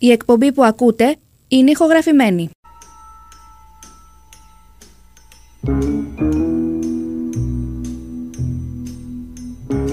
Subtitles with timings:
[0.00, 1.16] Η εκπομπή που ακούτε
[1.48, 2.50] είναι ηχογραφημένη.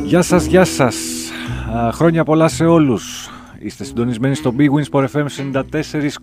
[0.04, 0.96] Γεια σας, γεια σας.
[1.76, 3.30] Α, χρόνια πολλά σε όλους.
[3.66, 5.26] Είστε συντονισμένοι στο Big Wins for FM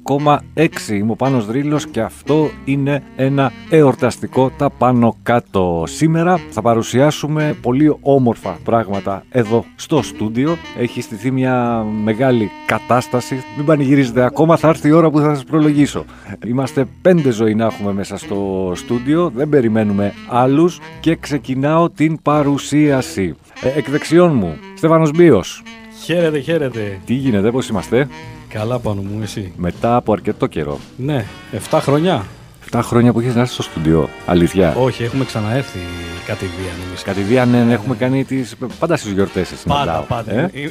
[0.07, 0.89] 94,6.
[0.89, 5.85] Είμαι ο Πάνος Δρύλος και αυτό είναι ένα εορταστικό τα πάνω κάτω.
[5.87, 10.57] Σήμερα θα παρουσιάσουμε πολύ όμορφα πράγματα εδώ στο στούντιο.
[10.79, 13.43] Έχει στηθεί μια μεγάλη κατάσταση.
[13.57, 16.05] Μην πανηγυρίζετε ακόμα, θα έρθει η ώρα που θα σας προλογίσω.
[16.47, 23.35] Είμαστε πέντε ζωή να έχουμε μέσα στο στούντιο, δεν περιμένουμε άλλους και ξεκινάω την παρουσίαση.
[23.63, 25.63] Ε, εκ δεξιών μου, Στέφανος Μπίος.
[26.05, 27.01] Χαίρετε, χαίρετε.
[27.05, 28.09] Τι γίνεται, πώς είμαστε,
[28.49, 30.79] Καλά πάνω μου, εσύ; μετά από αρκετό καιρό.
[30.97, 31.25] Ναι,
[31.71, 32.25] 7 χρονιά.
[32.71, 34.09] 7 χρόνια που έχεις να έρθεις στο στούντιο.
[34.27, 34.75] Αλήθεια.
[34.77, 35.79] Όχι, έχουμε ξαναέρθει
[36.27, 37.03] κατηδίαν εμείς.
[37.03, 38.57] Κατηδίαν ναι, έχουμε κάνει τις...
[38.79, 40.03] πάντα στις γιορτές σε συναντάω.
[40.03, 40.33] Πάντα, πάντα.
[40.33, 40.65] Ε; Ε,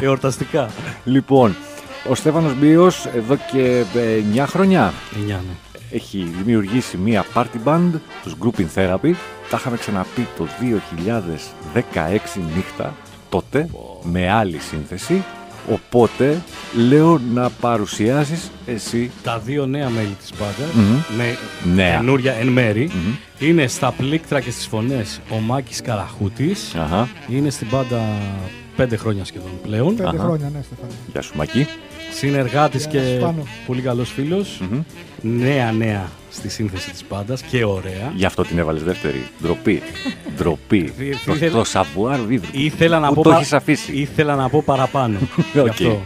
[0.00, 0.70] ε, Εορταστικά.
[1.04, 1.56] Λοιπόν,
[2.08, 3.84] ο Στέφανος Μπίος εδώ και
[4.34, 5.36] 9 χρόνια 9, ναι.
[5.90, 7.90] έχει δημιουργήσει μία party band,
[8.22, 9.14] τους Grouping Therapy.
[9.50, 10.46] Τα είχαμε ξαναπεί το
[11.74, 12.18] 2016
[12.54, 12.94] νύχτα,
[13.30, 13.68] τότε,
[14.02, 15.24] με άλλη σύνθεση.
[15.72, 16.42] Οπότε,
[16.88, 21.16] λέω να παρουσιάσεις εσύ Τα δύο νέα μέλη της μπάντας, Μμμ.
[21.16, 21.36] με
[21.74, 21.96] Νέα.
[21.96, 23.48] καινούρια εν μέρη, Μμμ.
[23.48, 26.74] είναι στα πλήκτρα και στις φωνές ο Μάκης Καραχούτης.
[26.74, 27.08] Αχα.
[27.28, 28.00] Είναι στην μπάντα
[28.76, 29.94] 5 χρόνια σχεδόν πλέον.
[29.96, 30.18] Πέντε Αχα.
[30.18, 30.92] χρόνια, ναι, Στεφάνη.
[31.12, 31.66] Γεια σου Μάκη.
[32.14, 33.46] Συνεργάτης Γεια και σου, Πάνο.
[33.66, 34.60] πολύ καλός φίλος.
[34.70, 34.80] Μμμ.
[35.22, 38.12] Νέα νέα στη σύνθεση της μπάντας και ωραία.
[38.14, 39.26] Γι' αυτό την έβαλες δεύτερη.
[39.42, 39.82] Ντροπή.
[40.36, 40.92] Ντροπή.
[40.98, 42.52] Δι- το, ήθελα- το savoir vivre.
[42.52, 45.18] Ήθελα να, Πού πω το πα- έχεις αφήσει; ήθελα να πω παραπάνω.
[45.52, 45.66] Γι' Οκ.
[45.68, 46.00] αυτό.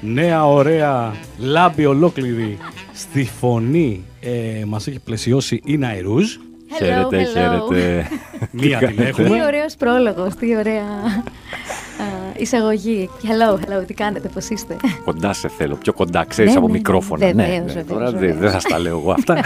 [0.00, 2.58] Νέα ωραία λάμπη ολόκληρη
[2.92, 6.36] στη φωνή ε, μας έχει πλαισιώσει η Ναϊρούζ.
[6.76, 7.32] Χαίρετε, hello.
[7.32, 8.08] χαίρετε.
[8.62, 9.44] Μία την Τι έχουμε.
[9.44, 11.22] ωραίος πρόλογος, τι ωραία α,
[12.42, 13.10] εισαγωγή.
[13.22, 15.74] Hello, hello, τι κάνετε, πώς είστε; κοντά σε θέλω.
[15.76, 16.78] Πιο κοντά, ξέρεις, Ναι, από ναι, ναι.
[16.78, 17.26] μικρόφωνα.
[17.26, 17.64] Βεβαίως, ναι, ναι.
[17.66, 18.38] βεβαίως, Τώρα δεν βεβαίως.
[18.40, 19.34] δεν θα στα λέω εγώ αυτά.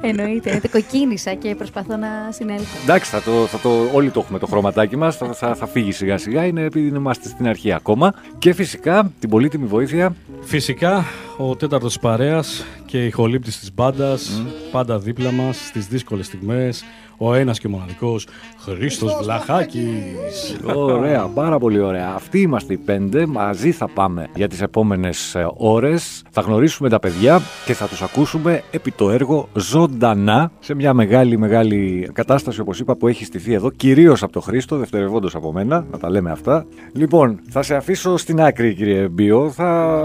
[0.00, 2.78] εννοείται, εννοείται, κοκκίνησα και προσπαθώ να συνέλθω.
[2.82, 5.92] Εντάξει, θα το, θα το, όλοι το έχουμε το χρωματάκι μας, θα, θα, θα φύγει
[5.92, 8.14] σιγά σιγά, είναι επειδή είμαστε στην αρχή ακόμα.
[8.38, 11.04] Και φυσικά την πολύτιμη βοήθεια Φυσικά
[11.36, 16.84] ο τέταρτος της παρέας και η χολύπτης της μπάντας πάντα δίπλα μας στις δύσκολες στιγμές.
[17.18, 18.26] Ο ένας και μοναδικός
[18.58, 20.56] Χρήστος Βλαχάκης.
[20.74, 22.12] Ωραία, πάρα πολύ ωραία.
[22.14, 23.26] Αυτοί είμαστε οι πέντε.
[23.26, 26.22] Μαζί θα πάμε για τις επόμενες ε, ώρες.
[26.30, 31.38] Θα γνωρίσουμε τα παιδιά και θα τους ακούσουμε επί το έργο ζωντανά σε μια μεγάλη
[31.38, 35.86] μεγάλη κατάσταση όπως είπα που έχει στηθεί εδώ κυρίως από τον Χρήστο, δευτερευόντως από μένα,
[35.90, 36.66] να τα λέμε αυτά.
[36.92, 39.50] Λοιπόν, θα σε αφήσω στην άκρη κύριε Μπίο.
[39.50, 40.00] Θα,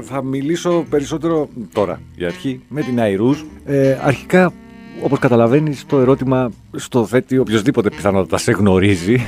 [0.00, 3.38] θα μιλήσω περισσότερο τώρα για αρχή με τη Ναϊρούζ.
[3.64, 4.52] Ε, αρχικά
[5.02, 9.20] Όπως καταλαβαίνεις, το ερώτημα στο θέτει οποιοδήποτε πιθανότατα σε γνωρίζει.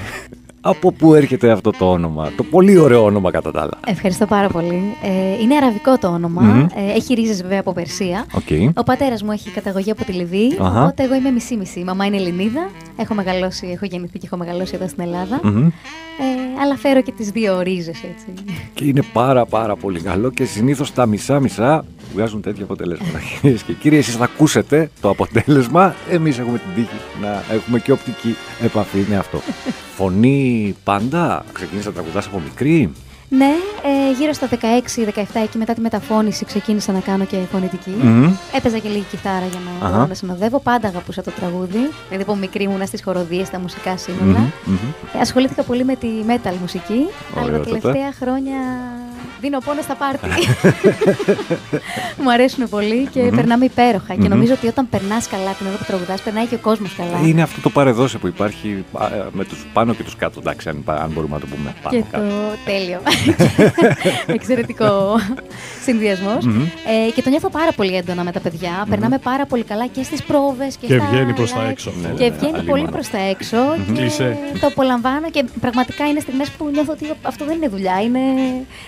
[0.65, 3.79] Από πού έρχεται αυτό το όνομα, το πολύ ωραίο όνομα κατά τα άλλα.
[3.87, 4.97] Ευχαριστώ πάρα πολύ.
[5.03, 6.43] Ε, είναι αραβικό το όνομα.
[6.43, 6.61] Μμμ.
[6.61, 8.27] Ε, έχει ρίζες βέβαια από Περσία.
[8.35, 8.73] Οκ.
[8.75, 10.83] Ο πατέρας μου έχει καταγωγή από τη Λιβύη, Αχα.
[10.83, 11.81] οπότε εγώ είμαι μισή-μισή.
[11.81, 12.71] Η μαμά είναι Ελληνίδα.
[12.97, 15.41] Έχω μεγαλώσει, έχω γεννηθεί και έχω μεγαλώσει εδώ στην Ελλάδα.
[15.43, 15.67] Μμμ.
[16.19, 18.27] Ε, αλλά φέρω και τις δύο ρίζες έτσι.
[18.75, 21.85] Και είναι πάρα πάρα πολύ καλό και συνήθως τα μισά-μισά
[22.15, 23.19] βγάζουν τέτοια αποτελέσματα.
[23.41, 25.95] Κυρίες και κύριοι, εσείς θα ακούσετε το αποτέλεσμα.
[26.11, 29.39] Εμείς έχουμε την τύχη να έχουμε και οπτική επαφή με αυτό.
[29.97, 30.52] Φωνή
[30.85, 31.45] πάντα.
[31.53, 32.93] Ξεκίνησα να τραγουδά από μικρή.
[33.37, 33.51] Ναι,
[33.83, 37.91] ε, γύρω στα 16-17 εκεί μετά τη μεταφώνηση ξεκίνησα να κάνω και φωνητική.
[38.03, 38.33] Μμμ.
[38.57, 39.95] Έπαιζα και λίγη κιθάρα για να Αχα.
[39.97, 40.61] μπορώ να συνοδεύω.
[40.61, 41.79] Πάντα αγαπούσα το τραγούδι.
[42.09, 44.39] Δηλαδή από μικρή ήμουνα στις χοροδίες, στα μουσικά σύνολα.
[44.39, 44.51] Μμμ.
[44.65, 44.77] Μμμ.
[45.17, 47.07] Ε, ασχολήθηκα πολύ με τη metal μουσική.
[47.37, 47.79] αλλά τα Ωραιότατα.
[47.81, 48.57] τελευταία χρόνια
[49.41, 50.27] δίνω πόνο στα πάρτι.
[52.23, 53.37] Μου αρέσουν πολύ και Μμμ.
[53.37, 54.15] περνάμε υπέροχα.
[54.15, 54.29] Και Μμμ.
[54.29, 57.27] νομίζω ότι όταν περνάς καλά την ώρα που τραγουδάς, περνάει και ο κόσμος καλά.
[57.29, 60.69] Είναι αυτό το παρεδώσε που υπάρχει α, ε, με τους πάνω και τους κάτω, εντάξει,
[60.69, 62.25] αν, αν μπορούμε να το πούμε πάνω Και κάτω.
[62.29, 63.01] το τέλειο.
[64.27, 65.17] Εξαιρετικό
[65.85, 66.45] συνδυασμός.
[66.45, 66.63] Μμμ.
[66.63, 68.87] Ε, και το νιώθω πάρα πολύ έντονα με τα παιδιά.
[68.91, 71.71] Περνάμε πάρα πολύ καλά και στις πρόβες και, Και στα βγαίνει προς τα live.
[71.71, 72.09] έξω αυτό.
[72.09, 72.93] Ναι, Και ναι, βγαίνει αλλήμον πολύ αυτό.
[72.93, 73.57] προς τα έξω.
[73.87, 74.39] και Κλεισέ.
[74.61, 78.21] το απολαμβάνω και πραγματικά είναι στιγμές που νιώθω ότι αυτό δεν είναι δουλειά, είναι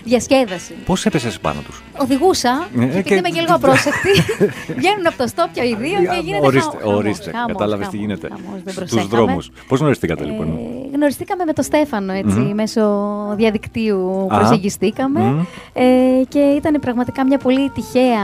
[0.05, 0.75] διασκέδαση.
[0.85, 4.11] Πώς έπεσες πάνω τους; Οδηγούσα, Ε, και επειδή και- είμαι και λίγο απρόσεκτη,
[4.81, 7.31] βγαίνουν από το στόπιο οι δύο και γίνεται ορίστε, χαμός, ορίστε.
[7.31, 9.09] χαμός, Κατάλαβες τι χαμός, γίνεται χαμός, δεν στους προσέχαμε.
[9.25, 9.51] δρόμους.
[9.69, 10.47] Πώς γνωριστήκατε λοιπόν;
[10.93, 12.55] Ε, γνωριστήκαμε με τον Στέφανο έτσι, Μμμ.
[12.55, 12.83] μέσω
[13.37, 14.39] διαδικτύου Α.
[14.39, 15.41] προσεγγιστήκαμε Μμμ.
[15.73, 15.83] ε,
[16.29, 18.21] και ήταν πραγματικά μια πολύ τυχαία,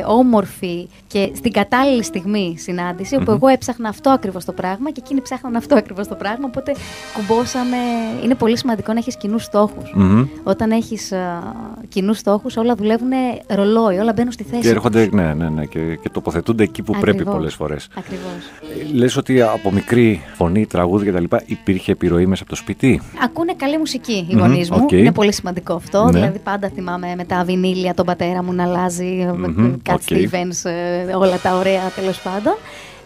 [0.00, 3.34] ε, όμορφη και στην κατάλληλη στιγμή συνάντηση όπου Μμμ.
[3.36, 6.72] εγώ έψαχνα αυτό ακριβώς το πράγμα και εκείνοι ψάχναν αυτό ακριβώς το πράγμα οπότε
[7.14, 7.76] κουμπώσαμε,
[8.24, 9.92] είναι πολύ σημαντικό να έχεις κοινούς στόχους.
[9.94, 10.24] Μμμ.
[10.42, 11.42] Όταν έχεις α,
[11.88, 13.10] κοινούς στόχους, όλα δουλεύουν
[13.48, 14.62] ρολόι, όλα μπαίνουν στη θέση.
[14.62, 17.34] Και έρχονται, ναι, ναι, ναι, και, και τοποθετούνται εκεί που πρέπει Ακριβώς.
[17.34, 17.88] πολλές φορές.
[17.98, 18.50] Ακριβώς.
[18.92, 21.24] Λες ότι από μικρή φωνή, τραγούδι κτλ.
[21.46, 24.78] υπήρχε επιρροή μέσα από το σπίτι; Ακούνε καλή μουσική οι Μμμ, γονείς μου.
[24.82, 24.92] οκ.
[24.92, 26.04] Είναι πολύ σημαντικό αυτό.
[26.04, 26.10] Ναι.
[26.10, 29.28] Δηλαδή, πάντα θυμάμαι με τα βινίλια τον πατέρα μου να αλλάζει.
[29.36, 30.00] Μμμ, Cat οκ.
[30.08, 32.54] Stevens, ε, όλα τα ωραία τέλος πάντων.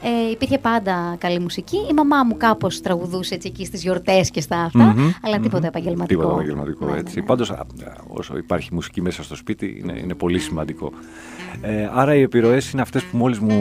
[0.03, 1.77] Ε, υπήρχε πάντα καλή μουσική.
[1.91, 4.85] Η μαμά μου κάπως τραγουδούσε έτσι εκεί στις γιορτές και στα αυτά.
[4.97, 5.43] Μμμ, αλλά μμμ.
[5.43, 6.21] τίποτα επαγγελματικό.
[6.21, 7.21] Τίποτα επαγγελματικό Ναι, ναι, έτσι.
[7.21, 7.27] ναι.
[7.27, 7.53] Πάντως,
[8.09, 10.93] όσο υπάρχει μουσική μέσα στο σπίτι, είναι, είναι πολύ σημαντικό.
[11.61, 13.55] Ε, άρα οι επιρροές είναι αυτές που μόλις μου,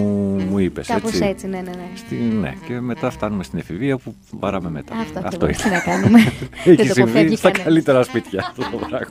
[0.50, 0.88] μου είπες.
[0.88, 1.26] Κάπως έτσι.
[1.26, 1.90] έτσι, ναι, ναι, ναι.
[1.96, 4.96] Στη, ναι, και μετά φτάνουμε στην εφηβεία που βαράμε μετά.
[4.96, 5.62] Αυτό, Αυτό ακριβώς.
[5.64, 5.78] Τι είναι.
[5.78, 6.20] να κάνουμε.
[6.66, 7.66] Δεν Έχει το συμβεί αποφεύγει στα κανένας.
[7.66, 9.08] καλύτερα σπίτια αυτό το πράγμα.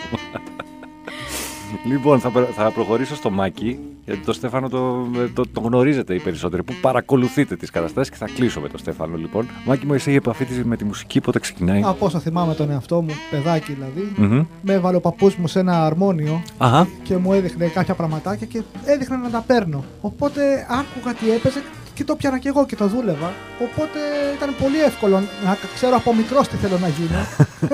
[1.84, 6.20] Λοιπόν, θα, προ- θα προχωρήσω στο Μάκη, γιατί το Στέφανο το, το, το γνωρίζετε οι
[6.20, 9.46] περισσότεροι, που παρακολουθείτε τις καταστάσεις και θα κλείσω με το Στέφανο λοιπόν.
[9.64, 12.70] Μάκη μου, εσύ η επαφή της με τη μουσική πότε ξεκινάει; Από όσο θυμάμαι τον
[12.70, 14.44] εαυτό μου, παιδάκι δηλαδή, Μμμ.
[14.62, 16.88] με έβαλε ο παππούς μου σε ένα αρμόνιο Αχα.
[17.02, 19.84] και μου έδειχνε κάποια πραγματάκια και έδειχνε να τα παίρνω.
[20.00, 21.62] Οπότε άκουγα τι έπαιζε
[21.96, 23.32] και το πιάνα και εγώ και το δούλευα.
[23.62, 23.98] Οπότε
[24.36, 27.18] ήταν πολύ εύκολο να ξέρω από μικρός τι θέλω να γίνω.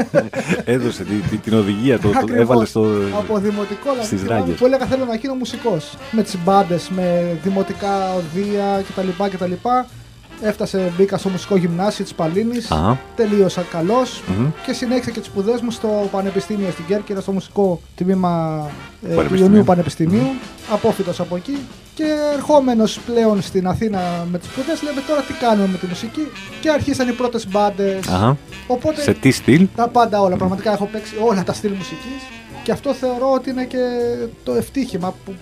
[0.74, 2.40] Έδωσε τη, τη- την οδηγία, το, το Ακριβώς.
[2.42, 2.80] έβαλες στο...
[3.18, 4.06] από δημοτικό δηλαδή.
[4.06, 4.58] στις θυμάμαι ράγες.
[4.58, 5.94] Που έλεγα θέλω να γίνω μουσικός.
[6.10, 9.08] Με τις μπάντες, με δημοτικά οδεία κτλ.
[9.36, 9.52] κτλ.
[10.44, 12.70] Έφτασε, μπήκα στο μουσικό γυμνάσιο της Παλίνης.
[12.70, 12.98] Αχα.
[13.16, 14.46] Τελείωσα καλώς Μμμ.
[14.66, 18.62] και συνέχισα και τις σπουδές μου στο Πανεπιστήμιο στην Κέρκυρα, στο μουσικό τμήμα
[19.02, 19.44] ε, του Πανεπιστημίου.
[19.44, 20.26] Ιωνίου Πανεπιστημίου.
[20.72, 21.58] Απόφυτος από εκεί.
[21.94, 22.04] Και
[22.34, 24.00] ερχόμενος πλέον στην Αθήνα
[24.30, 26.26] με τις σπουδές, λέμε τώρα τι κάνουμε με τη μουσική.
[26.60, 28.06] Και αρχίσαν οι πρώτες μπάντες.
[28.08, 28.36] Αχα.
[28.66, 30.36] Οπότε Σε τι στυλ; τα πάντα όλα.
[30.36, 32.22] Πραγματικά έχω παίξει όλα τα στυλ μουσικής.
[32.62, 33.78] Και αυτό θεωρώ ότι είναι και
[34.44, 35.34] το ευτύχημα που,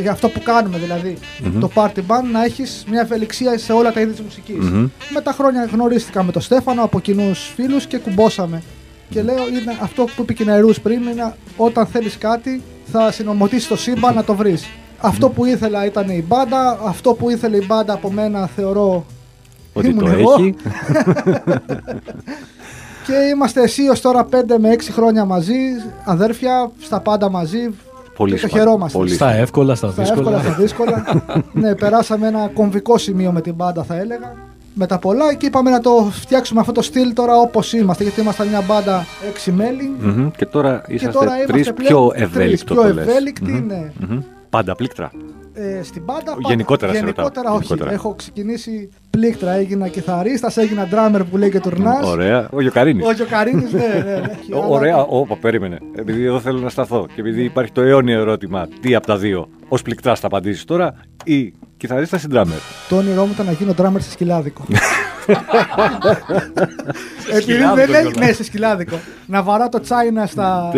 [0.00, 1.16] για αυτό που κάνουμε δηλαδή.
[1.44, 1.60] Μμμ.
[1.60, 4.56] Το party band να έχεις μια ευελιξία σε όλα τα είδη της μουσικής.
[4.70, 4.88] Μμμ.
[5.10, 8.62] Με τα χρόνια γνωρίστηκα με τον Στέφανο από κοινούς φίλους και κουμπώσαμε.
[9.10, 12.62] Και λέω είναι αυτό που είπε και η Νερούς πριν είναι όταν θέλεις κάτι
[12.92, 14.68] θα συνομωτήσεις το σύμπαν να το βρεις.
[14.98, 19.06] Αυτό που ήθελα ήταν η μπάντα, αυτό που ήθελε η μπάντα από μένα θεωρώ
[19.72, 20.32] Ότι ήμουν το εγώ.
[20.32, 20.54] έχει.
[23.06, 25.54] Και είμαστε εσύ ως τώρα 5 με 6 χρόνια μαζί,
[26.04, 27.58] αδέρφια, στα πάντα μαζί.
[28.16, 28.98] Πολύ και το σημαντικό, χαιρόμαστε.
[28.98, 30.36] πολύ Στα εύκολα, στα Στα δύσκολα.
[30.36, 31.04] εύκολα, στα δύσκολα.
[31.62, 34.34] ναι, περάσαμε ένα κομβικό σημείο με την μπάντα, θα έλεγα.
[34.78, 38.02] Με τα πολλά και είπαμε να το φτιάξουμε αυτό το στυλ τώρα όπως είμαστε.
[38.02, 39.06] Γιατί ήμασταν μια μπάντα
[39.46, 39.96] 6 μέλη.
[40.00, 40.30] Μμμ.
[40.36, 43.06] Και τώρα Και είσαστε τώρα τρεις είμαστε πιο πλέον τρεις ευέλικτο πιο το λες.
[43.06, 43.66] ευέλικτοι, Μμμ.
[43.66, 43.92] ναι.
[44.08, 44.20] Μμμ.
[44.50, 45.10] Πάντα πλήκτρα.
[45.54, 46.48] Ε, στην μπάντα πάντα.
[46.48, 47.14] Γενικότερα σε ρωτάω.
[47.14, 47.64] Γενικότερα όχι.
[47.66, 47.92] Γενικότερα.
[47.94, 52.06] Έχω ξεκινήσει πλήκτρα, έγινα κιθαρίστας, έγινα drummer που λέει και τουρνάς.
[52.06, 52.48] Ωραία.
[52.52, 53.06] Ο Γιοκαρίνης.
[53.06, 53.86] Όχι ο Καρίνης, ναι, ναι.
[54.10, 54.20] ναι.
[54.40, 55.78] έχει Ω, άλλα- Ωραία, όπα, περίμενε.
[55.96, 59.48] Επειδή εδώ θέλω να σταθώ και επειδή υπάρχει το αιώνιο ερώτημα, τι από τα δύο,
[59.68, 62.56] ως πληκτράς θα απαντήσεις τώρα, ή κιθαρίστας ή ντράμερ.
[62.88, 64.64] Το όνειρό μου ήταν να γίνω drummer σε σκυλάδικο.
[67.30, 68.00] Επειδή σκυλάδικο δεν λέει.
[68.00, 68.18] κιόλας.
[68.26, 68.98] Ναι, σε σκυλάδικο.
[69.26, 70.72] Να βαρά το τσάινα στα.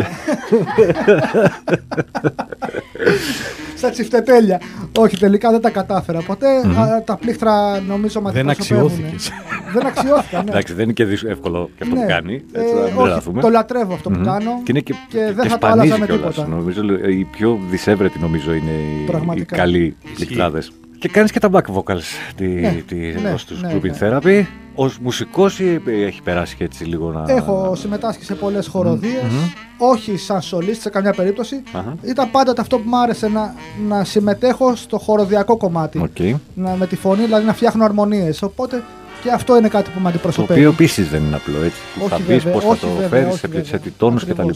[3.76, 4.60] στα τσιφτετέλια.
[4.98, 6.46] Όχι, τελικά δεν τα κατάφερα ποτέ.
[6.56, 9.30] Α, Τα πλήκτρα νομίζω μας Δεν αξιώθηκες.
[9.72, 10.44] Δεν αξιώθηκαν.
[10.44, 10.50] Ναι.
[10.50, 12.00] Εντάξει, δεν είναι και δύσ- εύκολο και αυτό Ναι.
[12.00, 12.42] που κάνει.
[12.52, 13.40] Ε, Έτσι, να μην όχι, τρελαθούμε.
[13.40, 14.24] το λατρεύω αυτό που Μμμ.
[14.24, 14.50] κάνω.
[14.62, 16.34] Και είναι και, και δεν και θα το άλλαζα σπανίζει με κιόλας.
[16.34, 16.54] τίποτα.
[16.56, 19.56] Νομίζω ε, οι πιο δυσέβρετοι νομίζω είναι οι, οι Πραγματικά.
[19.56, 20.62] καλοί πληκτράδε.
[20.98, 22.02] Και κάνεις και τα back vocals
[22.36, 23.98] τη, Ναι, τη, ναι, εδώ στους ναι, Grouping ναι.
[24.00, 24.44] Therapy.
[24.74, 27.32] Ω μουσικός ή έχει περάσει και έτσι λίγο να.
[27.34, 29.22] Έχω συμμετάσχει σε πολλές χοροδίες,
[29.78, 31.62] όχι σαν solist σε καμιά περίπτωση.
[31.72, 31.94] Αχα.
[32.02, 33.54] Ήταν πάντοτε αυτό που μου άρεσε να,
[33.88, 35.98] να συμμετέχω στο χορωδιακό κομμάτι.
[35.98, 36.38] Οκ.
[36.54, 38.42] Να, με τη φωνή, δηλαδή να φτιάχνω αρμονίες.
[38.42, 38.82] Οπότε
[39.22, 40.58] και αυτό είναι κάτι που με Το αντιπροσωπεύει.
[40.60, 41.80] οποίο επίσης δεν είναι απλό έτσι.
[41.94, 43.64] Που Όχι θα πεις βέβαια, πώς θα όχι το βέβαια, φέρεις, όχι σε, βέβαια.
[43.64, 44.48] σε τι τόνους κτλ.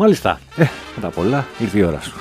[0.00, 0.36] Ακριβώς, ακριβώς.
[0.36, 0.40] Μάλιστα.
[0.56, 0.64] Ε,
[0.94, 2.12] μετά πολλά ήρθε η ώρα σου.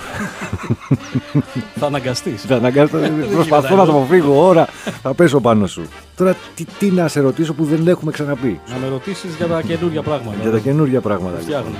[1.75, 2.41] Θα αναγκαστείς.
[2.41, 2.97] Θα αναγκάσω,
[3.33, 4.65] προσπαθώ να το αποφύγω ώρα.
[5.01, 5.81] Θα πέσω πάνω σου.
[6.15, 9.61] Τώρα τι, τι να σε ρωτήσω που δεν έχουμε ξαναπεί; Να με ρωτήσεις για τα
[9.61, 10.37] καινούργια πράγματα.
[10.41, 11.29] Για τα καινούργια πράγματα.
[11.29, 11.43] λοιπόν.
[11.45, 11.77] Φτιάχνουμε.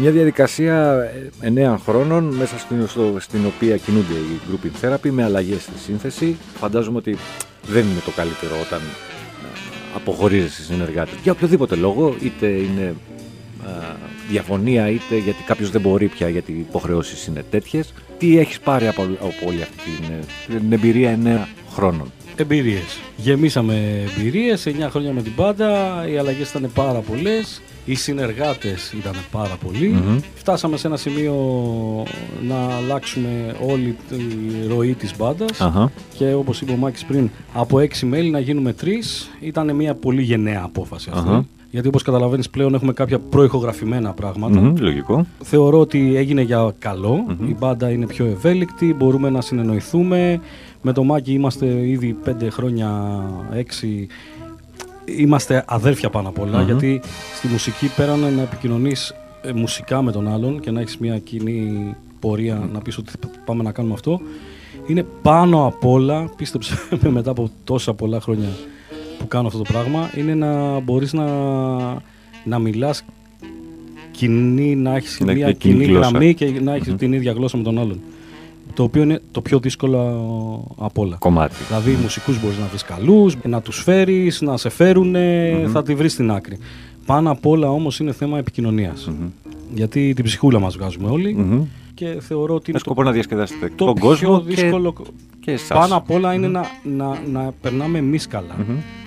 [0.00, 0.98] Μια διαδικασία
[1.74, 6.36] 9 χρόνων μέσα στην, στο- στην οποία κινούνται οι grouping therapy με αλλαγές στη σύνθεση.
[6.60, 7.16] Φαντάζομαι ότι
[7.68, 9.58] δεν είναι το καλύτερο όταν ε,
[9.96, 11.10] αποχωρίζεσαι συνεργάτε.
[11.22, 12.94] Για οποιοδήποτε λόγο, είτε είναι
[13.66, 13.70] ε,
[14.30, 17.92] διαφωνία, είτε γιατί κάποιος δεν μπορεί πια γιατί οι υποχρεώσεις είναι τέτοιες.
[18.18, 20.04] Τι έχεις πάρει από, από όλη αυτή την,
[20.54, 22.98] ε, την εμπειρία 9 χρόνων; Εμπειρίες.
[23.16, 24.66] Γεμίσαμε εμπειρίες.
[24.66, 25.68] 9 χρόνια με την πάντα.
[26.08, 27.62] Οι αλλαγές ήταν πάρα πολλές.
[27.84, 29.88] Οι συνεργάτες ήταν πάρα πολλοί.
[29.88, 30.18] Μμμ.
[30.34, 31.34] Φτάσαμε σε ένα σημείο
[32.42, 34.16] να αλλάξουμε όλη τη
[34.68, 35.60] ροή της μπάντας.
[35.60, 35.92] Αχα.
[36.16, 40.22] Και όπως είπε ο Μάκης πριν, από 6 μέλη να γίνουμε 3 ήταν μια πολύ
[40.22, 41.28] γενναία απόφαση αυτή.
[41.28, 41.46] Αχα.
[41.70, 44.60] Γιατί όπως καταλαβαίνεις πλέον έχουμε κάποια προηχογραφημένα πράγματα.
[44.60, 45.26] Μμμ, λογικό.
[45.42, 50.40] Θεωρώ ότι έγινε για καλο Η μπάντα είναι πιο ευέλικτη, μπορούμε να συνεννοηθούμε.
[50.82, 53.20] Με το Μάκη είμαστε ήδη 5 χρόνια,
[53.52, 54.06] 6.
[55.04, 56.64] Είμαστε αδέρφια πάνω απ' ολα Μμμ.
[56.64, 57.00] γιατί
[57.34, 61.94] στη μουσική πέραν να επικοινωνείς ε, μουσικά με τον άλλον και να έχεις μια κοινή
[62.20, 63.12] πορεία να πεις ότι
[63.44, 64.20] πάμε να κάνουμε αυτό
[64.86, 68.48] είναι πάνω απ' όλα, πίστεψε με μετά από τόσα πολλά χρόνια
[69.20, 71.24] που κάνω αυτό το πράγμα, είναι να μπορείς να,
[72.44, 73.04] να μιλάς
[74.10, 76.08] κοινή, να έχεις Να μια έχει κοινή κοινή γλώσσα.
[76.08, 78.00] γραμμή και να έχεις την ίδια γλώσσα με τον άλλον.
[78.74, 81.16] Το οποίο είναι το πιο δύσκολο απ' όλα.
[81.18, 81.54] Κομμάτι.
[81.68, 85.14] Δηλαδή, μουσικούς μπορείς να βρεις καλούς, να τους φέρεις, να σε φέρουν,
[85.72, 86.58] θα τη βρεις στην άκρη.
[87.06, 89.10] Πάνω απ' όλα όμως είναι θέμα επικοινωνίας.
[89.74, 91.62] Γιατί την ψυχούλα μας βγάζουμε όλοι Μμμ.
[91.94, 94.92] και θεωρώ ότι Με είναι σκοπό να διασκεδάσετε το τον πιο κόσμο δύσκολο.
[94.92, 95.02] και,
[95.40, 95.78] και εσάς.
[95.78, 96.64] Πάνω απ' όλα είναι να,
[96.96, 98.56] να, να περνάμε εμείς καλά.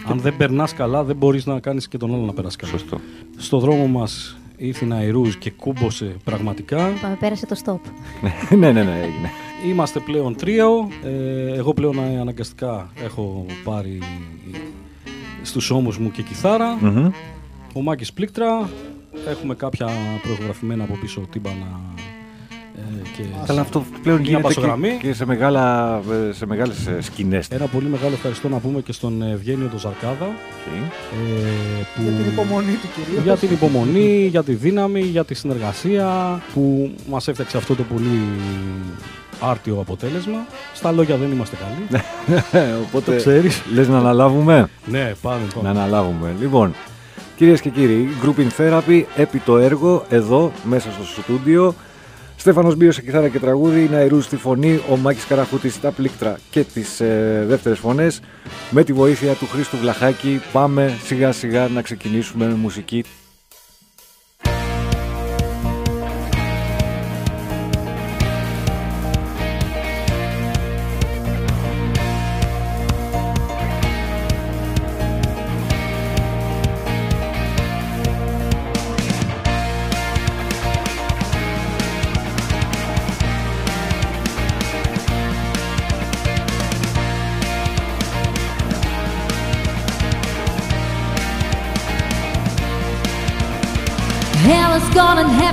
[0.05, 2.71] Αν δεν περνάς καλά, δεν μπορείς να κάνεις και τον άλλο να περάσει καλά.
[2.71, 2.99] Σωστό.
[3.37, 6.93] Στο δρόμο μας ήρθε η Ναϊρούζ και κούμπωσε πραγματικά.
[7.01, 7.79] Πάμε, πέρασε το stop.
[8.57, 9.29] ναι, ναι, ναι, έγινε.
[9.67, 10.87] Είμαστε πλέον τρίο.
[11.03, 13.99] Ε, εγώ πλέον ε, αναγκαστικά έχω πάρει
[15.41, 16.77] στους ώμους μου και κιθάρα.
[16.81, 17.09] Μμμ.
[17.73, 18.69] Ο Μάκης πλήκτρα.
[19.27, 19.89] Έχουμε κάποια
[20.21, 21.92] προεγγραφημένα από πίσω τύμπανα ε,
[23.17, 24.87] και Καλά, αυτό πλέον Μια γίνεται μπασογραμμή.
[25.01, 25.95] και, και σε, μεγάλα,
[26.29, 27.47] ε, σε μεγάλες ε, σκηνές.
[27.49, 30.73] ένα πολύ μεγάλο ευχαριστώ να πούμε και στον Ευγένιο τον Ζαρκάδα Οκ.
[30.73, 33.23] ε, που Για την υπομονή του κυρίως.
[33.23, 38.19] για την υπομονή, για τη δύναμη, για τη συνεργασία που μας έφτιαξε αυτό το πολύ
[39.39, 40.37] άρτιο αποτέλεσμα.
[40.73, 42.03] Στα λόγια δεν είμαστε καλοί.
[42.51, 43.61] Ε, Οπότε, το ξέρεις.
[43.73, 45.39] λες να αναλάβουμε; ναι, πάμε.
[45.55, 45.69] Να πάμε.
[45.69, 46.35] αναλάβουμε.
[46.39, 46.73] Λοιπόν,
[47.35, 51.75] κυρίες και κύριοι, Grouping Therapy, επί το έργο, εδώ, μέσα στο στούντιο.
[52.43, 56.63] Στέφανος Μπίος σε κιθάρα και τραγούδι, Ναϊρούς στη φωνή, ο Μάκης Καραχούτης στα πλήκτρα και
[56.63, 58.21] τις ε, δεύτερες φωνές.
[58.71, 63.03] Με τη βοήθεια του Χρήστου Βλαχάκη πάμε σιγά σιγά να ξεκινήσουμε με μουσική.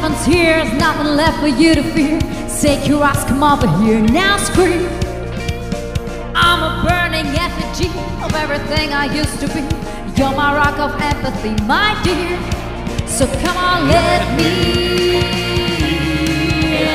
[0.01, 0.65] Heaven's here.
[0.65, 2.19] There's nothing left for you to fear.
[2.61, 4.89] Take your ass, come over here, now scream.
[6.35, 7.89] I'm a burning effigy
[8.25, 9.61] of everything I used to be.
[10.17, 12.39] You're my rock of empathy, my dear.
[13.07, 15.21] So come on, let me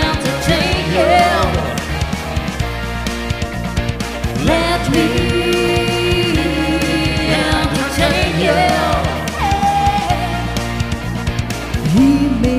[0.02, 1.06] entertain you.
[4.46, 5.35] Let me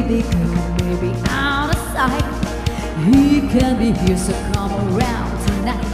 [0.08, 2.22] be good, maybe out of sight.
[3.06, 5.84] He can be here, so come around tonight.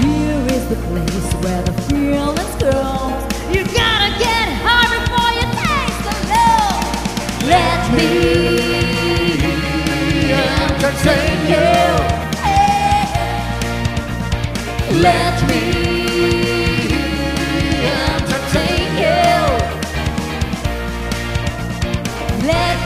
[0.00, 3.12] Here is the place where the feelings grow.
[3.52, 6.84] You gotta get high before you taste the love.
[7.44, 8.08] Let me
[10.32, 11.70] entertain you.
[15.02, 15.89] Let me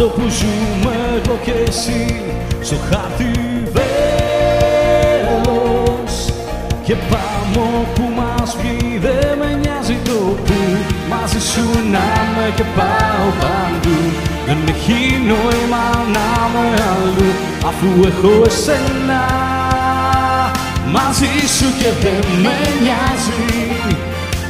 [0.00, 2.22] αυτό που ζούμε εγώ και εσύ
[2.60, 3.30] στο χάρτη
[3.74, 3.92] βέλος.
[6.84, 10.54] Και πάμε που μας βγει δεν με νοιάζει το που
[11.10, 13.98] μαζί σου να είμαι και πάω παντού.
[14.46, 15.00] Δεν έχει
[15.30, 17.30] νόημα να είμαι αλλού
[17.68, 19.22] αφού έχω εσένα.
[20.92, 23.40] Μαζί σου και δεν με νοιάζει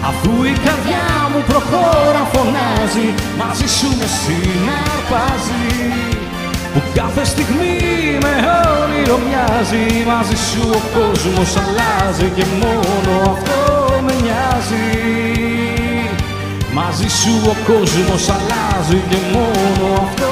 [0.09, 1.08] Αφού η καρδιά
[1.39, 3.09] μου προχώρα φωνάζει
[3.41, 5.69] Μαζί σου με συναρπάζει.
[6.73, 7.77] Που κάθε στιγμή
[8.25, 8.35] με
[8.81, 13.61] όνειρο μοιάζει Μαζί σου ο κόσμος αλλάζει Και μόνο αυτό
[14.07, 14.89] με νοιάζει.
[16.73, 20.28] Μαζί σου ο κόσμος αλλάζει Και μόνο αυτό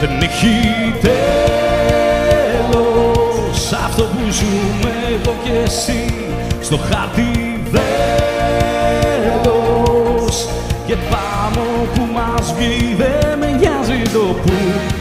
[0.00, 0.56] Δεν έχει
[1.00, 1.62] τέλος
[3.84, 6.14] αυτό που ζούμε εγώ και εσύ.
[6.60, 7.96] Στο χάρτη βέλος
[10.86, 11.62] και πάμε
[11.94, 14.52] που μας βγει δεν με νοιάζει το που.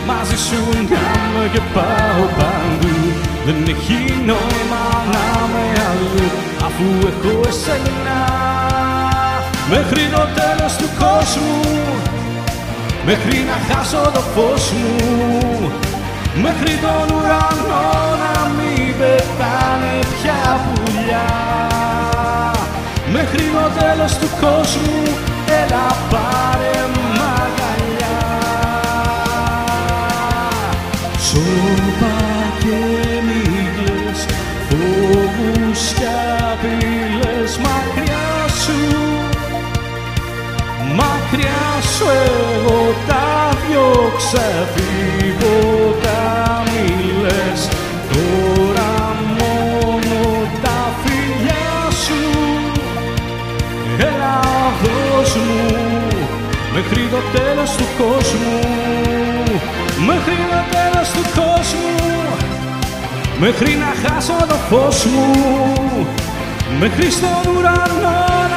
[0.07, 2.95] Μαζί σου να είμαι και πάω παντού.
[3.45, 6.27] Δεν έχει νόημα να με αλλού
[6.65, 8.19] αφού έχω εσένα.
[9.69, 11.57] Μέχρι το τέλος του κόσμου
[13.09, 15.71] Μέχρι να χάσω το φως μου
[16.41, 17.87] Μέχρι τον ουρανό
[18.23, 21.29] να μην πετάνε πια πουλιά.
[23.11, 25.03] Μέχρι το τέλος του κόσμου
[25.61, 28.19] έλα πάρε μ' αγκαλιά
[31.27, 32.15] Σώπα
[32.59, 32.77] και
[33.27, 34.25] μίγλες,
[34.69, 36.07] φόβους και
[36.51, 37.57] απειλές
[41.31, 46.19] Μακριά σου εγώ τα διώξα τίποτα
[46.65, 47.69] μη λες.
[48.13, 52.21] Τώρα μόνο τα φιλιά σου.
[53.99, 54.39] Έλα
[54.81, 56.07] δώσ' μου
[56.73, 58.59] μέχρι το τέλος του κόσμου.
[60.05, 61.95] Μέχρι το τέλος του κόσμου.
[63.39, 65.31] Μέχρι να χάσω το φως μου.
[66.79, 68.56] Μέχρι στον ουρανό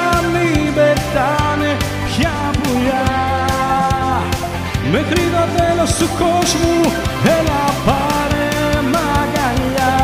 [4.93, 6.93] Μέχρι το τέλος του κόσμου
[7.25, 8.49] έλα πάρε
[8.91, 9.97] μ' αγκαλιά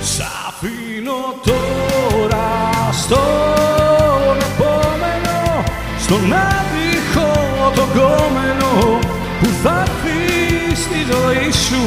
[0.00, 2.48] Σ' αφήνω τώρα
[2.92, 5.64] στον επόμενο
[6.00, 7.32] Στον άτυχο
[7.74, 8.98] τον κόμενο
[9.40, 11.82] που θα έρθει στη ζωή σου.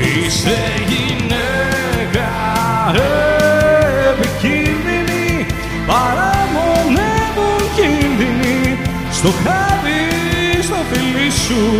[0.00, 0.85] Είσαι
[11.46, 11.76] σου.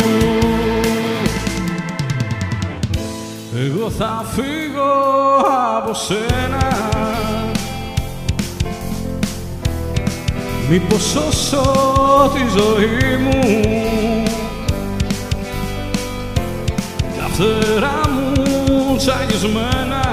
[3.65, 4.93] Εγώ θα φύγω
[5.77, 6.67] από σένα.
[10.69, 13.41] Μήπως σώσω τη ζωή μου
[17.19, 20.11] Τα φτερά μου τσαγισμένα.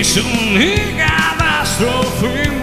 [0.00, 2.57] Ήσουν η καταστροφή μου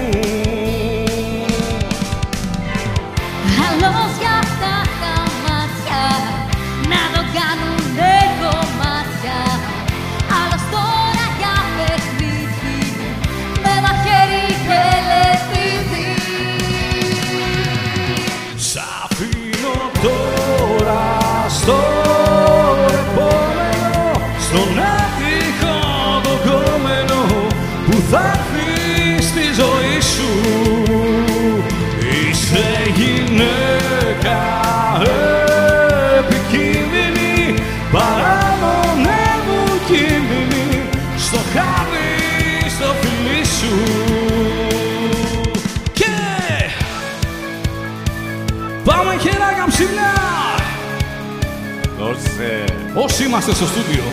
[52.36, 52.64] Δώσε.
[52.96, 54.04] Όσοι είμαστε στο στούντιο;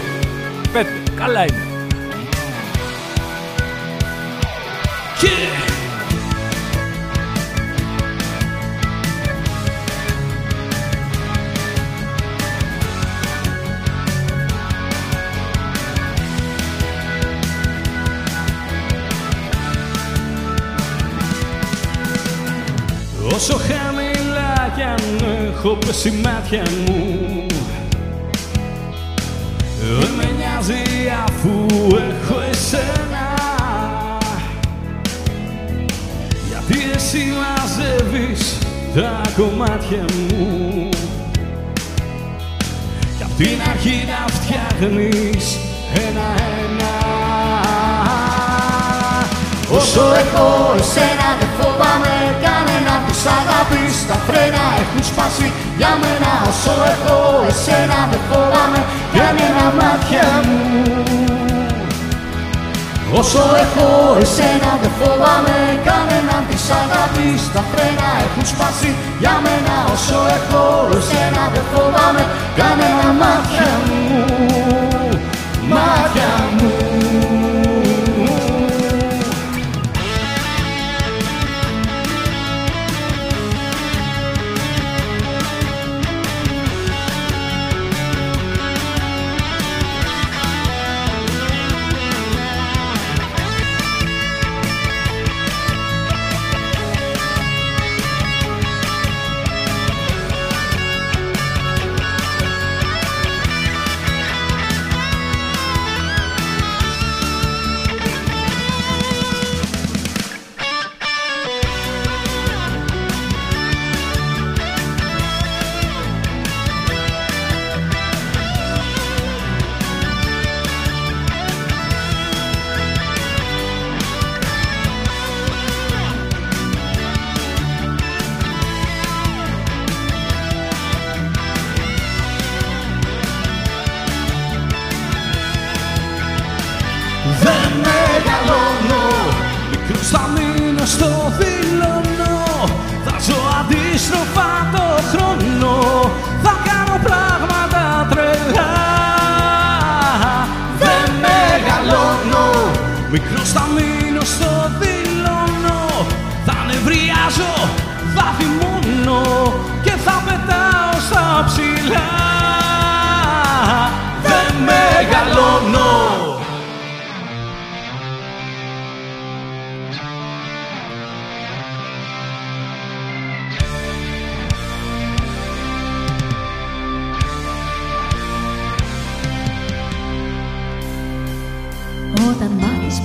[0.72, 1.02] Πέτε.
[1.16, 1.62] Καλά είναι.
[5.20, 5.28] Και...
[23.35, 27.21] Όσο χαμηλά κι αν έχω πέσει μάτια μου
[39.42, 40.88] κομμάτια μου.
[43.16, 45.46] Κι απ' την αρχή τα φτιάχνεις
[46.07, 46.92] ένα-ένα
[49.78, 50.46] Όσο έχω
[50.81, 52.14] εσένα δεν φοβάμαι
[52.46, 56.33] κανένα της αγάπης Τα φρένα έχουν σπάσει για μένα.
[56.50, 57.18] Όσο έχω
[57.50, 58.81] εσένα δεν φοβάμαι
[59.16, 60.61] κανένα μάτια μου.
[63.20, 63.88] Όσο έχω
[64.24, 66.12] εσένα δεν φοβάμαι κανένα
[66.52, 70.88] της αγάπης Τα φρένα έχουν σπάσει για μένα Όσο έχω.
[70.98, 72.24] Εσένα δεν φοβάμαι
[72.56, 74.71] κανένα μάτια μου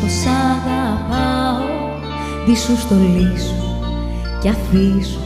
[0.02, 1.78] πως αγαπάω.
[2.48, 3.68] Δίσου στολίσου
[4.42, 5.20] και αφήσου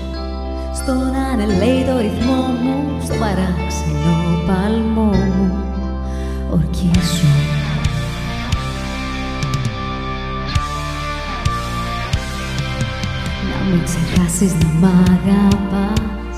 [0.74, 4.16] Στον ανελέει το ρυθμό μου Στο παράξενο
[4.48, 5.64] παλμό μου
[6.52, 7.26] Ορκίσου
[13.50, 16.38] Να μην ξεχάσεις να μ' αγαπάς.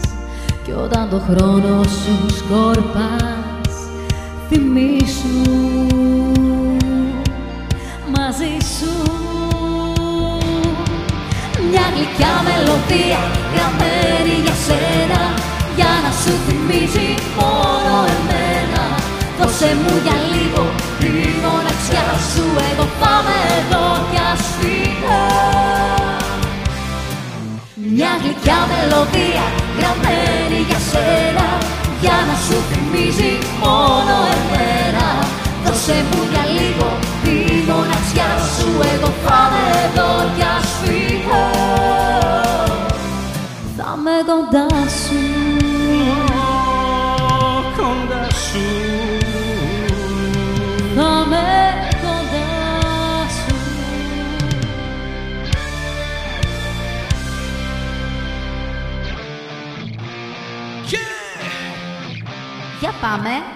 [0.64, 3.74] Κι όταν το χρόνο σου σκορπάς
[4.50, 6.03] Θυμήσου
[8.44, 8.94] μαζί σου.
[11.70, 13.22] Μια γλυκιά μελωδία
[13.54, 15.22] γραμμένη για σένα
[15.78, 18.84] Για να σου θυμίζει μόνο εμένα.
[19.40, 20.64] Δώσε μου για λίγο
[21.00, 21.12] τη
[21.44, 25.22] μοναξιά σου Εγώ πάμε εδώ κι ας φύγω.
[27.96, 29.46] Μια γλυκιά μελωδία
[29.78, 31.48] γραμμένη για σένα
[32.02, 33.32] Για να σου θυμίζει
[33.64, 35.08] μόνο εμένα.
[35.66, 37.13] Δώσε μου για λίγο
[38.04, 41.50] τη μοναξιά σου Εγώ θα είμαι εδώ κι ας φύγω.
[43.78, 45.22] Θα με κοντά σου.
[47.78, 48.60] Κοντά σου.
[50.96, 51.46] Θα με
[52.02, 52.48] κοντά
[53.30, 53.56] σου.
[62.80, 63.53] Για πάμε.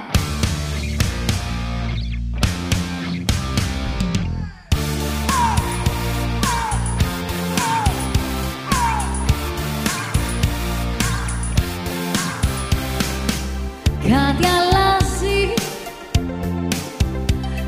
[14.10, 15.54] Κάτι αλλάζει.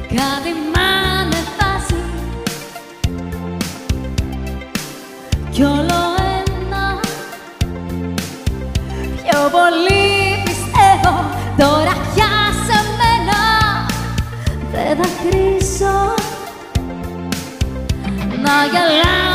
[0.08, 0.80] Κάτι μ'
[1.20, 2.04] ανεβάζει.
[5.52, 6.02] Κι όλο
[6.38, 7.00] ένα.
[9.16, 11.24] Πιο πολύ πιστεύω
[11.58, 12.32] Τώρα πια
[12.66, 13.42] σε μένα
[14.72, 16.14] Δεν θα χρήσω.
[18.44, 19.29] Να γελάω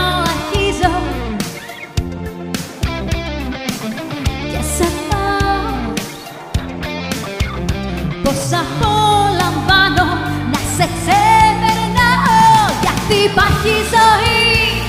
[13.93, 14.83] ζωή.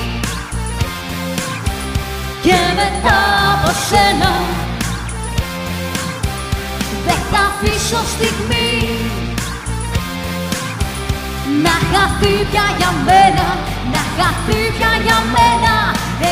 [2.42, 3.18] Και μετά
[3.54, 4.32] από σένα.
[7.06, 8.70] Δεν θα αφήσω στιγμή
[11.64, 13.46] να χαθεί πια για μένα
[13.92, 15.74] να χαθεί πια για μένα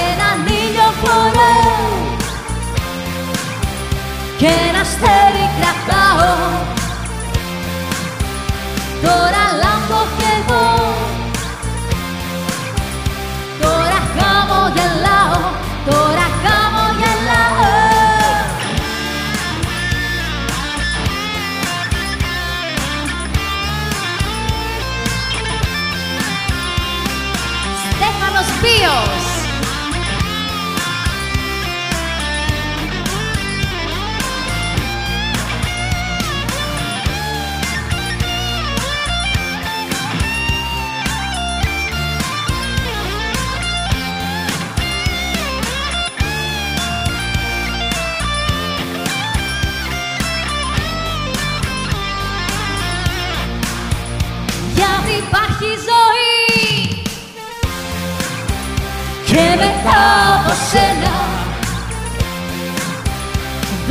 [0.08, 1.54] έναν ήλιο φορώ
[4.38, 6.32] και ένα αστέρι κρατάω.
[9.02, 10.83] Τώρα λάμπω κι εγώ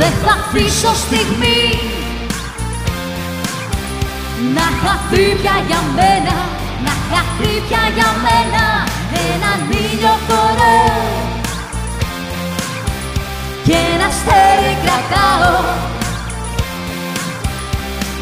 [0.04, 1.62] δεν θα αφήσω στιγμή
[4.54, 6.36] να χαθεί πια για μένα
[6.84, 8.64] να χαθεί πια για μένα
[9.30, 10.80] έναν ήλιο φορώ
[13.64, 15.56] και ένα αστέρι κρατάω.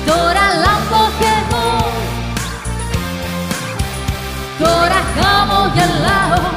[0.07, 1.71] Τώρα λάμπω κι εγώ.
[4.59, 6.52] Τώρα χαμογελάω,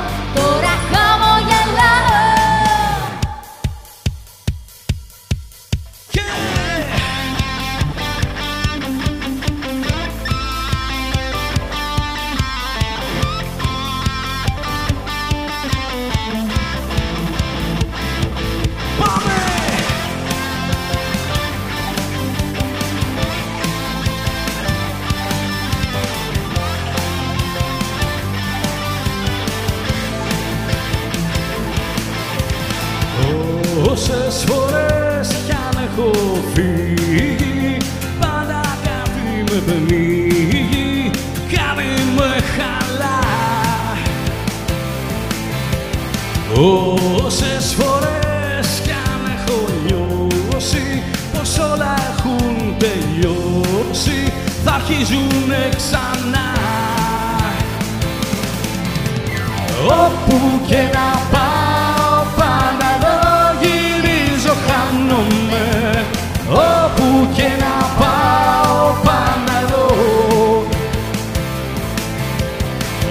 [59.87, 63.17] Όπου και να πάω πάντα εδώ
[63.61, 66.05] γυρίζω χάνομαι.
[66.49, 69.87] Όπου και να πάω πάντα εδώ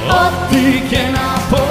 [0.08, 1.64] Ό,τι και να πω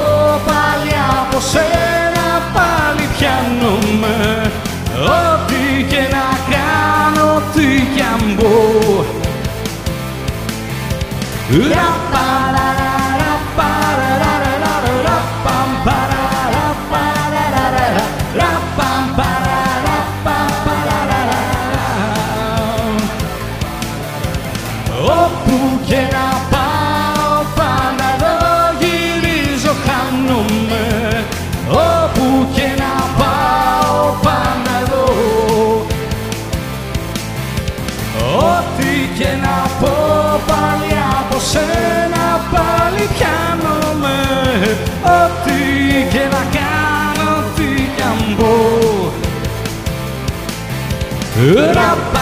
[0.45, 4.51] πάλι από σένα πάλι πιάνομαι.
[4.93, 9.05] Ό,τι και να κάνω, τι κι αν πω
[51.43, 52.12] Ό,τι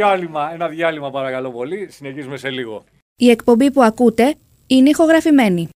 [0.00, 1.88] διάλειμμα, ένα διάλειμμα παρακαλώ πολύ.
[1.90, 2.84] Συνεχίζουμε σε λίγο.
[3.16, 4.34] Η εκπομπή που ακούτε
[4.66, 5.68] είναι ηχογραφημένη.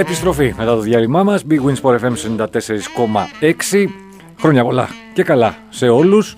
[0.00, 1.42] Επιστροφή μετά το διάλειμμά μας.
[1.50, 2.12] Big Wins for FM
[3.40, 3.88] 94,6.
[4.40, 6.36] Χρόνια πολλά και καλά σε όλους.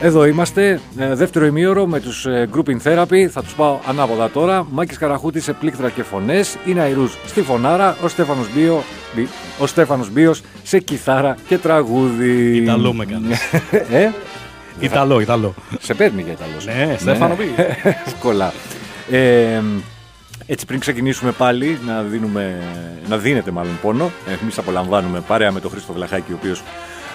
[0.00, 3.26] Εδώ είμαστε, ε, δεύτερο ημίωρο με τους ε, Grouping Therapy.
[3.30, 4.66] Θα τους πάω ανάποδα τώρα.
[4.70, 6.56] Μάκης Καραχούτης σε πλήκτρα και φωνές.
[6.66, 7.96] Είναι Αϊρούς στη φωνάρα.
[8.04, 8.82] Ο Στέφανος, Μπίο,
[9.16, 9.28] Μπι-
[9.58, 12.56] ο Στέφανος Μπίος σε κιθάρα και τραγούδι.
[12.56, 13.38] Ιταλό με κάνεις.
[13.90, 14.10] ε,
[14.80, 15.54] Ιταλό, Ιταλό.
[15.80, 16.66] σε παίρνει για Ιταλός.
[16.66, 17.44] Ναι, Στέφανο Μπί.
[18.06, 18.52] Εύκολα.
[19.10, 19.60] Ε,
[20.46, 22.62] έτσι πριν ξεκινήσουμε πάλι να, δίνουμε,
[23.08, 26.62] να δίνετε μάλλον πόνο, εμείς απολαμβάνουμε παρέα με τον Χρήστο Βλαχάκη ο οποίος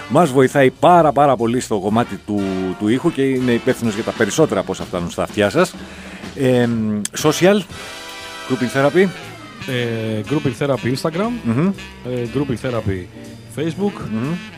[0.08, 2.42] μας βοηθάει πάρα πάρα πολύ στο κομμάτι του,
[2.78, 5.74] του ήχου και είναι υπεύθυνος για τα περισσότερα από όσα φτάνουν στα αυτιά σας.
[6.34, 6.68] Ε,
[7.22, 7.60] social,
[8.48, 9.06] grouping therapy,
[9.68, 11.72] Ε, grouping Therapy Instagram, μμμ,
[12.06, 13.04] ε, Grouping Therapy
[13.60, 14.02] Facebook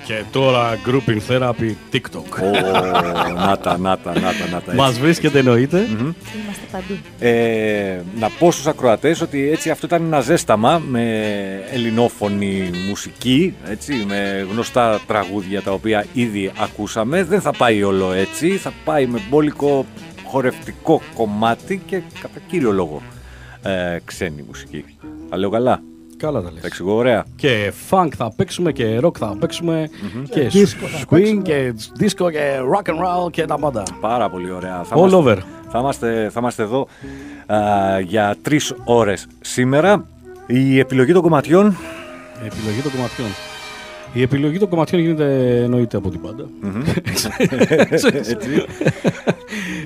[0.05, 2.43] και τώρα Grouping Therapy TikTok.
[2.43, 2.51] Ω,
[3.35, 4.57] να τα, να τα, να τα, να τα.
[4.65, 4.77] έτσι.
[4.77, 5.79] Μας βρίσκεται εννοείται.
[5.79, 6.99] Είμαστε παντού.
[7.19, 11.25] Ε, να πω στους ακροατές ότι έτσι αυτό ήταν ένα ζέσταμα με
[11.73, 17.25] ελληνόφωνη μουσική, έτσι, με γνωστά τραγούδια τα οποία ήδη ακούσαμε.
[17.25, 19.87] Δεν θα πάει όλο έτσι, θα πάει με μπόλικο
[20.25, 23.03] χορευτικό κομμάτι και κατά κύριο λόγο
[23.63, 24.85] ε, ξένη μουσική.
[25.31, 25.83] Τα λέω καλά,
[26.23, 26.63] Καλά τα τα λες.
[26.65, 27.25] εξηγώ ωραία.
[27.37, 29.89] Και funk θα παίξουμε και rock θα παίξουμε
[30.31, 31.43] και disco θα swing παίξουμε.
[31.43, 32.95] και disco και rock and
[33.27, 33.83] roll και τα πάντα.
[34.01, 34.83] Πάρα πολύ ωραία.
[34.85, 35.37] Θα All είμαστε, over.
[35.71, 36.87] Θα είμαστε, θα είμαστε εδώ
[37.47, 40.07] α, για τρεις ώρες σήμερα.
[40.47, 41.67] Η επιλογή των κομματιών
[42.43, 43.29] Η επιλογή των κομματιών.
[44.13, 46.47] Η επιλογή των κομματιών γίνεται εννοείται από την πάντα.
[47.91, 48.09] έτσι,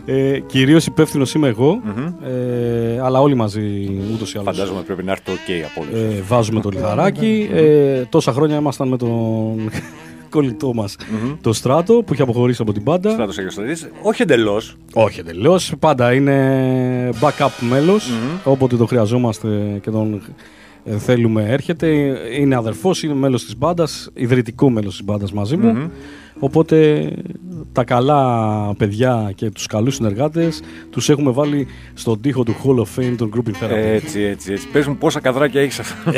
[0.06, 1.80] ε, Κυρίως υπεύθυνος είμαι εγώ,
[2.26, 4.56] ε, αλλά όλοι μαζί ούτως ή άλλως.
[4.56, 6.18] φαντάζομαι πρέπει να έρθει το ok από όλους.
[6.18, 7.48] Ε, βάζουμε το λιθαράκι.
[7.52, 9.70] Ε, τόσα χρόνια ήμασταν με τον
[10.30, 10.96] κολλητό μας,
[11.40, 13.10] το Στράτο, που είχε αποχωρήσει από την πάντα.
[13.10, 13.88] Στράτος Αγιοστρατής.
[14.02, 14.76] Όχι εντελώς.
[14.94, 15.72] Όχι εντελώς.
[15.78, 18.10] Πάντα είναι backup μέλος.
[18.44, 20.18] Όποτε το χρειαζόμαστε και τον ε,
[20.98, 21.88] θέλουμε, έρχεται.
[22.38, 25.90] Είναι αδερφός, είναι μέλος της μπάντας, ιδρυτικό μέλος της μπάντας μαζί μου.
[26.38, 27.10] Οπότε
[27.72, 33.00] τα καλά παιδιά και τους καλούς συνεργάτες τους έχουμε βάλει στον τοίχο του Hall of
[33.00, 33.70] Fame των Group In Therapy.
[33.76, 34.68] Έτσι, έτσι, έτσι.
[34.68, 36.12] Πες μου πόσα καδράκια έχεις αυτό.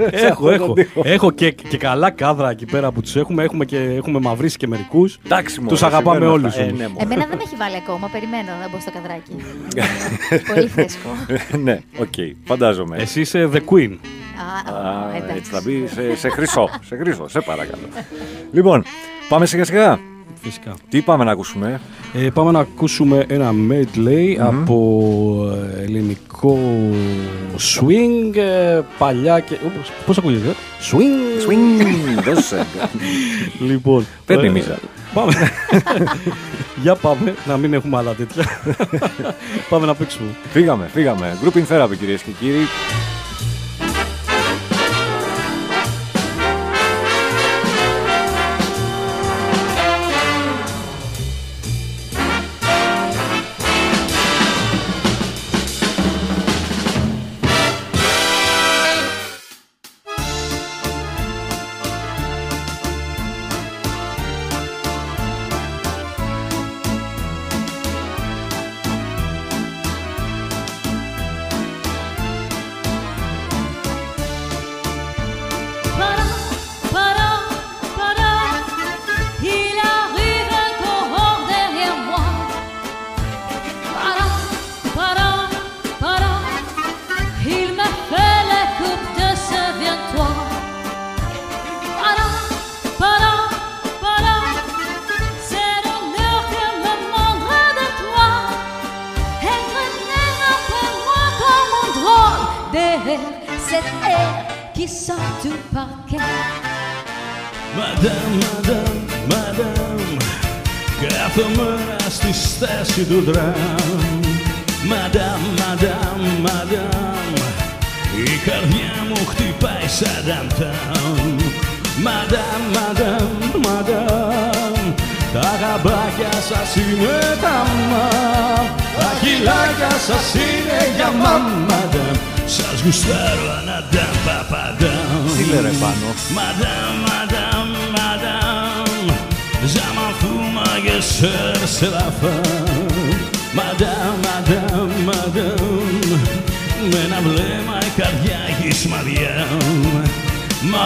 [0.28, 0.74] έχω, έχω.
[1.02, 3.42] έχω και, και καλά κάδρα εκεί πέρα που τους έχουμε.
[3.44, 5.18] Έχουμε, και, έχουμε μαυρίσει και μερικούς.
[5.24, 6.62] Εντάξει, μωρέ, Τους αγαπάμε συμβαίνουν όλους αυτά.
[6.62, 6.78] Ε, όμως.
[6.78, 7.04] ναι, μωρέ.
[7.04, 8.08] Εμένα δεν με έχει βάλει ακόμα.
[8.12, 9.32] Περιμένω να μπω στο καδράκι.
[10.54, 11.08] Πολύ φρέσκο.
[11.62, 12.96] ναι, οκ, φαντάζομαι.
[12.96, 13.96] Εσύ είσαι The Queen.
[14.36, 15.36] Α, Α, εντάξει.
[15.36, 16.68] έτσι θα μπει σε, σε χρυσό.
[16.86, 17.82] σε χρυσό, σε παρακαλώ.
[18.52, 18.84] λοιπόν,
[19.28, 19.98] πάμε σιγά σιγά.
[20.42, 20.74] Φυσικά.
[20.88, 21.80] Τι πάμε να ακούσουμε;
[22.14, 26.58] Ε, πάμε να ακούσουμε ένα medley από ε, ελληνικό
[27.58, 29.54] swing ε, παλιά και...
[29.66, 30.52] Όπως- Πώς ακούγεται, ε;
[30.90, 31.48] Swing!
[31.48, 32.66] Swing, δώσε.
[33.60, 34.78] Λοιπόν, Παίρνει ε, μίζα.
[35.14, 35.32] Πάμε.
[36.82, 38.44] Για πάμε, να μην έχουμε άλλα τέτοια.
[39.70, 40.28] πάμε να παίξουμε.
[40.52, 41.36] Φύγαμε, φύγαμε.
[41.44, 42.66] Grouping therapy κυρίες και κύριοι.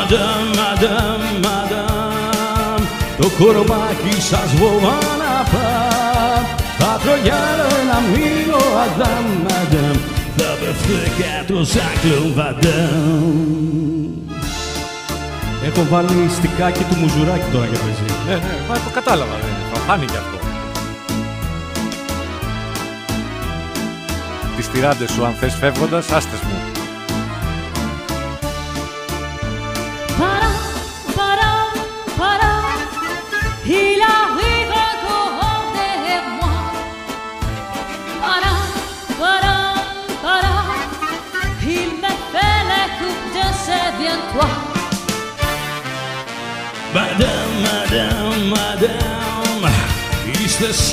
[0.01, 2.85] Madame, madame, madame,
[3.19, 6.43] το κορμάκι σας βοβά να πάω.
[6.79, 10.01] Θα τρογιάλω ένα μήλο, Αδάμ, madame,
[10.37, 13.35] θα πέφτω κάτω σαν κλωβαντάμ.
[15.65, 18.05] Έχω βάλει στικάκι του μουζουράκι τώρα για παίζει.
[18.27, 19.33] Ναι, ναι, μα το κατάλαβα.
[19.33, 20.39] Δεν θα φάνηκε αυτό.
[24.57, 26.60] Τις τυράντες σου αν θες φεύγοντας, άστες μου.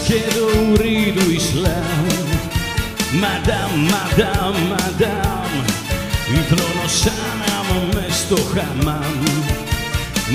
[0.08, 2.08] Είστε σκέτο ουρή του Ισλάμ.
[3.22, 5.58] Madame, madame, madame,
[6.38, 9.24] υδρονοσάναμε μες στο χαμάμ.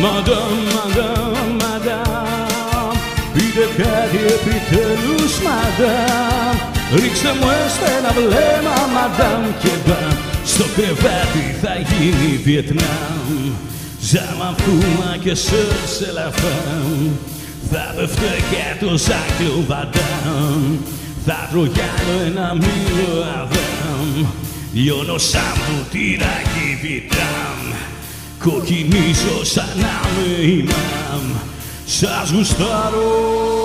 [0.02, 2.96] Madame, madame, madame,
[3.32, 6.58] πείτε κάτι επιτέλους, madame.
[6.94, 10.16] Ρίξτε μου έστω ένα βλέμμα, madame, και μπαμ.
[10.44, 13.28] Στο κρεβάτι θα γίνει Βιετνάμ.
[14.10, 15.12] Ça m'en fout, ma
[17.72, 17.78] que seul c'est la femme.
[17.78, 20.76] Θα πέφτω κάτω σαν κλουβαντάμ.
[21.26, 24.26] Θα τρογιάνω ένα μήλο αδάμ.
[24.72, 27.72] Λιώνω σαν βουτυράκι βιτάμ.
[28.38, 31.24] Κοκκινίζω σαν να είμαι ημάμ.
[31.86, 33.61] Σας γουστάρω.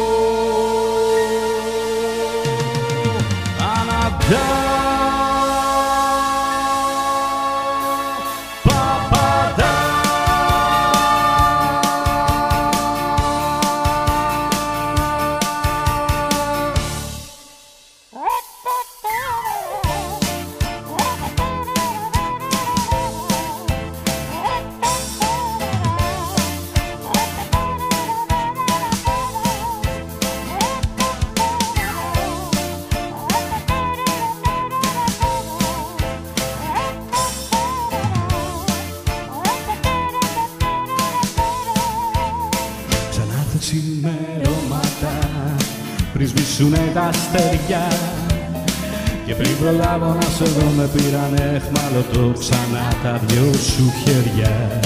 [50.88, 54.80] Με πήρανε εχμάλωτο ξανά τα δυο σου χέρια.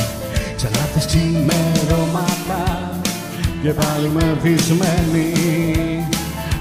[0.56, 2.64] Ξανά τα ξημερώματα
[3.62, 5.30] και πάλι με βυσμένη.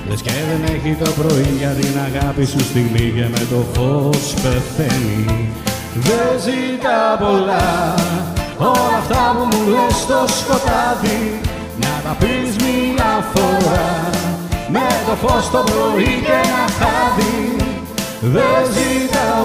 [0.08, 4.34] Λες και δεν έχει το πρωί για την αγάπη σου στιγμή και με το φως
[4.42, 5.52] πεθαίνει.
[5.94, 7.94] Δεν ζητά πολλά
[8.58, 11.40] όλα αυτά που μου λες στο σκοτάδι.
[11.82, 14.10] Να τα πεις μια φορά
[14.68, 17.60] με το φως το πρωί και ένα χάδι
[18.20, 18.99] δεν ζητάω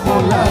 [0.06, 0.46] πολλά.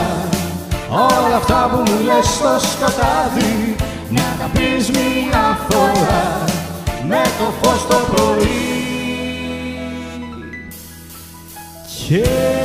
[0.90, 3.76] Όλα αυτά που μου λες στο σκοτάδι
[4.08, 6.44] να τα πεις μια φορά.
[7.08, 8.64] Με το φως το πρωί.
[12.08, 12.63] Και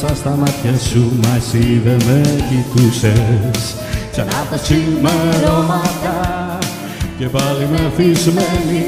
[0.00, 3.74] μέσα στα μάτια σου μα εσύ δεν με κοιτούσες.
[4.10, 6.58] Ξανά τα σημερώματα
[7.18, 8.84] και πάλι με φυσμένη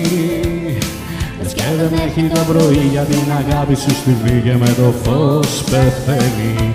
[1.43, 5.63] Λες και δεν έχει το πρωί για την αγάπη σου στη και με το φως
[5.71, 6.75] πεθαίνει.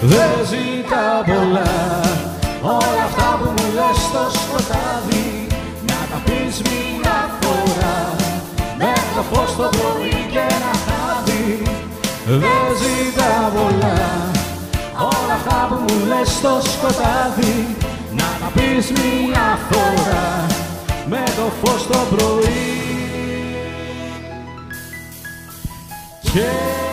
[0.00, 1.72] Δεν ζητά πολλά.
[2.62, 5.46] Όλα αυτά που μου λες στο σκοτάδι
[5.86, 7.96] να τα πεις μια φορά.
[8.78, 10.95] Με το φως το πρωί και ένα χάδι
[12.26, 12.40] δεν
[12.80, 14.30] ζητά πολλά.
[14.98, 17.76] Όλα αυτά που μου λες στο σκοτάδι
[18.12, 20.46] να τα πεις μια φορά.
[21.08, 22.66] Με το φως το πρωί.
[26.32, 26.85] Και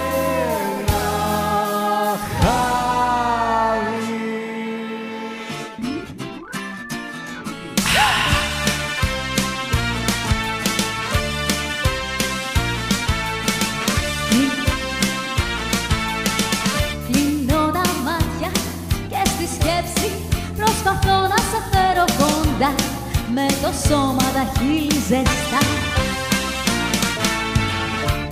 [23.87, 25.61] σώμα τα χείλη ζεστά.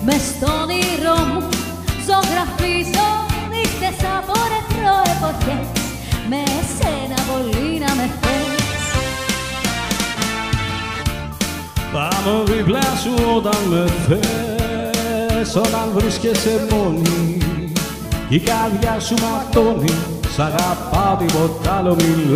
[0.05, 1.41] Μες στον όνειρό μου
[2.07, 3.07] ζωγραφίζω
[3.51, 5.67] νύχτες από ρεθρό εποχές.
[6.29, 8.49] Με εσένα πολύ να με θες.
[11.93, 17.37] Πάνω δίπλα σου όταν με θες Όταν βρίσκεσαι μόνη.
[18.29, 19.93] Η καρδιά σου ματώνει
[20.35, 22.31] Σ' αγαπάω τίποτα άλλο μη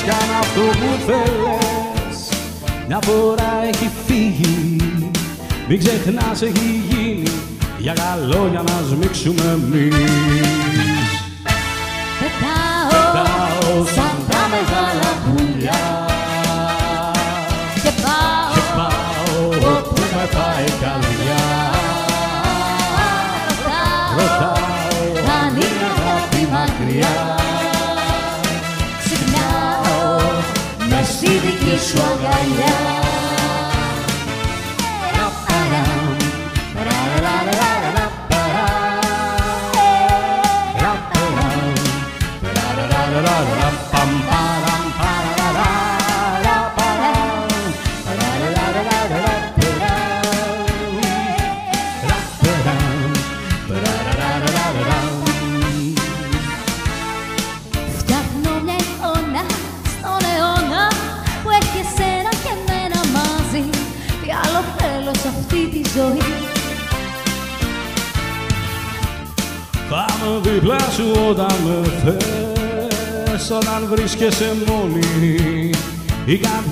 [0.00, 2.28] λες Κάνε αυτό που θέλες
[2.86, 4.76] Μια φορά έχει φύγει.
[5.68, 7.30] Μην ξεχνάς έχει γίνει.
[7.78, 10.59] Για καλό για να σμίξουμε εμείς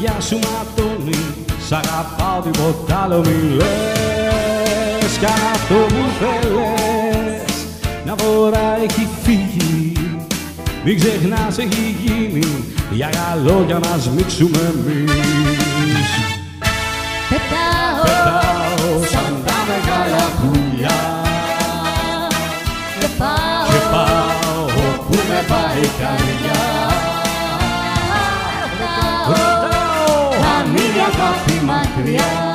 [0.08, 1.20] καρδιά σου ματώνει
[1.68, 5.16] Σ' αγαπάω τίποτα άλλο μη λες.
[5.18, 7.52] Κι αν αυτό που θέλες
[8.04, 9.92] Μια φορά έχει φύγει
[10.84, 12.46] Μην ξεχνάς έχει γίνει
[12.90, 16.08] Για καλό για να σμίξουμε εμείς.
[17.28, 20.98] Πετάω Πετάω σαν τα μεγάλα πουλιά.
[23.00, 26.37] Και πάω Και πάω όπου με πάει η
[31.48, 32.54] είναι αγάπη μακριά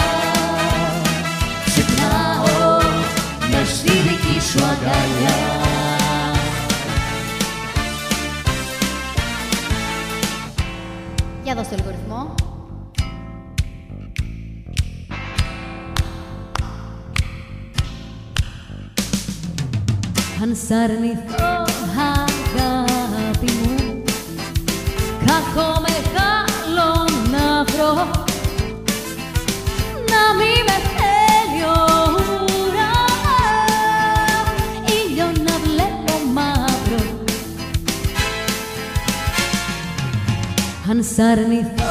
[1.65, 2.77] Ξυπνάω
[3.51, 5.61] μες στη δική σου αγκαλιά
[11.53, 12.35] αλλάξω λίγο ρυθμό.
[20.41, 21.62] Αν σ' αρνηθώ
[40.93, 41.82] Αν σ'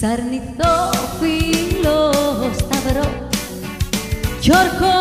[0.00, 0.90] Σ' αρνηθώ
[1.20, 2.12] φίλο
[2.56, 3.28] σταυρό.
[4.40, 4.97] Κι όρκο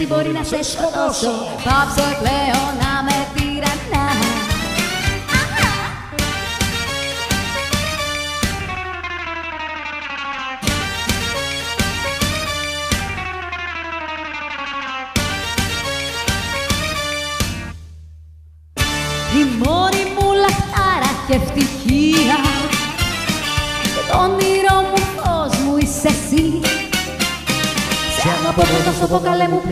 [0.00, 1.30] γιατί μπορεί να σε σκοτώσω.
[1.64, 2.69] Πάψε πλέον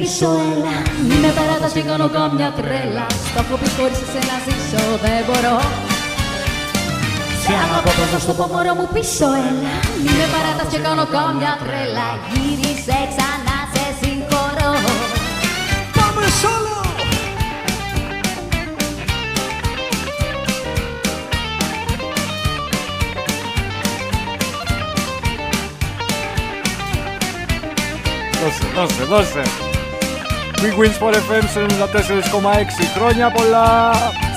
[0.08, 0.76] καλέ μου πίσω έλα
[1.08, 3.06] Μη με παράτας και κάνω κάμια τρέλα.
[3.28, 5.56] Στο έχω πει χωρίς εσένα ζήσω δεν μπορώ.
[7.42, 11.52] Σε αγαπώ πρώτα στο πω μωρό μου πίσω έλα Μη με παράτας και κάνω κάμια
[11.62, 12.08] τρέλα.
[12.30, 14.72] Γύρισε ξανά σε συγχωρώ.
[15.96, 16.76] Πάμε solo!
[28.40, 29.77] Δώσε, δώσε, δώσε.
[30.62, 33.66] Big Wins for FM 94,6 χρόνια πολλά.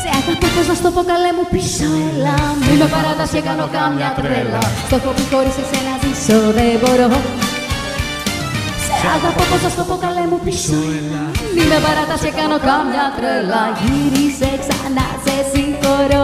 [0.01, 3.65] Σε αγαπώ πως να στο πω καλέ μου πίσω έλα Μη με παράτας και κάνω
[3.75, 4.63] κάμια τρέλα.
[4.87, 7.07] Στο έχω πει χωρίς εσένα ζήσω δεν μπορώ.
[8.85, 11.23] Σε αγαπώ πως να στο πω καλέ μου πίσω έλα
[11.55, 13.63] Μη με παράτας και κάνω κάμια τρέλα.
[13.81, 16.23] Γύρισε ξανά σε συγχωρώ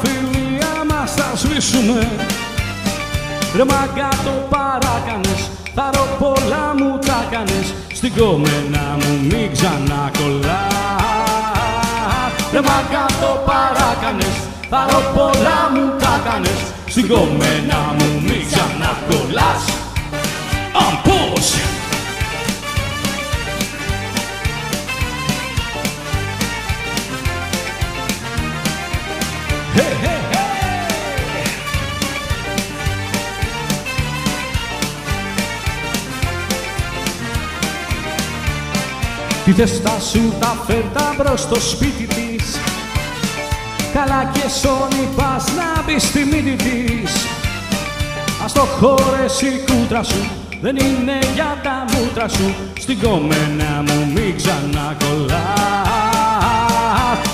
[0.00, 2.08] φιλία μας θα σβήσουμε.
[3.56, 7.74] Ρε μαγκά το παράκανες, θα ρω πολλά μου τα κάνες.
[7.94, 10.74] Στην κομμένα μου μην ξανακολλάς.
[12.52, 14.36] Ρε μαγκά το παράκανες,
[14.70, 16.60] θα ρω πολλά μου τα κάνες.
[16.86, 19.79] Στην κομμένα μου μην ξανακολλάς
[39.50, 42.60] Τι θες τα σου τα φέρτα μπρος στο σπίτι της.
[43.92, 47.12] Καλά και σώνει πας να μπεις στη μύτη της.
[48.44, 50.24] Ας το χώρες η κούτρα σου
[50.60, 52.54] δεν είναι για τα μούτρα σου.
[52.80, 55.38] Στην κομμένα μου μην ξανακολλάς.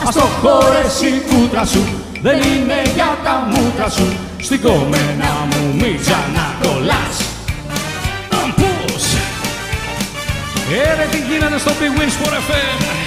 [0.08, 1.84] Ας το χώρες η κούτρα σου
[2.22, 4.06] δεν είναι για τα μούτρα σου.
[4.38, 7.25] Στην κομμένα μου μην ξανακολλάς
[10.70, 13.06] Ε, ρε, τι γίνεται στο Big Wins for FM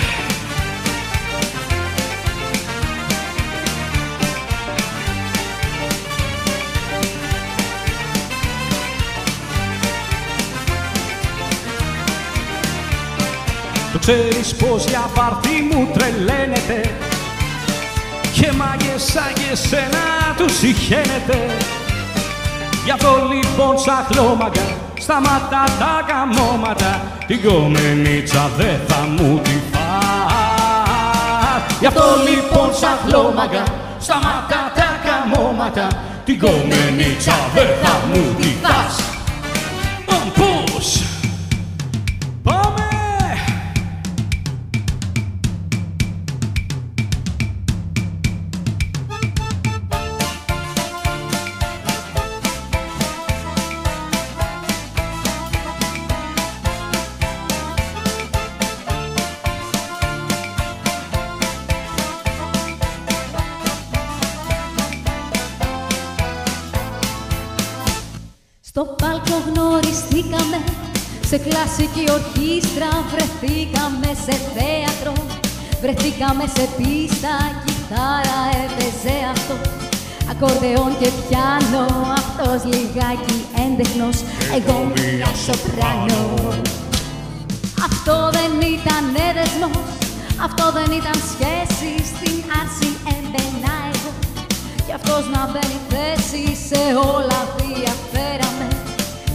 [13.94, 16.94] Το ξέρεις πως για πάρτι μου τρελαίνεται
[18.34, 21.58] Και μάγες σαν και σένα τους συχαίνεται.
[22.86, 24.79] Γι' αυτό λοιπόν τσαχλόμαγκα
[25.10, 31.62] Σταματά τα καμώματα Την κομμενίτσα δεν θα μου τη φας.
[31.80, 33.64] Γι' αυτό λοιπόν τσαχλόμαγκα
[34.00, 35.88] Σταματά τα καμώματα
[36.26, 38.99] Την κομμενίτσα δεν θα μου τη φας
[71.70, 75.14] κλασική ορχήστρα βρεθήκαμε σε θέατρο
[75.82, 77.34] Βρεθήκαμε σε πίστα,
[77.66, 79.56] κιθάρα έπαιζε αυτό.
[80.32, 81.86] Ακορδεόν και πιάνο,
[82.22, 84.18] αυτός λιγάκι έντεχνος
[84.58, 86.22] Εγώ μια σοπράνο.
[87.88, 89.90] Αυτό δεν ήταν έδεσμος,
[90.48, 94.12] αυτό δεν ήταν σχέση Στην άρση έμπαινα εγώ.
[94.86, 96.82] Κι αυτός να μπαίνει θέση σε
[97.16, 98.68] όλα διαφέραμε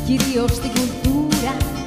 [0.06, 1.24] Κι κυρίως στην κουλτούρα.
[1.46, 1.83] ήταν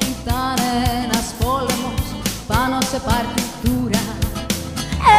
[1.01, 2.03] ένας πόλεμος
[2.47, 4.05] πάνω σε παρτιτούρα.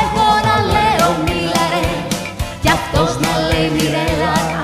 [0.01, 1.89] Εγώ να λέω μίλα ρε
[2.63, 4.58] κι αυτός να λέει μοιρέλα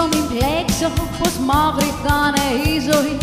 [0.00, 0.88] μουσικό μην πλέξω
[1.18, 3.16] Πως μαύρη θα είναι η ζωή.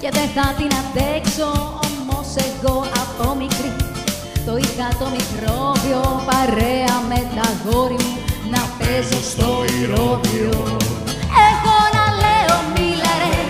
[0.00, 1.50] Και δεν θα την αντέξω
[1.86, 3.72] Όμως εγώ από μικρή.
[4.46, 8.16] Το είχα το μικρόβιο Παρέα με τα γόρι μου
[8.52, 9.50] Να παίζω στο
[9.80, 10.56] ηρώδιο
[11.48, 13.40] Εγώ να λέω μίλα ρε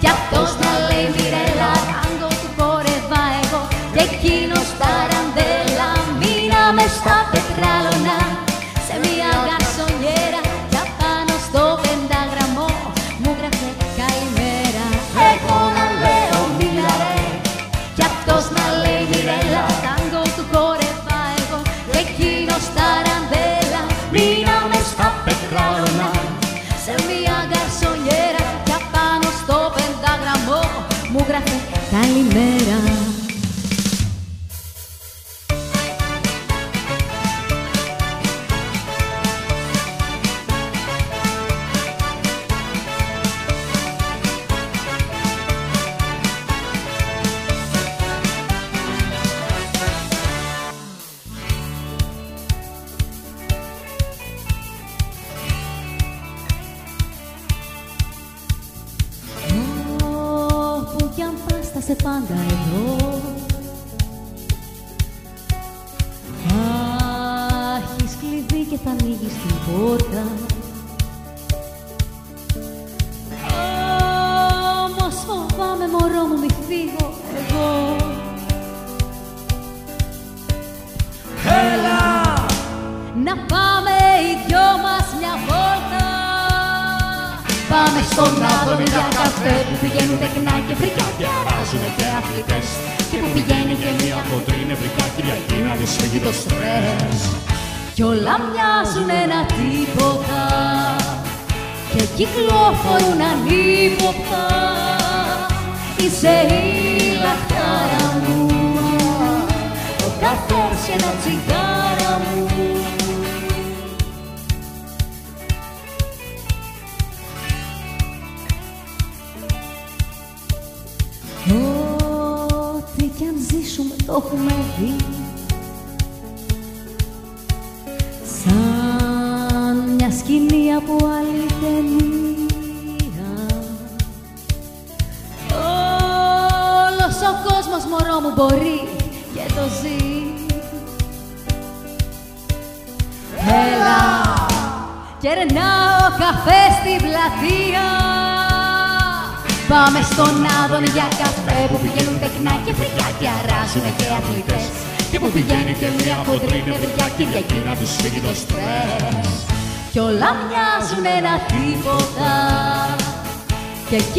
[0.00, 3.62] Κι αυτός να λέει μοιρέλα Τάγκο του χορεύα εγώ
[3.94, 5.90] Και εκείνος τα ραντέλα
[6.20, 7.89] Μείναμε στα πετράλωνα
[32.22, 32.89] primera.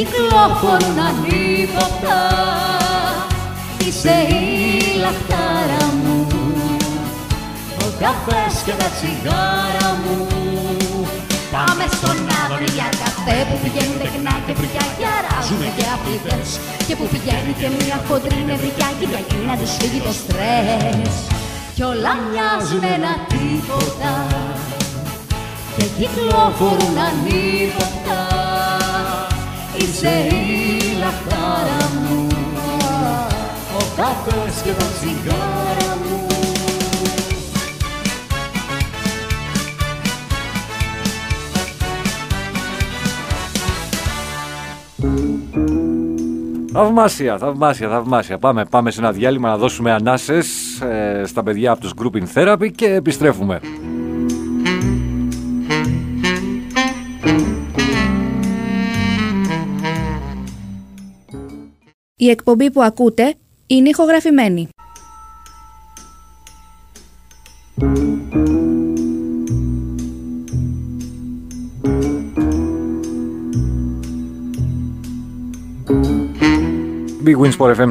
[0.01, 2.19] Και κυκλοφορούν ανίποτα
[3.85, 4.43] Είσαι η
[5.03, 6.27] λαχτάρα μου.
[7.83, 10.17] Ο καφές και τα τσιγάρα μου.
[11.53, 16.49] Πάμε στον Άδωνη για καφέ που πηγαίνουν τεκνά και βρικιά και αράζουνε και αθλητές
[16.87, 21.13] και που πηγαίνει και μια χοντρή νευρικιά Κυριακή να τους φύγει το στρες.
[21.75, 24.13] Κι όλα μοιάζουν ένα τίποτα.
[25.75, 28.30] Και κυκλοφορούν ανίποτα
[30.03, 32.27] Είσαι η λαχτάρα μου
[33.77, 36.27] ο καφές και τα τσιγάρα μου
[46.73, 48.37] Θαυμάσια, θαυμάσια, θαυμάσια.
[48.37, 52.71] Πάμε, πάμε σε ένα διάλειμμα να δώσουμε ανάσες ε, στα παιδιά από τους Grouping Therapy
[52.75, 53.59] και επιστρέφουμε.
[62.21, 63.33] Η εκπομπή που ακούτε
[63.67, 64.69] είναι ηχογραφημένη.
[77.25, 77.89] Big Wins for FM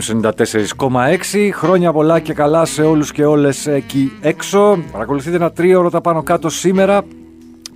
[0.79, 4.79] 94,6 Χρόνια πολλά και καλά σε όλους και όλες εκεί έξω.
[4.93, 7.05] Παρακολουθείτε ένα τρίωρο τα πάνω κάτω σήμερα.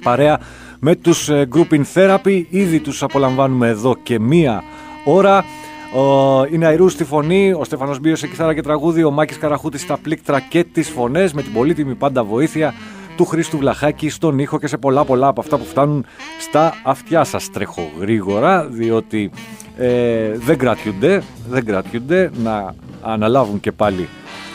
[0.02, 0.40] Παρέα
[0.80, 2.44] με τους ε, Grouping Therapy.
[2.48, 4.62] Ήδη τους απολαμβάνουμε εδώ και μία
[5.04, 5.44] ώρα.
[6.50, 9.96] Είναι Αϊρού στη φωνή, ο Στέφανος Μπίος σε κιθάρα και τραγούδι, ο Μάκης Καραχούτης στα
[9.96, 12.74] πλήκτρα και τις φωνές με την πολύτιμη πάντα βοήθεια
[13.16, 16.06] του Χρήστου Βλαχάκη στον ήχο και σε πολλά πολλά από αυτά που φτάνουν
[16.40, 17.50] στα αυτιά σας.
[17.50, 19.30] Τρέχω γρήγορα διότι
[19.76, 24.08] ε, δεν κρατιούνται, δεν κρατιούνται να αναλάβουν και πάλι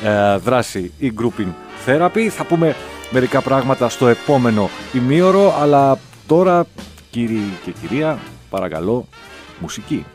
[0.03, 1.53] ε, δράση η grouping
[1.85, 2.27] therapy.
[2.27, 2.75] Θα πούμε
[3.11, 6.65] μερικά πράγματα στο επόμενο ημίωρο, αλλά τώρα
[7.09, 8.19] κύριοι και κυρία
[8.49, 9.05] παρακαλώ
[9.59, 10.05] μουσική.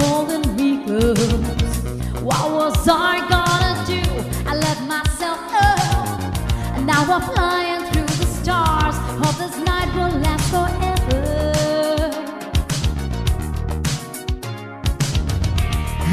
[0.00, 1.18] holding me close.
[2.22, 4.02] What was I gonna do?
[4.50, 5.68] I let myself go,
[6.74, 8.96] and now I'm flying through the stars.
[9.20, 11.22] Hope this night will last forever.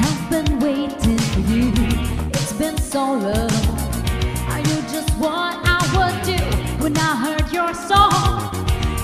[0.03, 1.71] I've been waiting for you.
[2.38, 3.51] It's been so long.
[4.51, 6.39] Are you just what I would do
[6.84, 8.53] when I heard your song?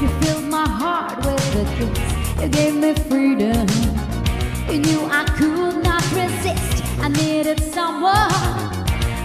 [0.02, 2.42] You filled my heart with a kiss.
[2.42, 3.89] You gave me freedom
[4.80, 6.84] knew I could not resist.
[7.02, 8.32] I needed someone,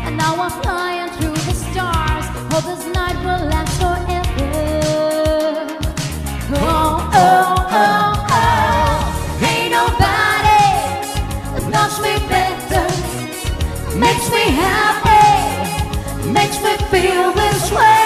[0.04, 2.26] and now I'm flying through the stars.
[2.52, 4.24] Hope this night will last forever.
[6.56, 9.46] Oh, oh, oh, oh.
[9.50, 10.62] Ain't nobody
[11.52, 12.86] that loves me better,
[13.98, 18.03] makes me happy, makes me feel this way.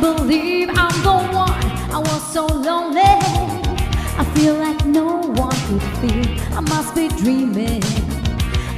[0.00, 1.64] can't believe I'm the one.
[1.90, 3.02] I was so lonely.
[3.02, 6.56] I feel like no one could feel.
[6.56, 7.82] I must be dreaming.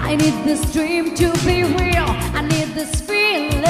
[0.00, 2.08] I need this dream to be real.
[2.38, 3.64] I need this feeling.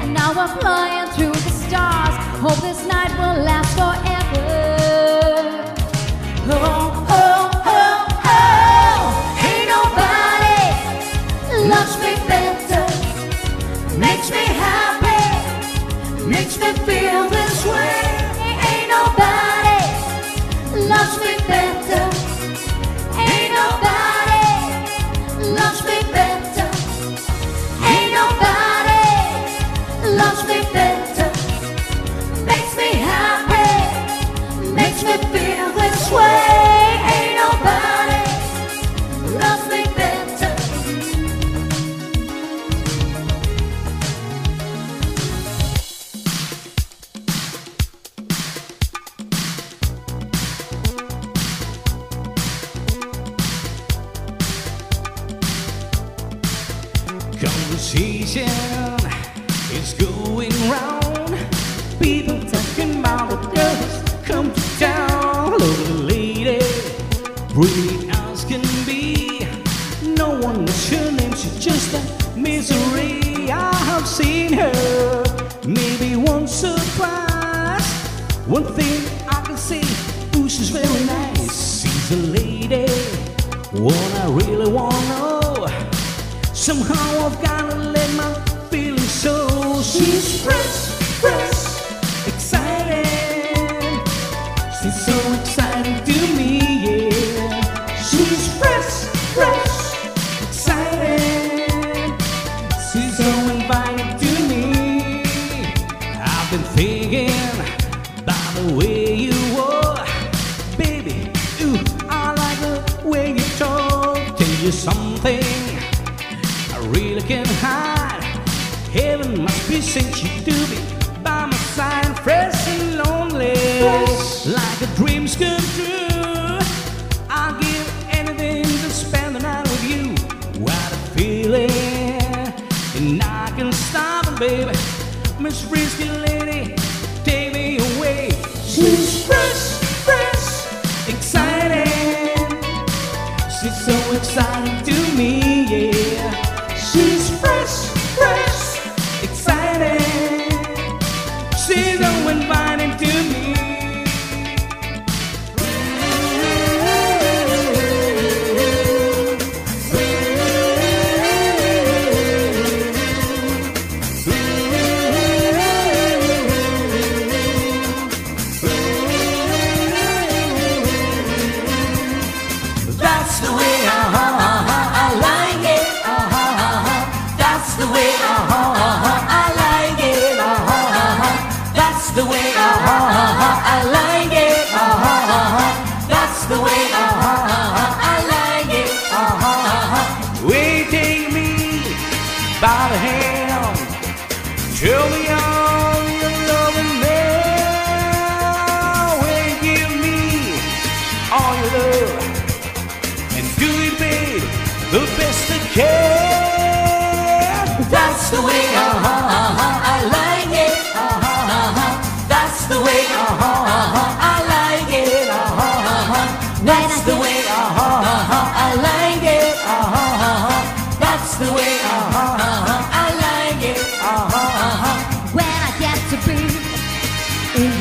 [0.00, 2.14] And now I'm flying through the stars.
[2.40, 4.14] Hope this night will last forever.
[6.50, 6.93] Oh.
[17.64, 17.93] swear.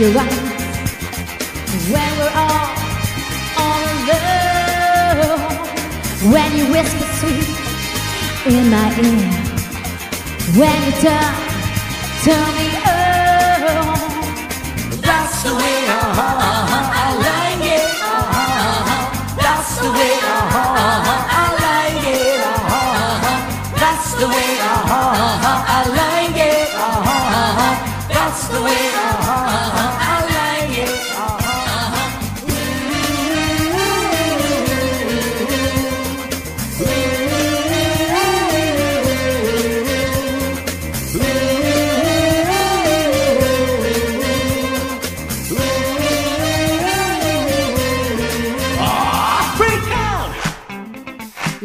[0.03, 2.67] Your eyes, when we're all
[3.63, 5.39] all alone,
[6.33, 7.47] when you whisper sweet
[8.51, 9.31] in my ear,
[10.59, 11.33] when you turn,
[12.25, 13.95] turn me on.
[15.07, 17.87] That's the way uh-huh, I like it.
[18.03, 19.37] Uh-huh.
[19.39, 22.43] That's the way uh-huh, I like it.
[23.79, 26.67] That's the way I like it.
[28.09, 29.22] That's the way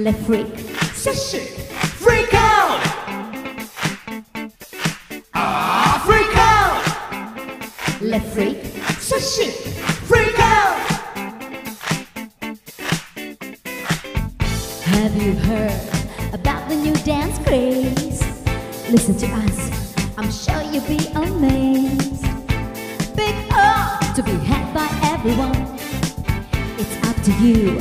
[0.08, 0.56] Le freak,
[2.00, 2.80] Freak out!
[5.34, 6.82] Ah, freak out!
[8.00, 8.56] le freak,
[10.08, 10.78] Freak out!
[14.80, 15.78] Have you heard
[16.32, 18.22] about the new dance craze?
[18.90, 22.24] Listen to us, I'm sure you'll be amazed.
[23.14, 25.76] Big up to be had by everyone.
[26.78, 27.78] It's up to you,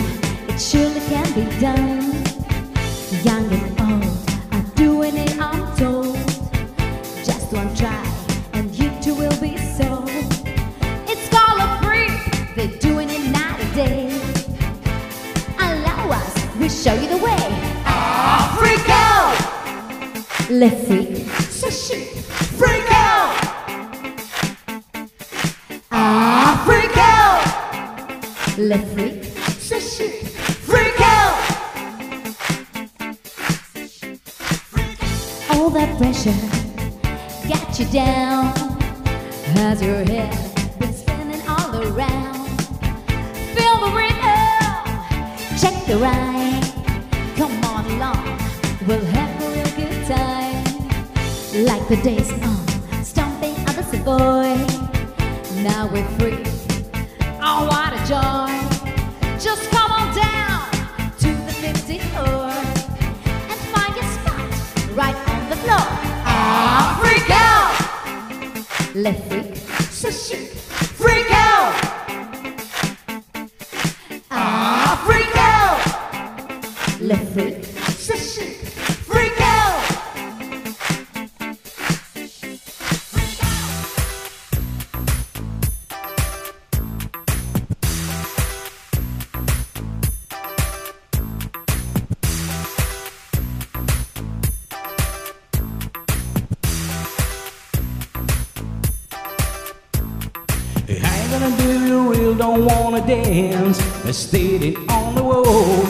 [104.17, 105.85] stating on the wall.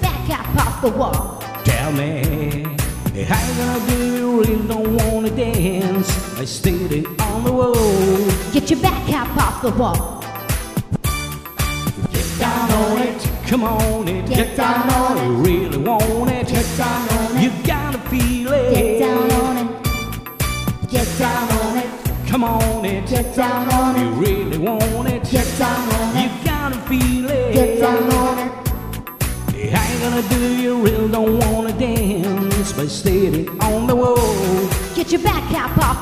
[0.00, 1.42] Back up off the wall.
[1.64, 2.62] Tell me,
[3.24, 6.08] how gonna do you really don't wanna dance?
[6.38, 7.74] I stating on the wall.
[8.52, 10.22] Get your back up off the wall.
[12.12, 15.24] Get down on it, come on it, get, get down, down on it.
[15.24, 17.42] it, really want it, get down on it.
[17.42, 18.74] You gotta feel it.
[18.74, 24.08] Get down on it, get down on it, come on it, get down on it,
[24.24, 24.35] really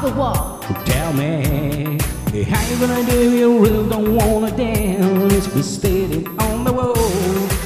[0.05, 0.59] the wall.
[0.85, 1.99] Tell me,
[2.45, 3.39] how you gonna do it?
[3.39, 5.47] you really don't wanna dance?
[5.49, 6.95] but standing on the wall.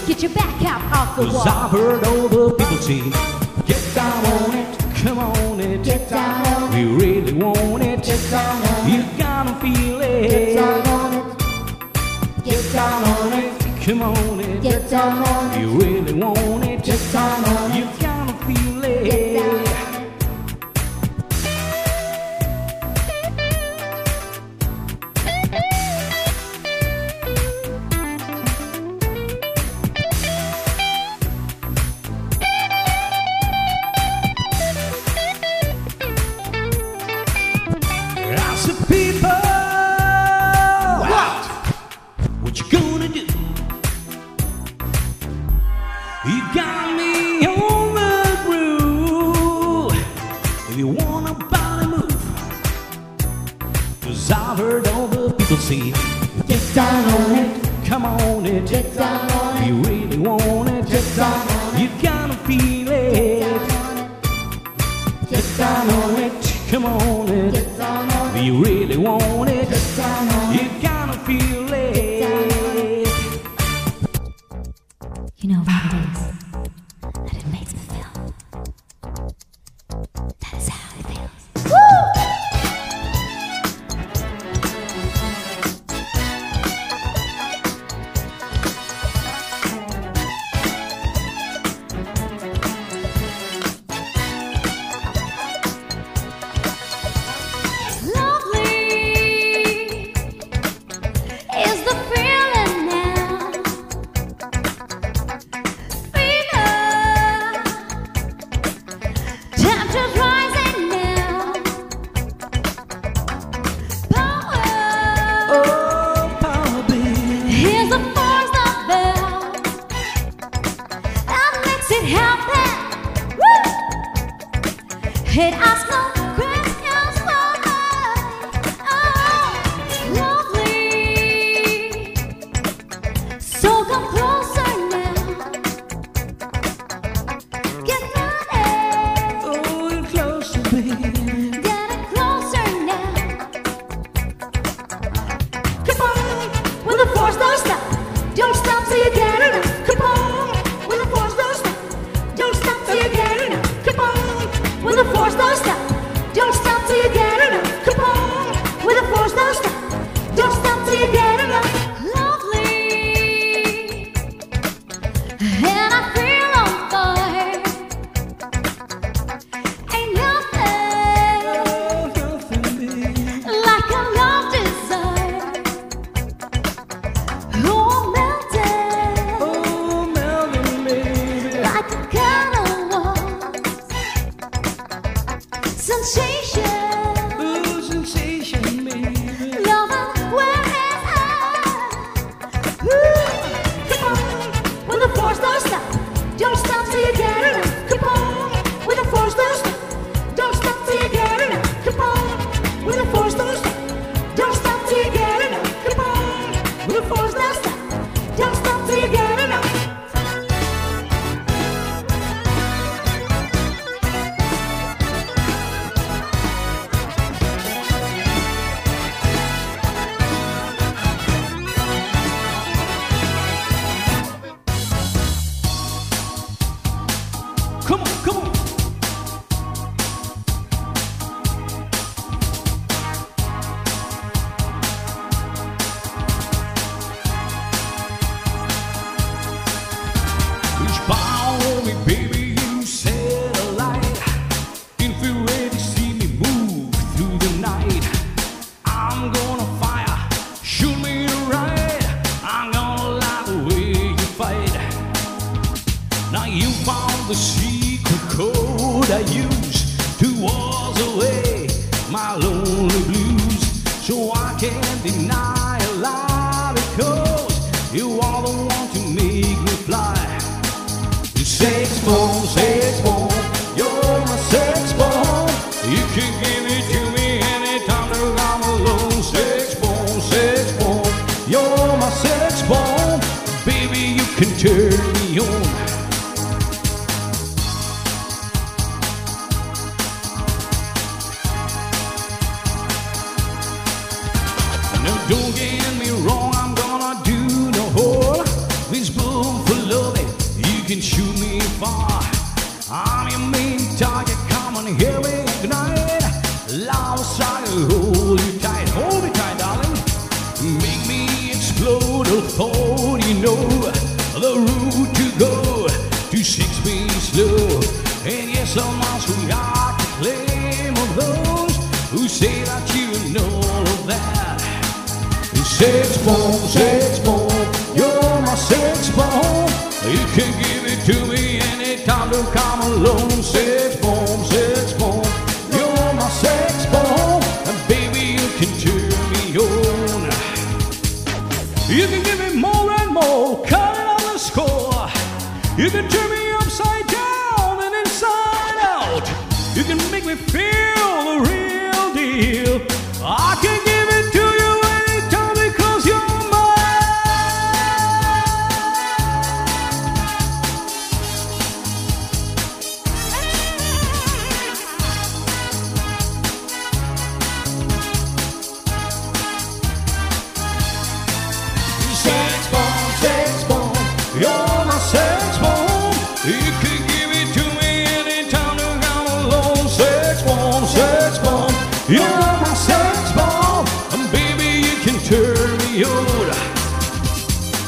[0.07, 1.49] Get your back out off the Cause wall.
[1.49, 3.03] I've heard all the people say,
[3.66, 5.84] Get down on it, come on it.
[5.84, 6.80] Get down on it.
[6.80, 8.05] You really want it.
[8.05, 8.93] Get down on it.
[8.93, 10.30] You gotta feel it.
[10.30, 12.45] Get down on it.
[12.45, 13.84] Get down on it.
[13.84, 14.62] Come on it.
[14.62, 15.38] Get down on it.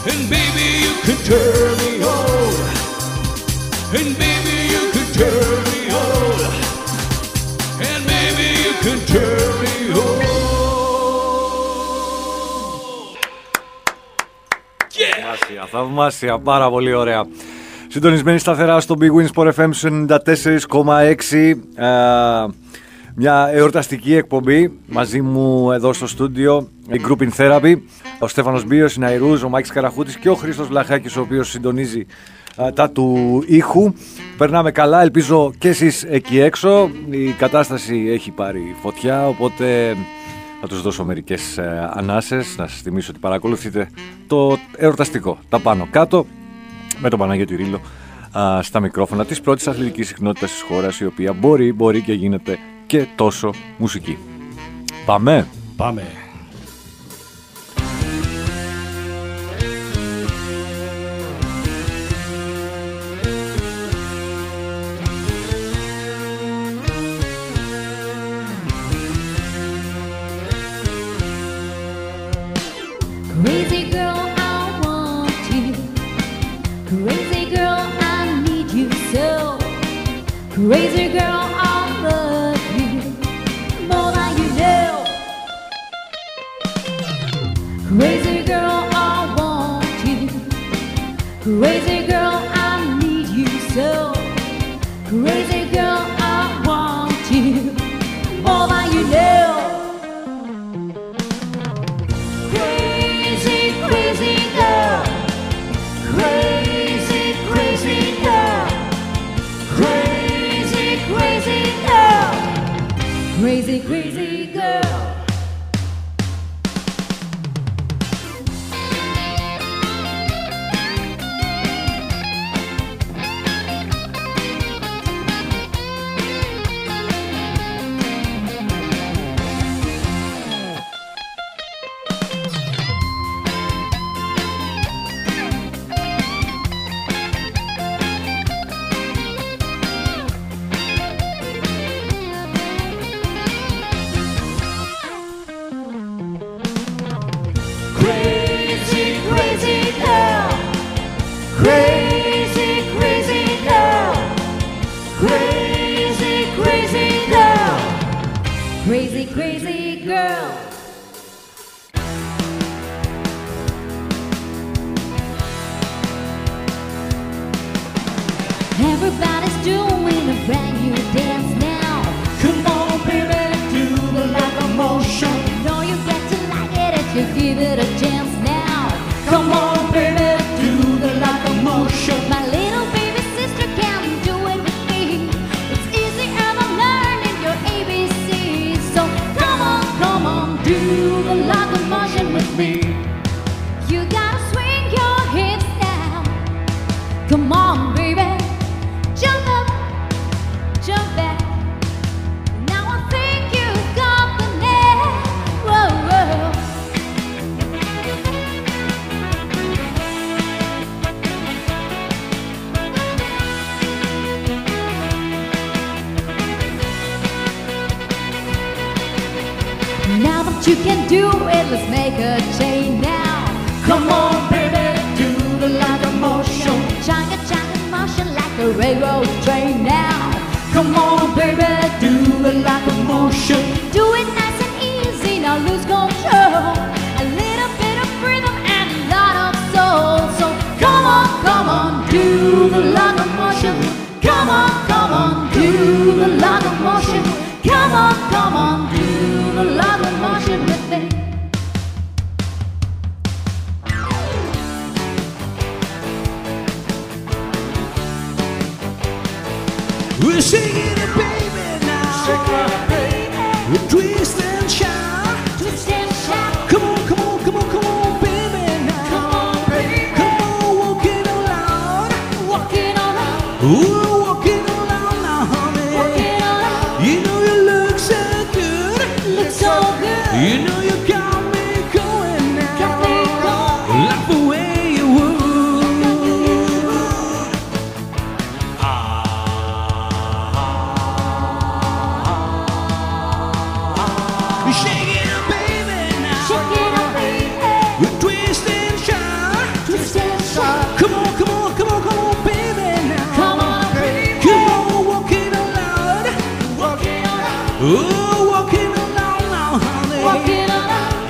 [0.07, 0.71] And baby,
[15.51, 17.27] Θαυμάσια, θαυμάσια, πάρα πολύ ωραία.
[17.89, 21.55] Συντονισμένη σταθερά στο Big Wins Sport FM 94,6.
[23.23, 27.77] Μια εορταστική εκπομπή μαζί μου εδώ στο στούντιο, η Group in Therapy.
[28.19, 32.07] Ο Στέφανος Μπίος, η Ναϊρούς, ο Μάκη Καραχούτης και ο Χρήστος Βλαχάκης, ο οποίος συντονίζει
[32.75, 33.93] τα του ήχου.
[34.37, 36.91] Περνάμε καλά, ελπίζω και εσείς εκεί έξω.
[37.11, 39.97] Η κατάσταση έχει πάρει φωτιά, οπότε
[40.61, 42.55] θα τους δώσω μερικές ε, ανάσες.
[42.59, 43.91] Να σας θυμίσω ότι παρακολουθείτε
[44.27, 46.27] το εορταστικό, τα πάνω κάτω,
[46.99, 47.81] με τον Παναγιώτη Ρίλο
[48.61, 52.59] στα μικρόφωνα της πρώτης αθλητικής συχνότητας της χώρας η οποία μπορεί, μπορεί και γίνεται
[52.91, 54.19] και τόσο μουσική.
[55.07, 55.47] Πάμε!
[55.77, 56.03] Πάμε!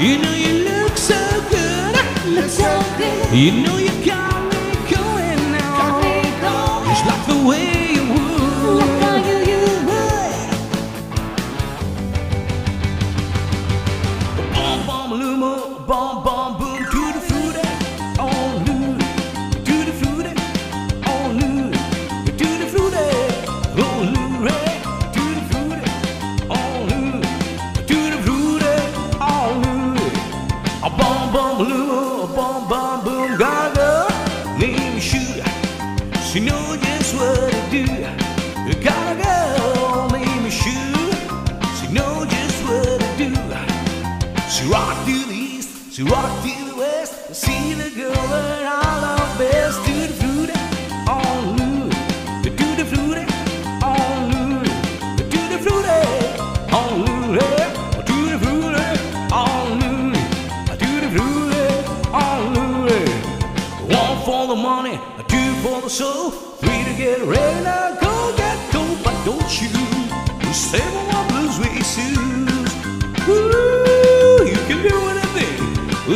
[0.00, 1.14] You know you look so
[1.50, 1.94] good.
[1.94, 3.36] I look so good.
[3.36, 4.19] You know you got.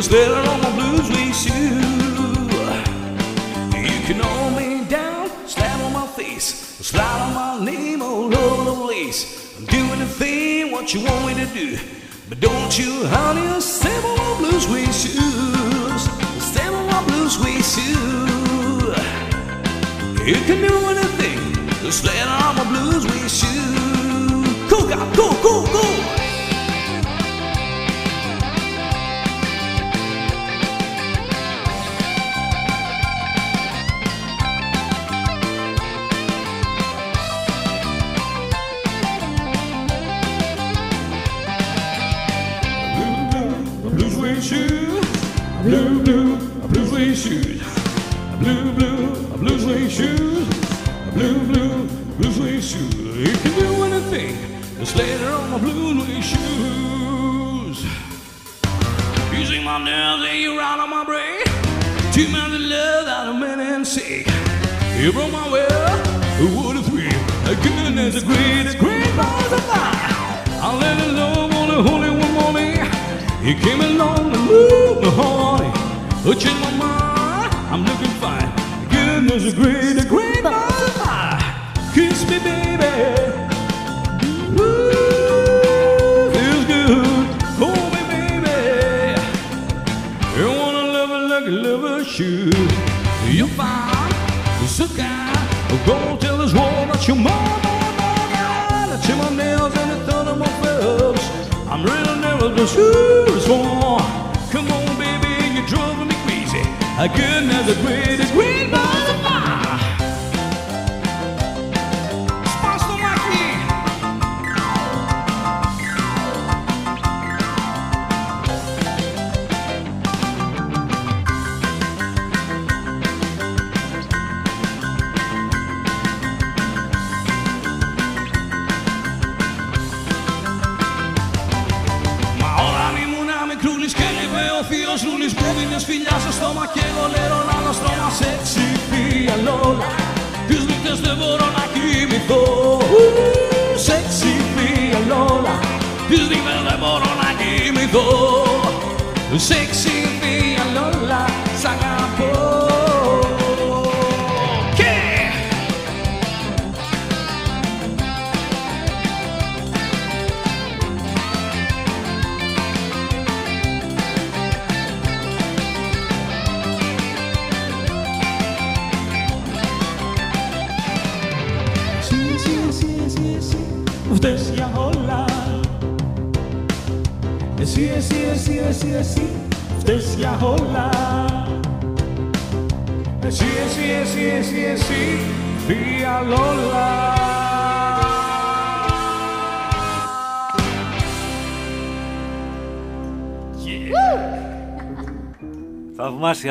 [0.05, 1.65] was there on my blues with you.
[3.81, 6.45] You can hold me down, slam on my face,
[6.85, 9.57] slide on my name oh all over the place.
[9.57, 11.77] I'm doing the thing what you want me to do,
[12.29, 16.03] but don't you, honey, slam on my blues with shoes,
[16.51, 18.97] slam on my blues with shoes.
[20.29, 21.39] You can do anything,
[21.81, 23.54] just slam on my blues with shoes.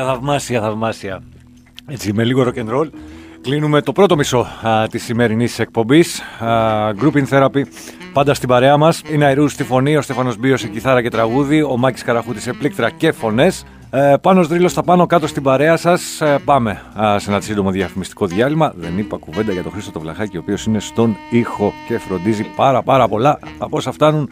[0.04, 1.22] Θαυμάσια, θαυμάσια, θαυμάσια.
[1.86, 2.88] Έτσι, με λίγο rock and roll.
[3.40, 6.20] Κλείνουμε το πρώτο μισό α, της σημερινής εκπομπής.
[6.20, 6.46] Α,
[7.00, 7.62] Group in Therapy,
[8.12, 9.02] πάντα στην παρέα μας.
[9.10, 12.52] Είναι αερού στη φωνή, ο Στέφανος Μπίος σε κιθάρα και τραγούδι, ο Μάκης Καραχούτης σε
[12.52, 13.64] πλήκτρα και φωνές.
[13.90, 16.20] Ε, πάνω Δρύλος στα πάνω κάτω στην παρέα σας.
[16.20, 18.72] Ε, πάμε α, σε ένα σύντομο διαφημιστικό διάλειμμα.
[18.76, 22.46] Δεν είπα κουβέντα για τον Χρήστο το Βλαχάκη, ο οποίος είναι στον ήχο και φροντίζει
[22.56, 24.28] πάρα πάρα πολλά από όσα φτάνουν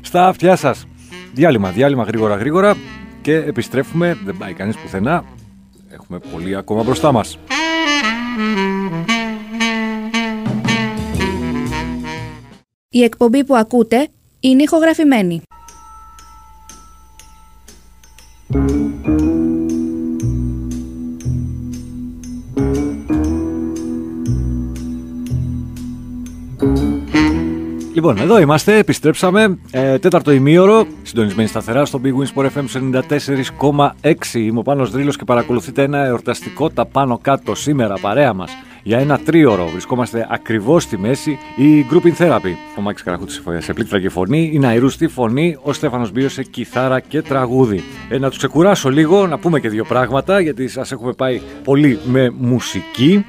[0.00, 0.86] στα αυτιά σας.
[1.34, 2.74] Διάλειμμα, διάλειμμα γρήγορα γρήγορα
[3.22, 4.18] και επιστρέφουμε.
[4.24, 5.24] Δεν πάει κανείς πουθενά.
[5.90, 7.38] Έχουμε πολύ ακόμα μπροστά μας.
[12.88, 14.08] Η εκπομπή που ακούτε
[14.40, 15.42] είναι ηχογραφημένη.
[28.04, 29.58] Λοιπόν, εδώ είμαστε, επιστρέψαμε.
[29.70, 32.64] Ε, τέταρτο ημίωρο, συντονισμένοι σταθερά στο Big Wins Sport FM
[34.00, 34.34] 94,6.
[34.34, 38.50] Είμαι ο Πάνος Δρύλος και παρακολουθείτε ένα εορταστικό τα πάνω κάτω σήμερα παρέα μας.
[38.82, 42.54] Για ένα τρίωρο βρισκόμαστε ακριβώς στη μέση η Group in Therapy.
[42.78, 46.42] Ο Μάκης Καραχούτης σε πλήκτρα και φωνή, η Ναϊρού στη φωνή, ο Στέφανος Μπίος σε
[46.42, 47.82] κιθάρα και τραγούδι.
[48.08, 51.98] Ε, να τους ξεκουράσω λίγο, να πούμε και δύο πράγματα, γιατί σας έχουμε πάει πολύ
[52.04, 53.24] με μουσική.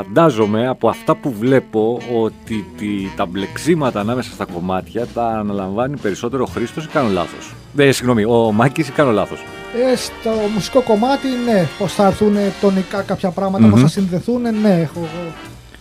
[0.00, 2.86] Φαντάζομαι από αυτά που βλέπω ότι τη,
[3.16, 8.24] τα μπλεξίματα ανάμεσα στα κομμάτια τα αναλαμβάνει περισσότερο ο Χρήστος ή κάνω λάθος; Ε, συγγνώμη,
[8.24, 9.44] ο Μάκης ή κάνω λάθος;
[9.92, 11.68] Ε, στο μουσικό κομμάτι, ναι.
[11.78, 15.32] Πώς θα έρθουν τονικά κάποια πράγματα, πώς θα συνδεθούν, ναι, έχω εγώ.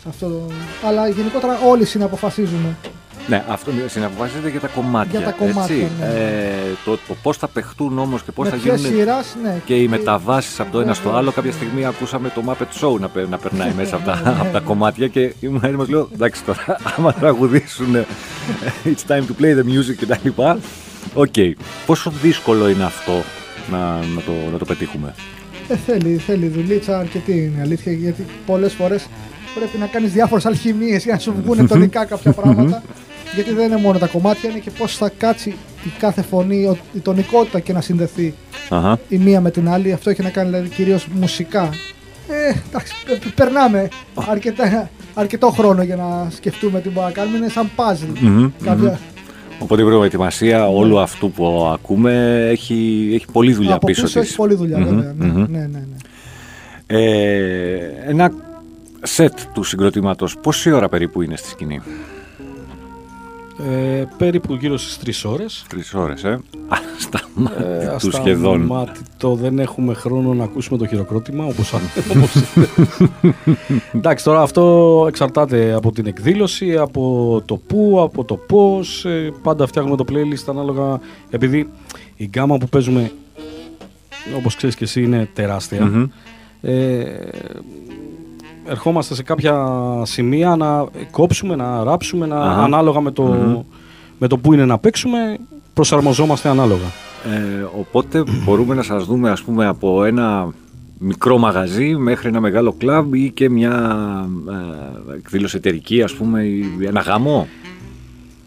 [0.01, 0.27] Σε αυτό.
[0.27, 0.51] το-
[0.87, 2.75] Αλλά γενικότερα όλοι συναποφασίζουμε.
[3.27, 5.19] Ναι, αυτό συναποφασίζεται για τα κομμάτια.
[5.19, 5.87] Για τα κομμάτια, έτσι.
[5.99, 6.05] ναι.
[6.05, 6.53] Ε,
[6.85, 9.61] το, το πώς θα παιχτούν όμως και πώς Με θα ποιες γίνουν σειράς, ναι.
[9.65, 11.17] και οι μεταβάσεις από το ένα Ναι, στο ναι.
[11.17, 11.31] άλλο.
[11.31, 14.59] Κάποια στιγμή ακούσαμε το Muppet Show να, πε- να περνάει μέσα από τα, από τα
[14.59, 16.65] κομμάτια και ήμουν έτοιμος λέω εντάξει τώρα
[16.97, 18.05] άμα τραγουδήσουν ε,
[18.85, 20.57] It's time to play the music και τα λοιπά.
[21.13, 21.33] Οκ.
[21.85, 23.23] Πόσο δύσκολο είναι αυτό
[23.71, 25.13] να, να, το, να το πετύχουμε;
[25.67, 29.07] Ε, θέλει, θέλει δουλίτσα αρκετή είναι η αλήθεια, γιατί πολλές φορές
[29.55, 32.83] πρέπει να κάνεις διάφορες αλχημίες για να σου βγουν τονικά κάποια πράγματα.
[33.35, 35.49] γιατί δεν είναι μόνο τα κομμάτια, είναι και πώς θα κάτσει
[35.85, 38.33] η κάθε φωνή, ο- η τονικότητα και να συνδεθεί
[38.69, 38.99] Αχα.
[39.09, 39.93] η μία με την άλλη.
[39.93, 41.69] Αυτό έχει να κάνει δηλαδή, κυρίως μουσικά.
[42.29, 47.37] Ε, εντάξει, πε- περνάμε αρκετά, αρκετό χρόνο για να σκεφτούμε τι μπορούμε να κάνουμε.
[47.37, 48.19] Είναι σαν puzzle.
[48.19, 48.99] Μμμ, Κάποια-
[49.59, 54.27] Οπότε η προετοιμασία όλου αυτού που ακούμε έχει, έχει πολλή δουλειά από πίσω, πίσω της.
[54.29, 55.13] έχει πολλή δουλειά, Μμμ, βέβαια.
[55.17, 55.45] Ναι, μμμ.
[55.49, 55.79] ναι, ναι, ναι.
[56.87, 58.31] Ε, ένα
[59.01, 61.81] σετ του συγκροτήματος, πόση ώρα περίπου είναι στη σκηνή;
[63.59, 65.65] Ε, περίπου γύρω στις 3 ώρες.
[65.69, 66.39] Τρεις ώρες, ε.
[66.67, 68.61] Ασταμάτητο Ε, του σχεδόν.
[68.61, 71.73] ασταμάτητο, δεν έχουμε χρόνο να ακούσουμε το χειροκρότημα όπως,
[72.15, 72.31] όπως
[73.93, 79.67] Εντάξει τώρα αυτό εξαρτάται από την εκδήλωση, από το πού, από το πώς ε, Πάντα
[79.67, 80.99] φτιάχνουμε το playlist ανάλογα
[81.29, 81.69] επειδή
[82.15, 83.11] η γκάμα που παίζουμε
[84.37, 86.05] όπως ξέρεις και εσύ είναι τεράστια Μμμ.
[86.61, 87.03] ε,
[88.67, 89.65] ερχόμαστε σε κάποια
[90.03, 92.63] σημεία να κόψουμε, να ράψουμε να, Αχα.
[92.63, 93.61] ανάλογα με το, Μμμ.
[94.17, 95.37] με το που είναι να παίξουμε
[95.73, 96.85] προσαρμοζόμαστε ανάλογα.
[97.25, 100.47] Ε, οπότε μπορούμε να σας δούμε ας πούμε από ένα
[100.97, 103.99] μικρό μαγαζί μέχρι ένα μεγάλο κλαμπ ή και μια
[105.11, 107.47] ε, εκδήλωση εταιρική ας πούμε ή ένα γάμο;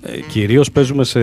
[0.02, 1.18] Ε, κυρίως παίζουμε, σε,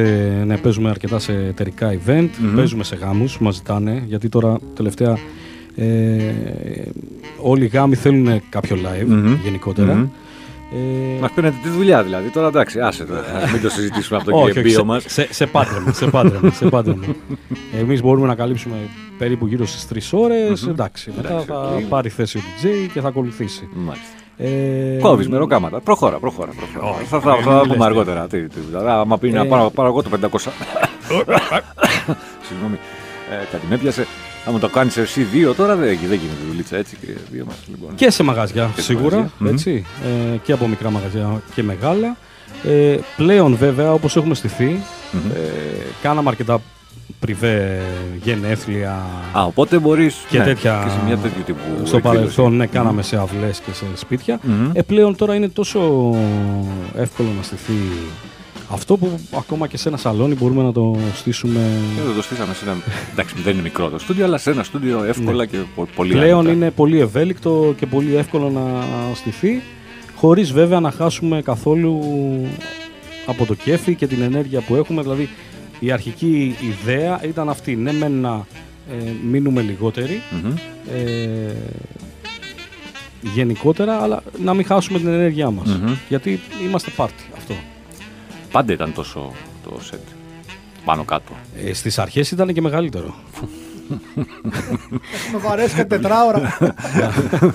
[0.45, 2.55] ναι, παίζουμε αρκετά σε εταιρικά event, Μμμ.
[2.55, 5.17] παίζουμε σε γάμους, μας ζητάνε, γιατί τώρα τελευταία
[5.75, 6.33] ε,
[7.41, 9.33] όλοι οι γάμοι θέλουν κάποιο live Μμμ.
[9.43, 9.93] γενικότερα.
[9.93, 10.07] Μμμ.
[10.73, 12.29] Ε, Μας παίρνετε τη δουλειά δηλαδή.
[12.29, 13.23] Τώρα εντάξει, άσε τώρα.
[13.43, 15.03] Ας μην το συζητήσουμε αυτό όχι, και όχι, μπίο σε, μας.
[15.07, 17.05] σε, σε πάντρεμα, σε πάντρεμα, σε πάντρεμα.
[17.79, 18.75] Εμείς μπορούμε να καλύψουμε
[19.17, 20.69] περίπου γύρω στις 3 ώρες, Μμμ.
[20.71, 21.81] εντάξει, μετά Εντάξει, θα οκ.
[21.81, 23.67] πάρει θέση ο DJ και θα ακολουθήσει.
[23.73, 24.07] Μάλιστα.
[24.37, 25.79] Ε, Κόβεις με ροκάματα.
[25.79, 26.51] Προχώρα, προχώρα.
[26.57, 26.93] προχώρα.
[26.95, 27.85] Όχι, θα θα, μην θα τα λες πούμε τέτοια.
[27.85, 28.27] αργότερα.
[28.27, 29.45] Τι, τι, δηλαδή, άμα πει να Ε.
[29.45, 30.37] πάρω, πάρω εγώ το 500.
[32.47, 32.77] Συγγνώμη.
[33.31, 34.07] Ε, κάτι με έπιασε.
[34.45, 37.55] Θα μου το κάνεις εσύ δύο τώρα, δεν, δεν γίνεται δουλίτσα έτσι και δύο μας
[37.67, 37.95] λοιπόν.
[37.95, 39.85] Και σε μαγαζιά σε σίγουρα, μαγαζιά, έτσι,
[40.33, 42.17] ε, και από μικρά μαγαζιά και μεγάλα.
[42.63, 44.79] Ε, πλέον βέβαια όπως έχουμε στηθεί,
[45.33, 45.39] ε,
[46.01, 46.61] κάναμε αρκετά
[47.19, 47.81] πριβέ
[48.23, 51.59] γενέθλια Α, οπότε μπορείς και τέτοια και σε μια τέτοιου τύπου.
[51.59, 52.01] στο εκδήλωση.
[52.01, 54.39] παρελθόν ναι, κάναμε σε αυλές και σε σπίτια.
[54.41, 54.69] Μμμ.
[54.73, 55.79] Ε, πλέον τώρα είναι τόσο
[56.97, 57.73] εύκολο να στηθεί
[58.69, 61.59] αυτό που ακόμα και σε ένα σαλόνι μπορούμε να το στήσουμε.
[62.11, 62.75] Ε, το στήσαμε σε ένα.
[63.11, 66.19] Εντάξει, δεν είναι μικρό το στούντιο, αλλά σε ένα στούντιο εύκολα και πο- πολύ Ναι.
[66.19, 66.53] Πλέον άνετα.
[66.55, 68.61] είναι πολύ ευέλικτο και πολύ εύκολο να
[69.15, 69.61] στηθεί,
[70.15, 71.99] χωρίς βέβαια να χάσουμε καθόλου
[73.25, 75.01] από το κέφι και την ενέργεια που έχουμε.
[75.01, 75.29] Δηλαδή
[75.79, 78.45] η αρχική ιδέα ήταν αυτή, ναι μεν να
[78.91, 80.53] ε, μείνουμε λιγότεροι, Μμμ.
[80.95, 81.55] ε,
[83.33, 85.67] γενικότερα, αλλά να μην χάσουμε την ενέργειά μας.
[85.67, 85.93] Μμμ.
[86.09, 87.34] Γιατί είμαστε πάρτι αυτό.
[88.55, 89.31] Πάντα ήταν τόσο
[89.63, 89.99] το σετ.
[90.85, 91.31] Πάνω κάτω.
[91.65, 93.15] Ε, στις αρχές ήταν και μεγαλύτερο.
[95.33, 96.57] Με βαρέσει κάτι τετράωρα.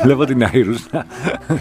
[0.03, 1.07] Βλέπω την Άιρου να,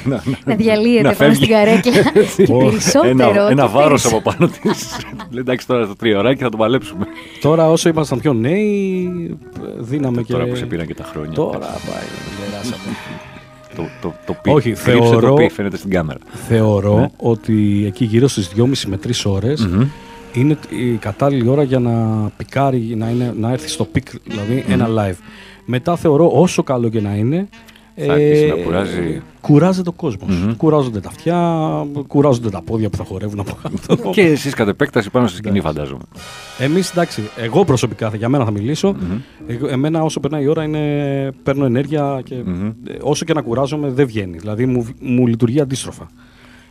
[0.04, 1.36] να, Να διαλύεται να πάνω φεύγει.
[1.36, 1.92] στην καρέκλα.
[1.92, 3.08] και περισσότερο.
[3.08, 4.18] ένα, και ένα βάρος περισσότερο.
[4.18, 4.98] από πάνω της.
[5.30, 7.06] Λέει εντάξει τώρα το τρία ώρα και θα το παλέψουμε.
[7.42, 9.38] Τώρα όσο ήμασταν πιο νέοι,
[9.78, 10.32] δίναμε και...
[10.34, 11.34] Τώρα που σε πήραν και τα χρόνια.
[11.34, 12.08] Τώρα πάει,
[12.40, 12.96] γεράσαμε.
[13.82, 14.50] Το, το, το πι.
[14.50, 16.20] Όχι, Κρύψε θεωρώ- Το πι, φαίνεται στην κάμερα.
[16.48, 17.08] Θεωρώ Ναι.
[17.18, 19.84] ότι εκεί γύρω στις 2,5 με 3 ώρες Μμμ.
[20.34, 21.92] είναι η κατάλληλη ώρα για να
[22.38, 25.18] πικάρει, να, είναι, να έρθει στο peak, δηλαδή ένα live.
[25.66, 27.48] Μετά θεωρώ όσο καλό και να είναι, ε,
[28.06, 29.22] Θα αρχίσει να κουράζει.
[29.42, 30.36] κουράζεται ο κόσμος.
[30.36, 30.56] Μμμ.
[30.56, 31.64] Κουράζονται τα αυτιά,
[32.08, 34.10] κουράζονται τα πόδια που θα χορεύουν από κάτω.
[34.10, 36.04] Και εσείς κατ' επέκταση πάνω στη σκηνή, φαντάζομαι.
[36.60, 38.96] Εμείς εντάξει, εγώ προσωπικά, για μένα θα μιλήσω,
[39.48, 40.80] εγώ, εμένα όσο περνάει η ώρα είναι,
[41.44, 42.66] παίρνω ενέργεια και Μμμ.
[42.68, 42.72] ε,
[43.02, 44.38] όσο και να κουράζομαι δεν βγαίνει.
[44.38, 46.08] Δηλαδή μου, μου λειτουργεί αντίστροφα.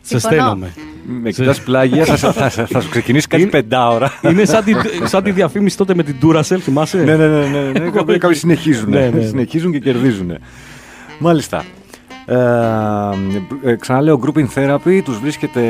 [0.01, 0.41] Σε Συμφωνώ.
[0.41, 0.73] στέλνομαι.
[1.21, 4.11] Με κοιτάς πλάγια, θα, θα, θα, θα σου ξεκινήσει κάτι Είναι- πεντάωρα.
[4.21, 4.73] Είναι σαν τη,
[5.03, 7.89] σαν τη διαφήμιση τότε με την Duracell, θυμάσαι; ναι, ναι, ναι, ναι, ναι.
[7.89, 8.89] Κάποιοι, κάποιοι συνεχίζουν.
[8.89, 9.21] Ναι, ναι.
[9.25, 10.31] Συνεχίζουν και κερδίζουν.
[11.19, 11.63] Μάλιστα.
[12.25, 12.35] Ε,
[13.63, 15.63] ε, ξαναλέω Group in Therapy τους βρίσκεται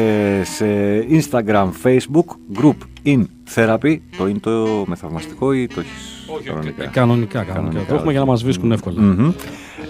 [0.44, 0.66] σε
[1.10, 3.24] Instagram, Facebook Group in
[3.56, 7.54] Therapy το είναι το μεθαυμαστικό ή το έχεις κανονικά; Ε, Κανονικά, κανονικά.
[7.54, 9.02] Κανονικά, Το έχουμε για να μας βρίσκουν εύκολα.
[9.02, 9.32] Μμμ.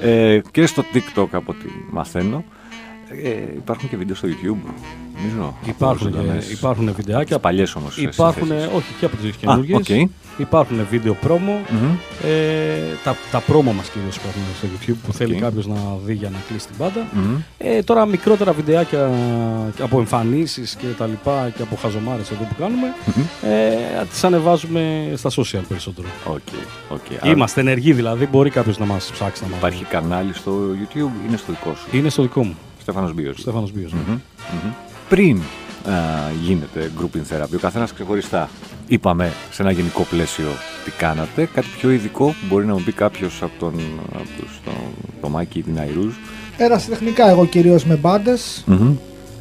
[0.02, 2.44] Ε, και στο TikTok από ό,τι μαθαίνω
[3.24, 4.58] ε, υπάρχουν και βίντεο στο YouTube
[5.18, 6.52] νομίζω Υπάρχουν, από και- ζωντανές.
[6.52, 7.26] υπάρχουν βιντεάκια.
[7.36, 8.70] Τις παλιές όμως ε, Υπάρχουν, συνθέσεις.
[8.76, 9.78] όχι και από τις καινούργιες.
[9.80, 10.10] οκ.
[10.38, 11.60] Υπάρχουν βίντεο promo.
[11.70, 11.90] Μμμ.
[12.26, 15.40] Ε, τα, τα promo μας κυρίως υπάρχουν στο YouTube που θέλει Οκ.
[15.42, 15.76] κάποιος να
[16.06, 17.08] δει για να κλείσει την μπάντα.
[17.14, 17.36] Μμμ.
[17.58, 19.12] Ε, τώρα μικρότερα βιντεάκια
[19.82, 22.88] από εμφανίσεις και τα λοιπά και από χαζομάρες εδώ που κάνουμε
[24.02, 26.08] ε, τις ανεβάζουμε στα social περισσότερο.
[26.26, 26.40] OK,
[26.90, 27.00] OK.
[27.22, 29.90] Άρα Είμαστε ενεργοί δηλαδή, μπορεί κάποιος να μας ψάξει να μας Υπάρχει δει.
[29.90, 32.56] κανάλι στο YouTube, είναι στο δικό σου; Είναι στο δικό μου,
[32.92, 33.40] Στέφανος Μπίος.
[33.40, 33.94] Στέφανος Μπίος.
[33.94, 34.00] ναι.
[34.08, 34.14] Μμμ,
[34.64, 34.72] μμμ.
[35.10, 35.92] Πριν α,
[36.44, 38.50] γίνεται grouping therapy, ο καθένας ξεχωριστά.
[38.88, 40.48] Είπαμε σε ένα γενικό πλαίσιο
[40.86, 43.74] τι κάνατε, κάτι πιο ειδικό που μπορεί να μου πει κάποιος από τον,
[44.14, 44.74] από τους, τον,
[45.22, 46.14] το Μάκη ή την Αϊρούζ.
[46.58, 48.64] Ερασιτεχνικά εγώ κυρίως με μπάντες.
[48.68, 48.82] Κάτι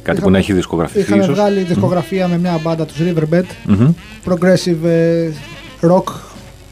[0.03, 1.33] που Είχαμε- να έχει δισκογραφηθεί Είχαμε ίσως.
[1.35, 3.43] βγάλει δισκογραφία με μια μπάντα τους Riverbed.
[3.65, 3.91] Μμμ.
[4.25, 5.29] Progressive ε,
[5.81, 6.03] rock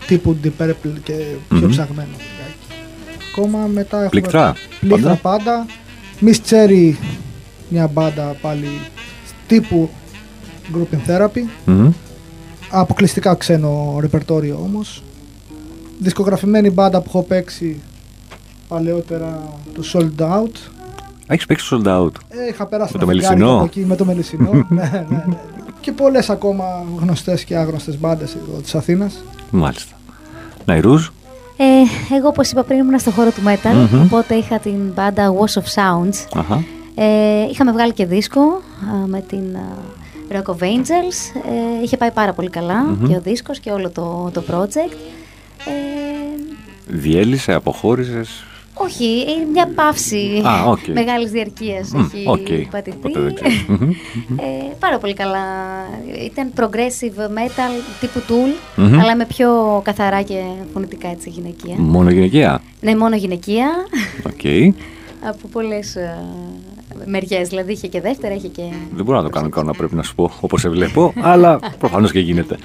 [0.07, 1.13] τύπου Deep Purple και
[1.49, 1.69] πιο Μμμ.
[1.69, 2.07] ψαγμένο.
[2.11, 2.87] λιγάκι.
[3.31, 4.53] Ακόμα μετά έχουμε Πληκτρά.
[4.79, 5.43] πλήκτρα πάντα.
[5.43, 5.65] πάντα.
[6.21, 6.93] Miss Cherry,
[7.69, 8.67] μια μπάντα πάλι
[9.47, 9.89] τύπου
[10.73, 11.43] Group in Therapy.
[11.65, 11.91] Μμμ.
[12.69, 15.03] Αποκλειστικά ξένο ρεπερτόριο όμως.
[15.99, 17.81] Δισκογραφημένη μπάντα που έχω παίξει
[18.67, 20.51] παλαιότερα του Sold Out.
[21.27, 23.95] Έχεις παίξει sold out; Ε, είχα περάσει Με το ένα φεγγάρι Μελισσινό; από εκεί, με
[23.95, 24.51] το Μελισσινό.
[24.69, 25.37] ναι, ναι, ναι.
[25.79, 29.23] Και πολλές ακόμα γνωστές και άγνωστες μπάντες εδώ της Αθήνας.
[29.51, 29.95] Μάλιστα.
[30.65, 31.07] Ναϊρούζ.
[31.57, 34.01] Ε, εγώ, όπως είπα πριν, ήμουν στο χώρο του metal, Μμμ.
[34.01, 36.25] οπότε είχα την μπάντα Wash of Sounds.
[36.35, 36.63] Αχα.
[36.95, 39.67] Ε, είχαμε βγάλει και δίσκο α, με την α,
[40.31, 41.41] Rock of Angels.
[41.79, 43.07] Ε, είχε πάει πάρα πολύ καλά Μμμ.
[43.07, 44.95] και ο δίσκος και όλο το, το project.
[45.65, 45.71] Ε,
[46.87, 48.43] Διέλυσε, αποχώρησες;
[48.77, 50.87] Όχι, είναι μια παύση Α, οκ.
[50.87, 52.71] μεγάλης διαρκείας Μμ, έχει οκ.
[52.71, 52.97] πατηθεί.
[52.97, 53.65] Ποτέ δεν ξέρεις.
[53.67, 53.89] Μμμ.
[54.39, 55.43] Ε, πάρα πολύ καλά.
[56.25, 58.99] Ήταν progressive metal τύπου Tool, Μμμ.
[58.99, 60.41] αλλά με πιο καθαρά και
[60.73, 61.75] φωνητικά έτσι γυναικεία.
[61.77, 63.69] Μόνο γυναικεία; Ναι, μόνο γυναικεία,
[64.25, 64.73] Οκ.
[65.29, 66.15] από πολλές ε,
[67.05, 67.47] μεριές.
[67.49, 68.61] Δηλαδή είχε και δεύτερα, είχε και...
[68.95, 72.11] Δεν μπορώ να το κάνω κανόνα πρέπει να σου πω όπως σε βλέπω, αλλά προφανώς
[72.11, 72.57] και γίνεται.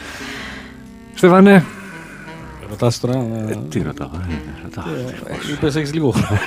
[1.15, 1.65] Στέφανε,
[2.73, 3.15] Ρωτάς τώρα.
[3.49, 4.95] ε, ε, τι ρωτάω, ε, ρωτάω.
[5.27, 6.41] ε, Είπες έχεις λίγο χρόνο.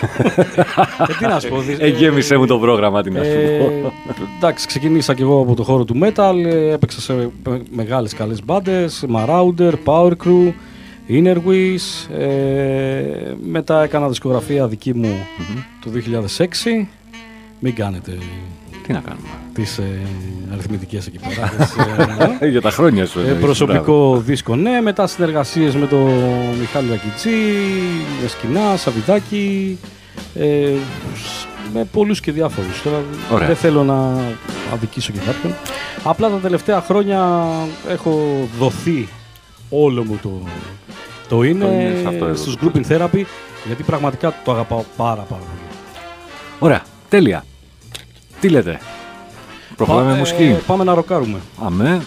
[1.07, 1.59] Ε, τι να σου πω.
[1.59, 3.91] δι- Ε, γέμισε μου το πρόγραμμα, τι να σου Ε, πω.
[4.37, 8.43] εντάξει, ξεκίνησα και εγώ από το χώρο του metal, ε, έπαιξα σε με- μεγάλες καλές
[8.45, 10.51] μπάντες, Marauder, Power Crew,
[11.09, 15.15] Innerwish, ε, μετά έκανα δισκογραφία δική μου
[15.83, 16.87] το 2006,
[17.59, 18.17] μην κάνετε
[18.87, 20.01] τι να κάνουμε; Τις ε,
[20.51, 21.51] αριθμητικές εκεί πέρα.
[22.39, 23.19] Ε, ε, για τα χρόνια σου.
[23.19, 24.21] Ε, προσωπικό μπράβο.
[24.25, 24.81] δίσκο, ναι.
[24.81, 26.11] Μετά συνεργασίες με τον
[26.59, 27.29] Μιχάλη Ρακιτσί,
[28.21, 29.77] με σκηνά, Σαββιδάκη.
[30.35, 30.71] Ε,
[31.73, 32.81] με πολλούς και διάφορους.
[32.81, 34.17] Τώρα δεν θέλω να
[34.73, 35.53] αδικήσω και κάποιον.
[36.03, 37.45] Απλά τα τελευταία χρόνια
[37.89, 39.07] έχω δοθεί
[39.69, 40.41] όλο μου το,
[41.29, 43.23] το είναι, το στους Grouping Therapy
[43.65, 45.59] γιατί πραγματικά το αγαπάω πάρα πάρα πολύ.
[46.59, 47.43] Ωραία, τέλεια.
[48.45, 48.79] Τι λέτε.
[49.75, 50.43] Προχωράμε Πα, μουσική.
[50.43, 51.39] Ε, πάμε να ροκάρουμε.
[51.61, 52.01] Αμέ.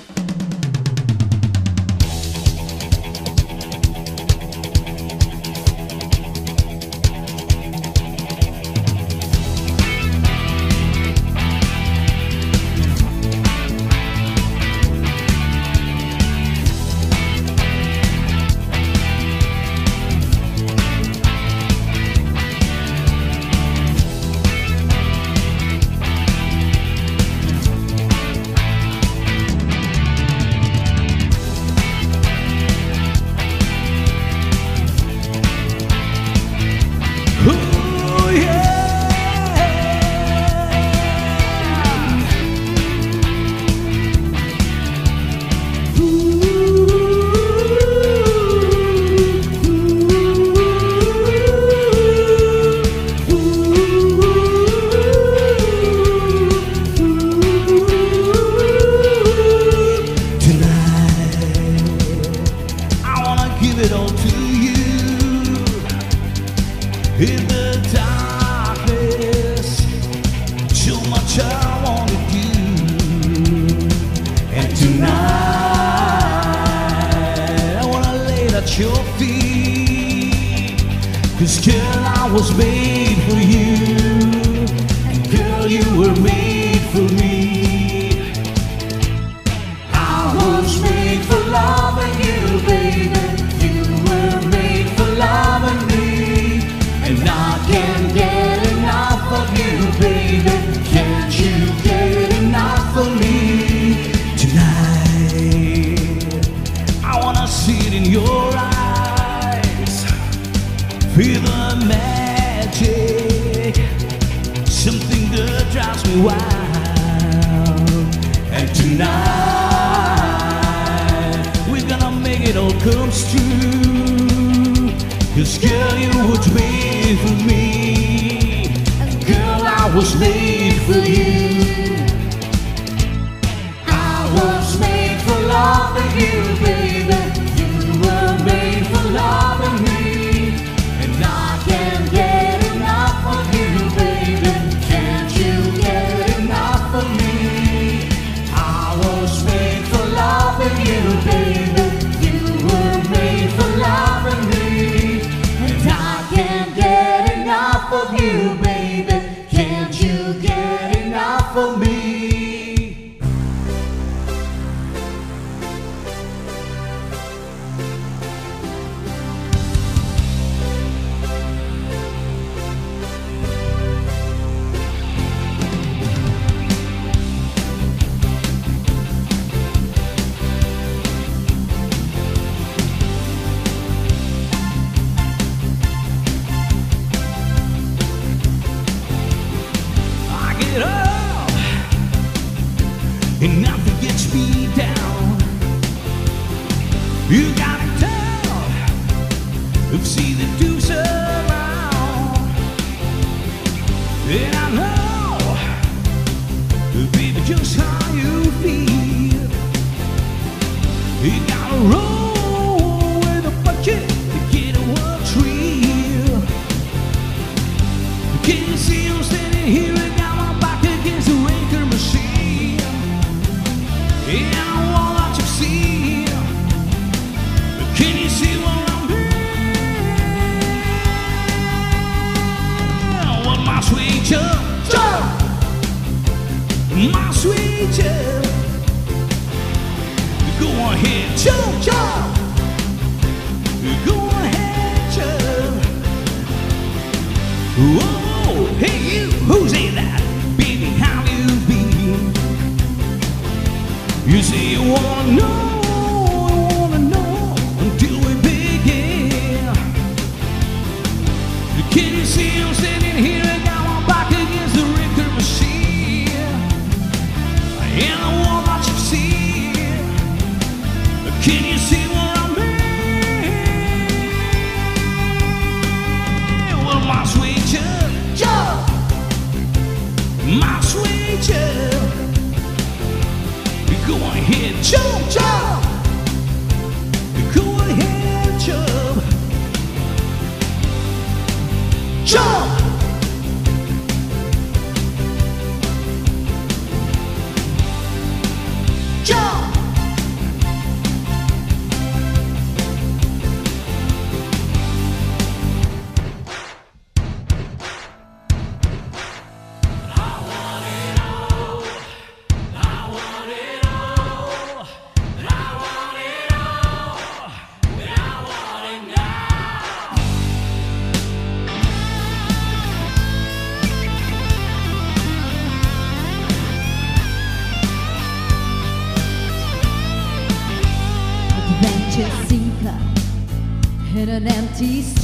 [334.78, 335.17] artista.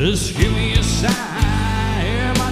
[0.00, 2.48] Just give me a sign, am I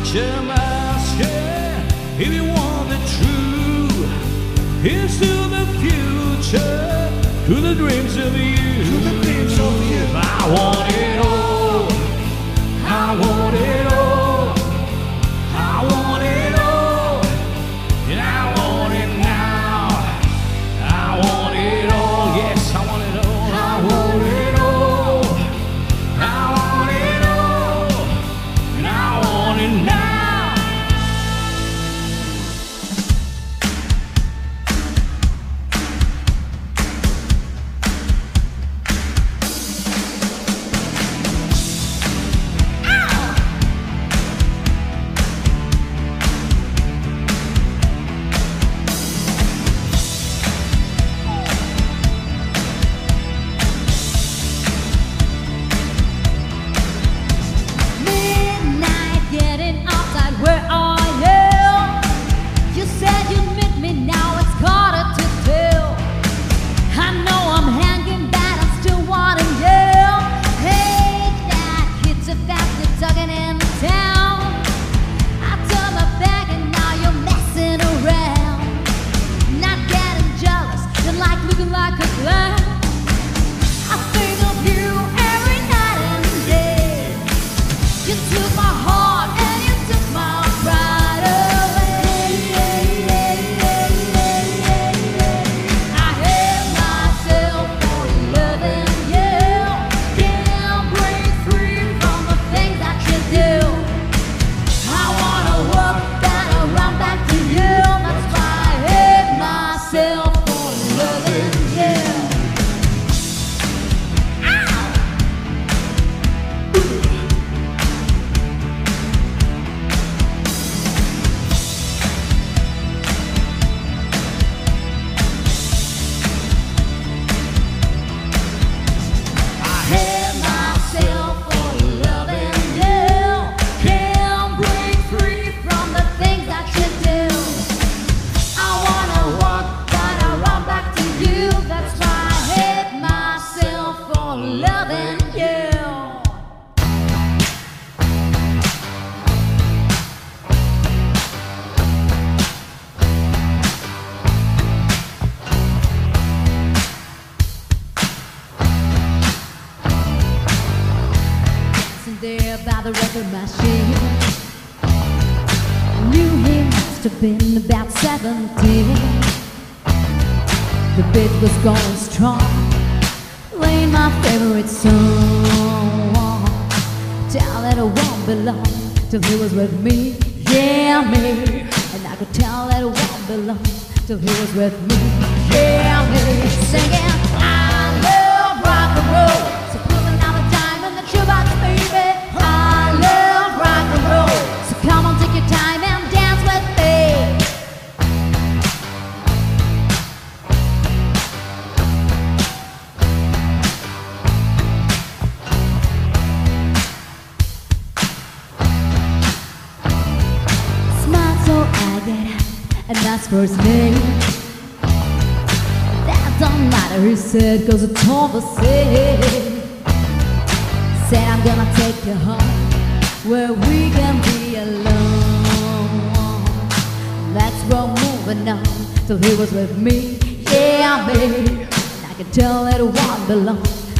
[0.50, 4.82] asking if you want the truth?
[4.82, 7.10] Here's to the future,
[7.46, 8.84] to the dreams of you.
[8.84, 10.04] To the dreams of you.
[10.14, 11.88] I want it all.
[12.84, 13.87] I want it all.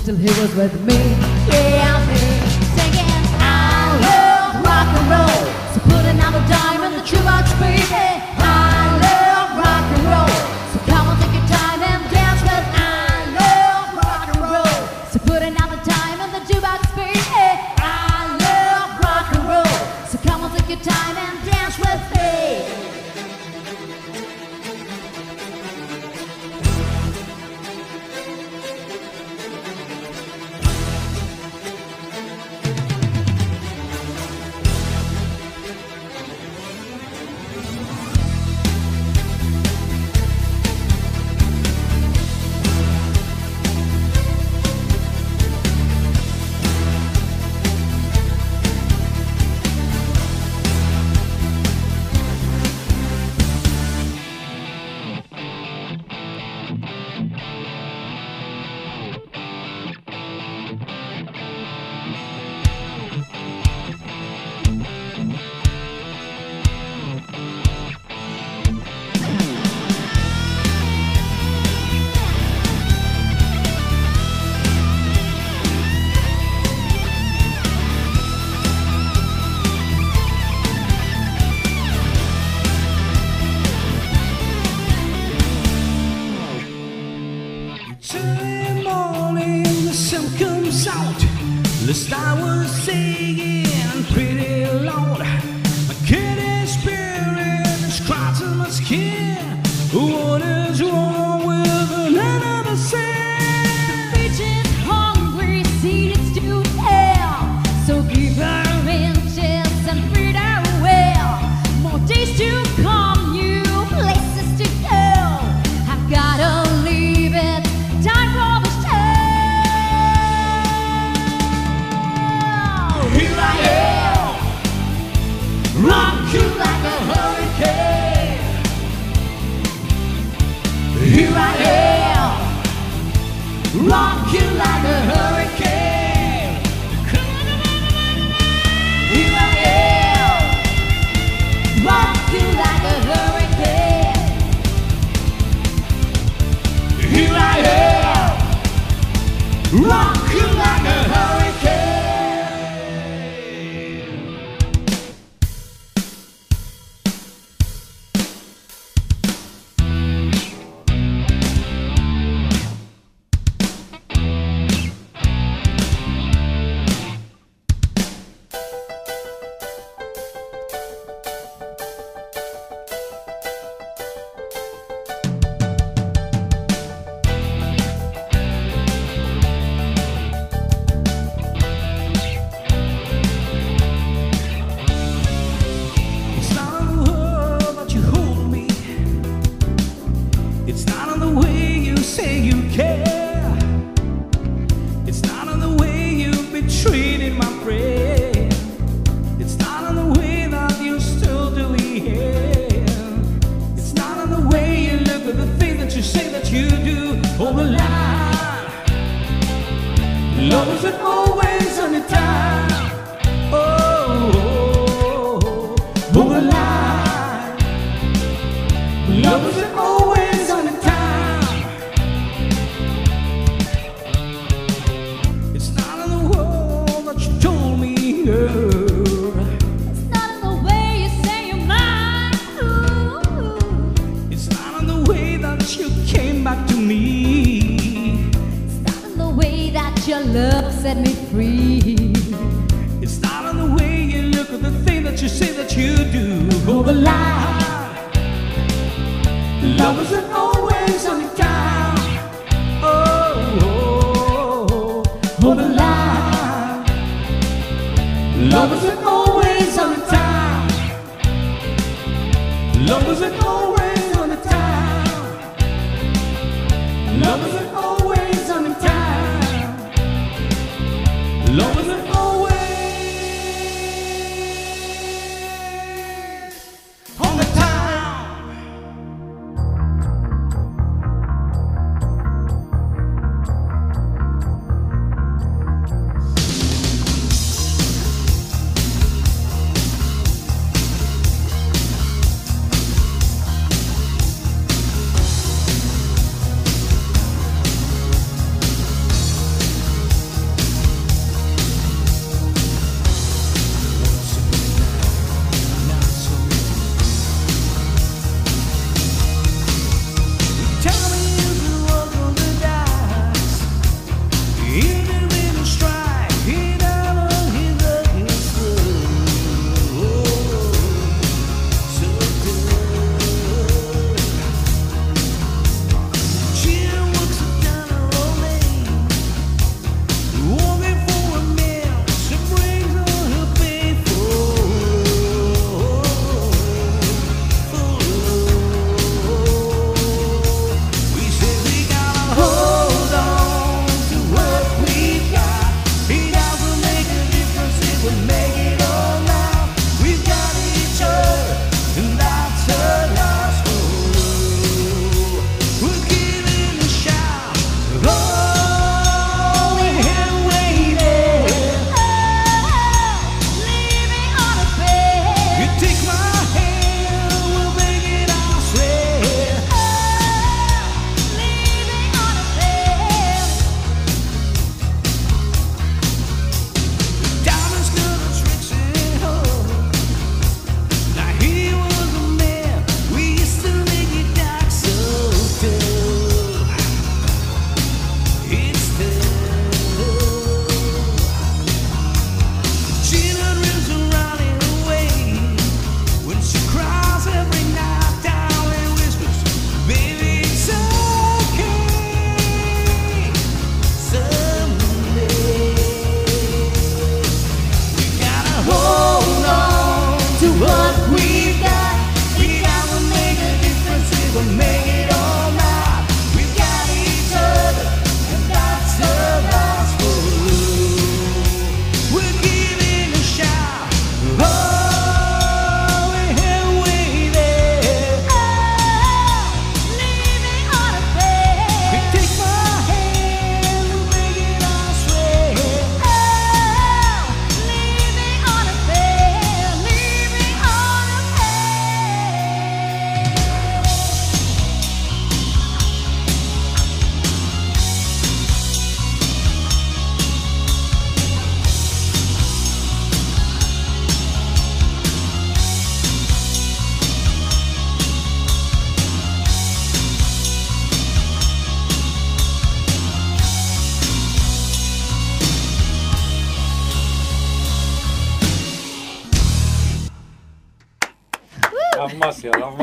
[0.04, 1.07] till he was with me.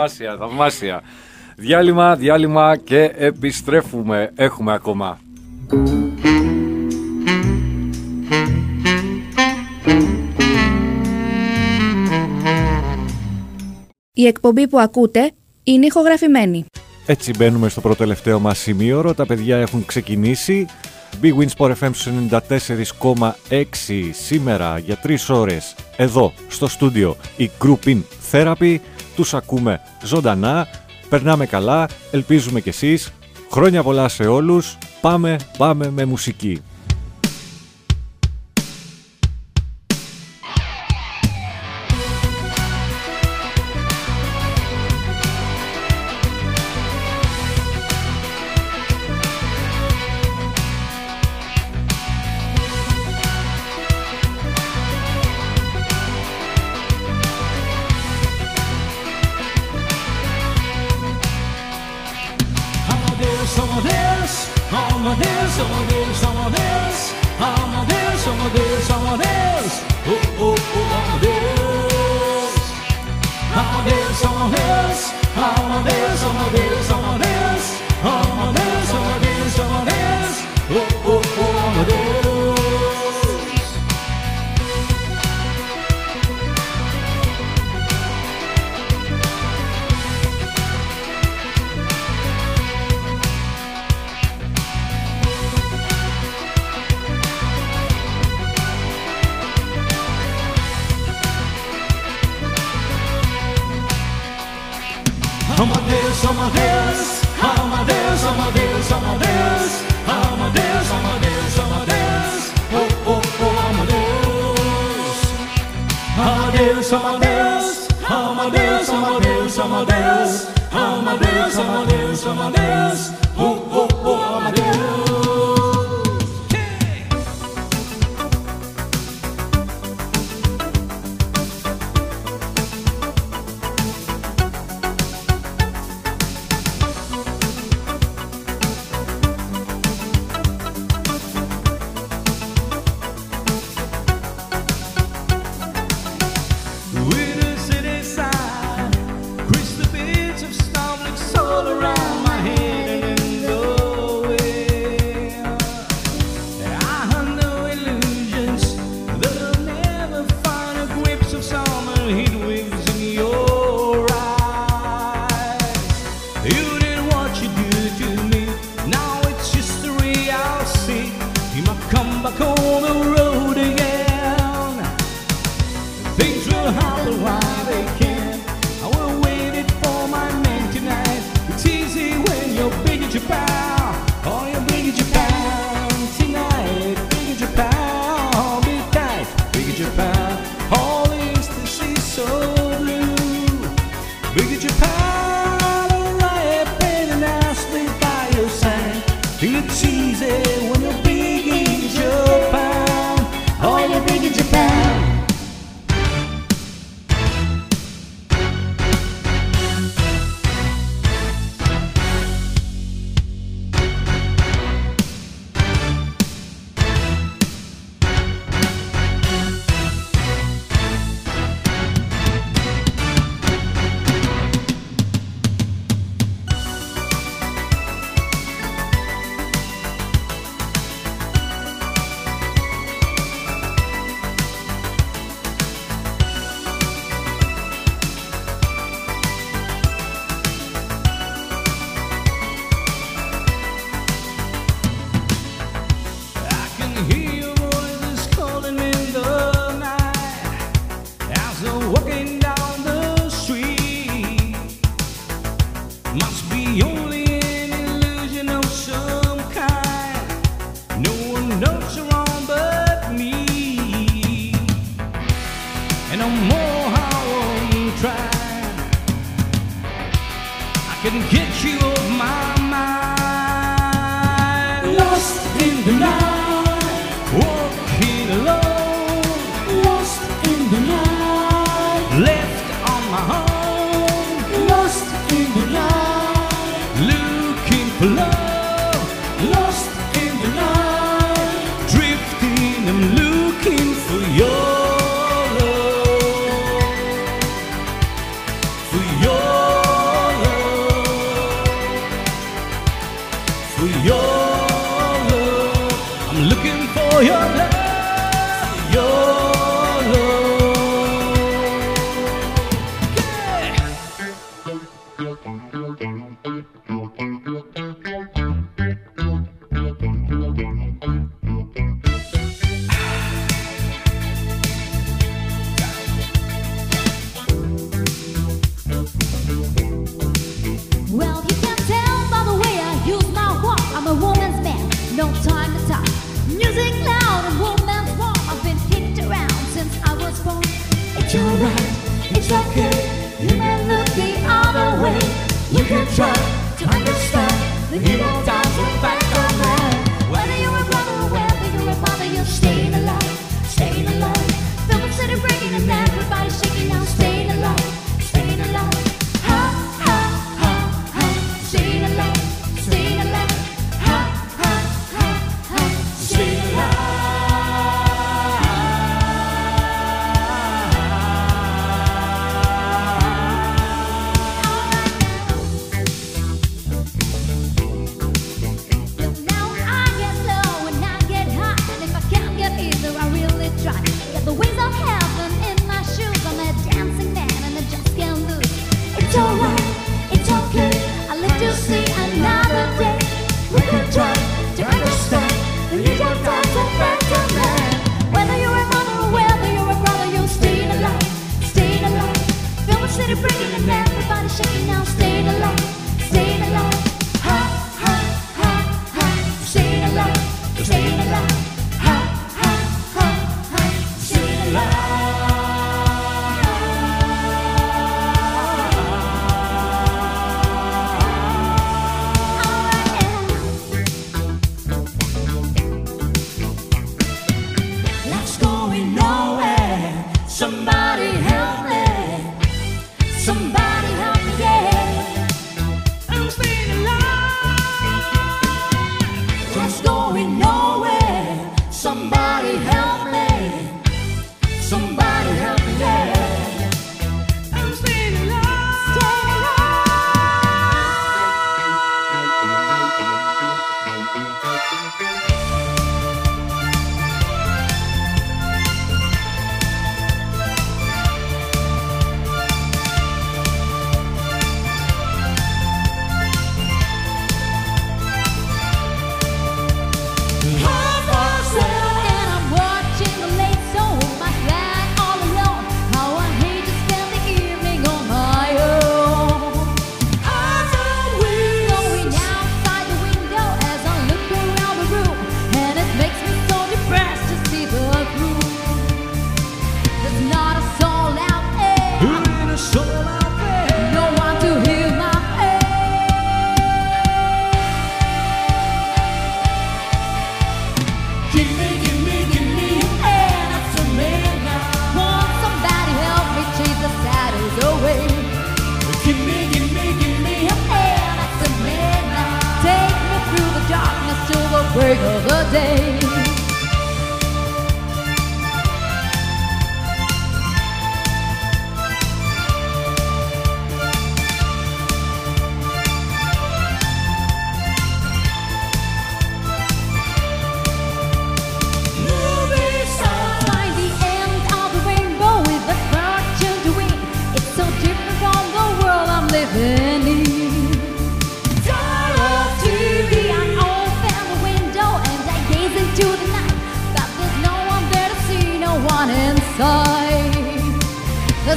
[0.08, 1.02] θαυμάσια, θαυμάσια.
[1.56, 4.32] Διάλειμμα, διάλειμμα και επιστρέφουμε.
[4.36, 5.20] Έχουμε ακόμα.
[14.14, 15.32] Η εκπομπή που ακούτε
[15.64, 16.66] είναι ηχογραφημένη.
[17.06, 19.14] Έτσι μπαίνουμε στο πρώτο τελευταίο μας σημείωρο.
[19.14, 20.66] Τα παιδιά έχουν ξεκινήσει.
[21.22, 21.92] Big Wins Sport FM
[23.50, 28.02] 94,6 σήμερα για 3 ώρες εδώ στο στούντιο η grouping
[28.32, 28.78] Therapy
[29.16, 30.68] τους ακούμε ζωντανά,
[31.10, 33.12] περνάμε καλά, ελπίζουμε κι εσείς.
[33.52, 36.62] Χρόνια πολλά σε όλους, πάμε, πάμε με μουσική.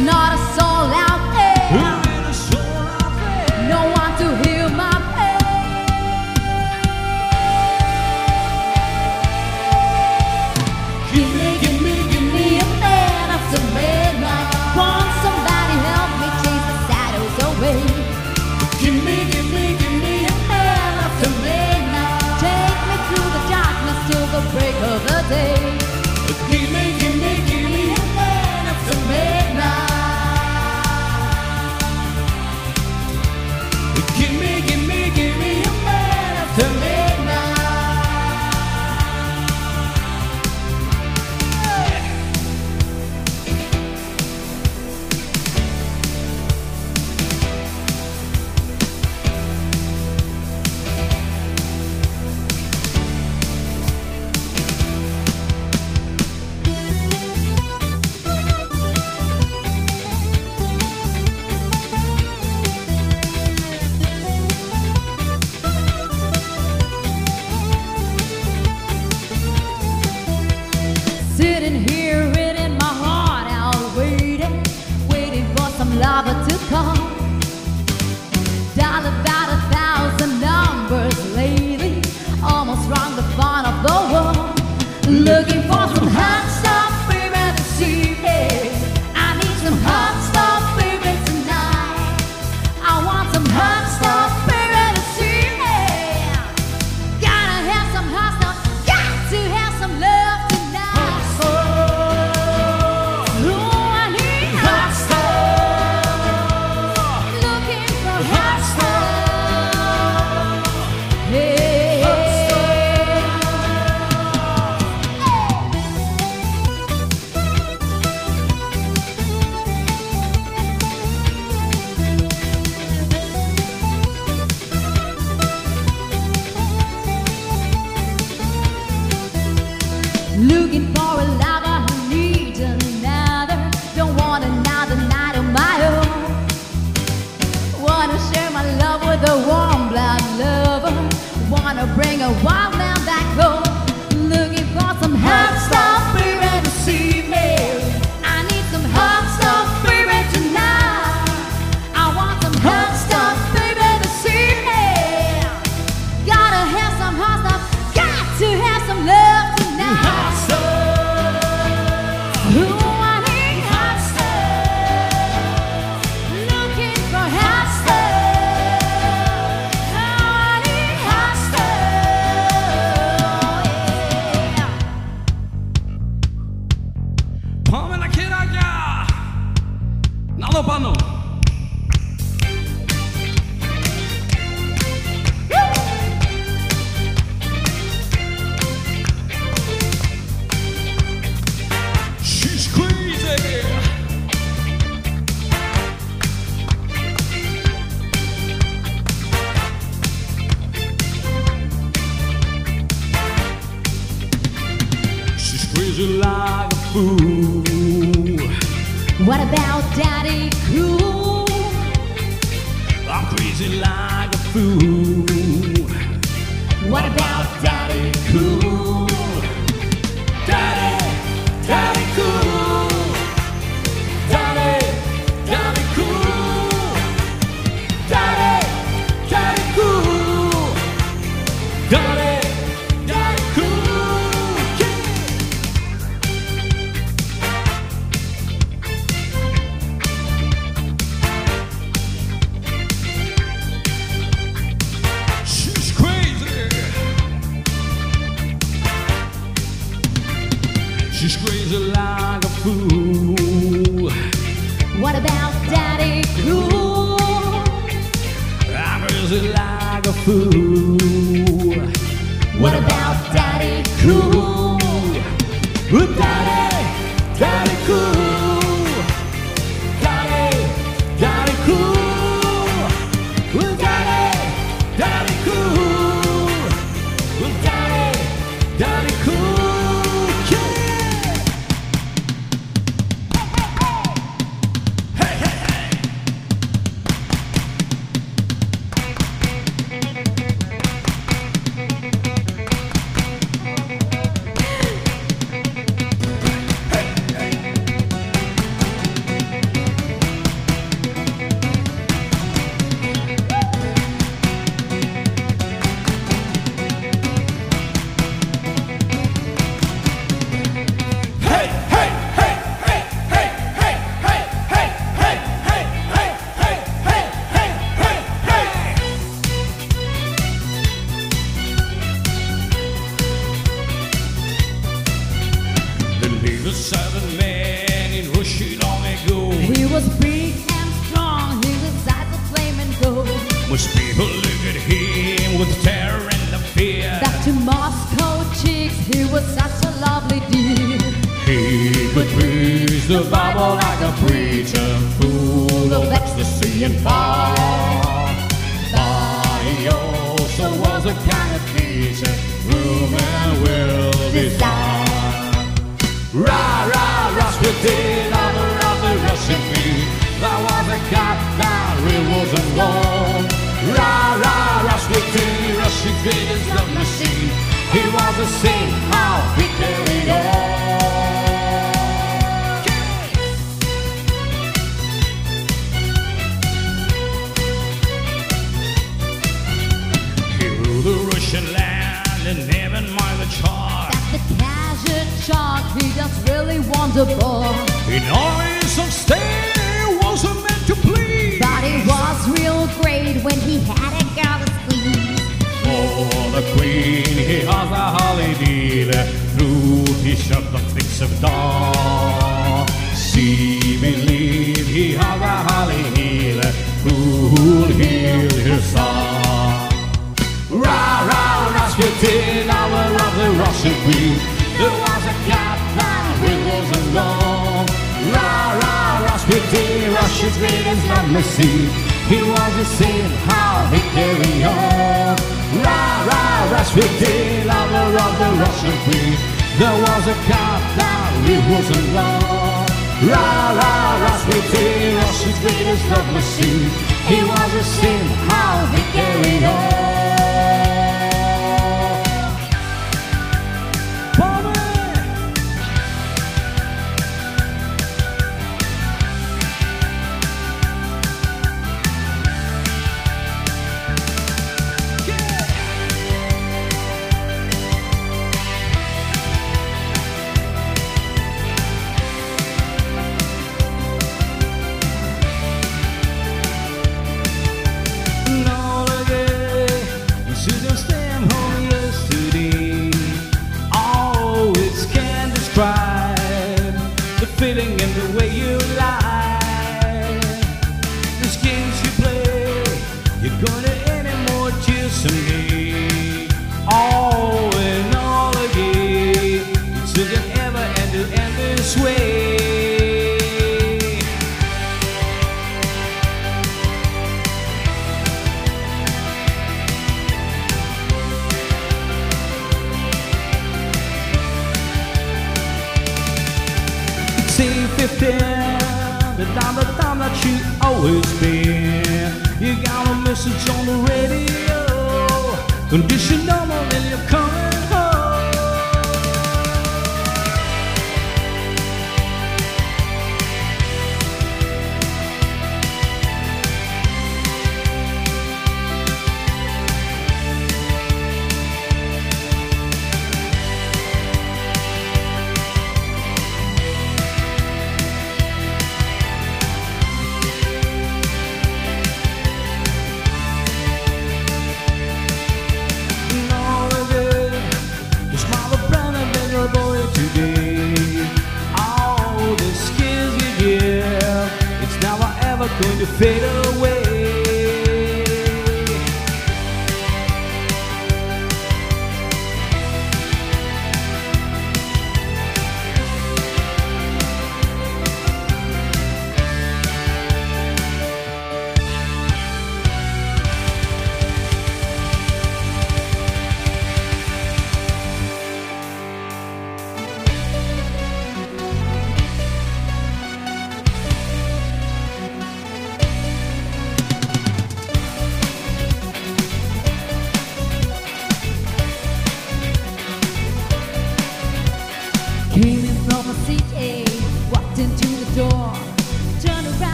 [0.00, 0.49] Not a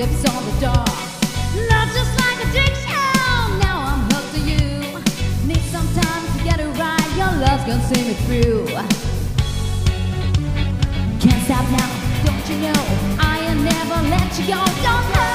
[0.00, 0.86] steps on the door.
[1.68, 4.80] Love just like addiction, now I'm hooked to you.
[5.46, 8.66] Need some time to get it right, your love's gonna see me through.
[11.20, 11.90] Can't stop now,
[12.24, 12.82] don't you know?
[13.20, 15.28] I'll never let you go, don't know.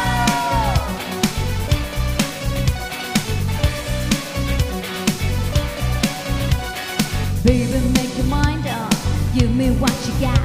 [7.43, 8.95] Baby, make your mind up,
[9.35, 10.41] give me what you got.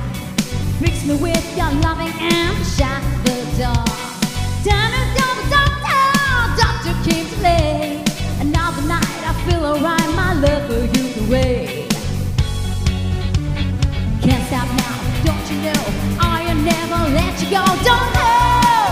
[0.78, 4.09] Fix me with your loving and shut the door.
[6.56, 7.26] Doctor came
[9.24, 10.86] I feel alright, my love for.
[14.20, 15.82] Can't stop now, don't you know?
[16.20, 18.84] I'll never let you go, don't know.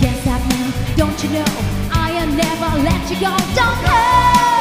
[0.00, 1.52] Can't stop now, don't you know?
[1.92, 4.53] I'll never let you go, don't know.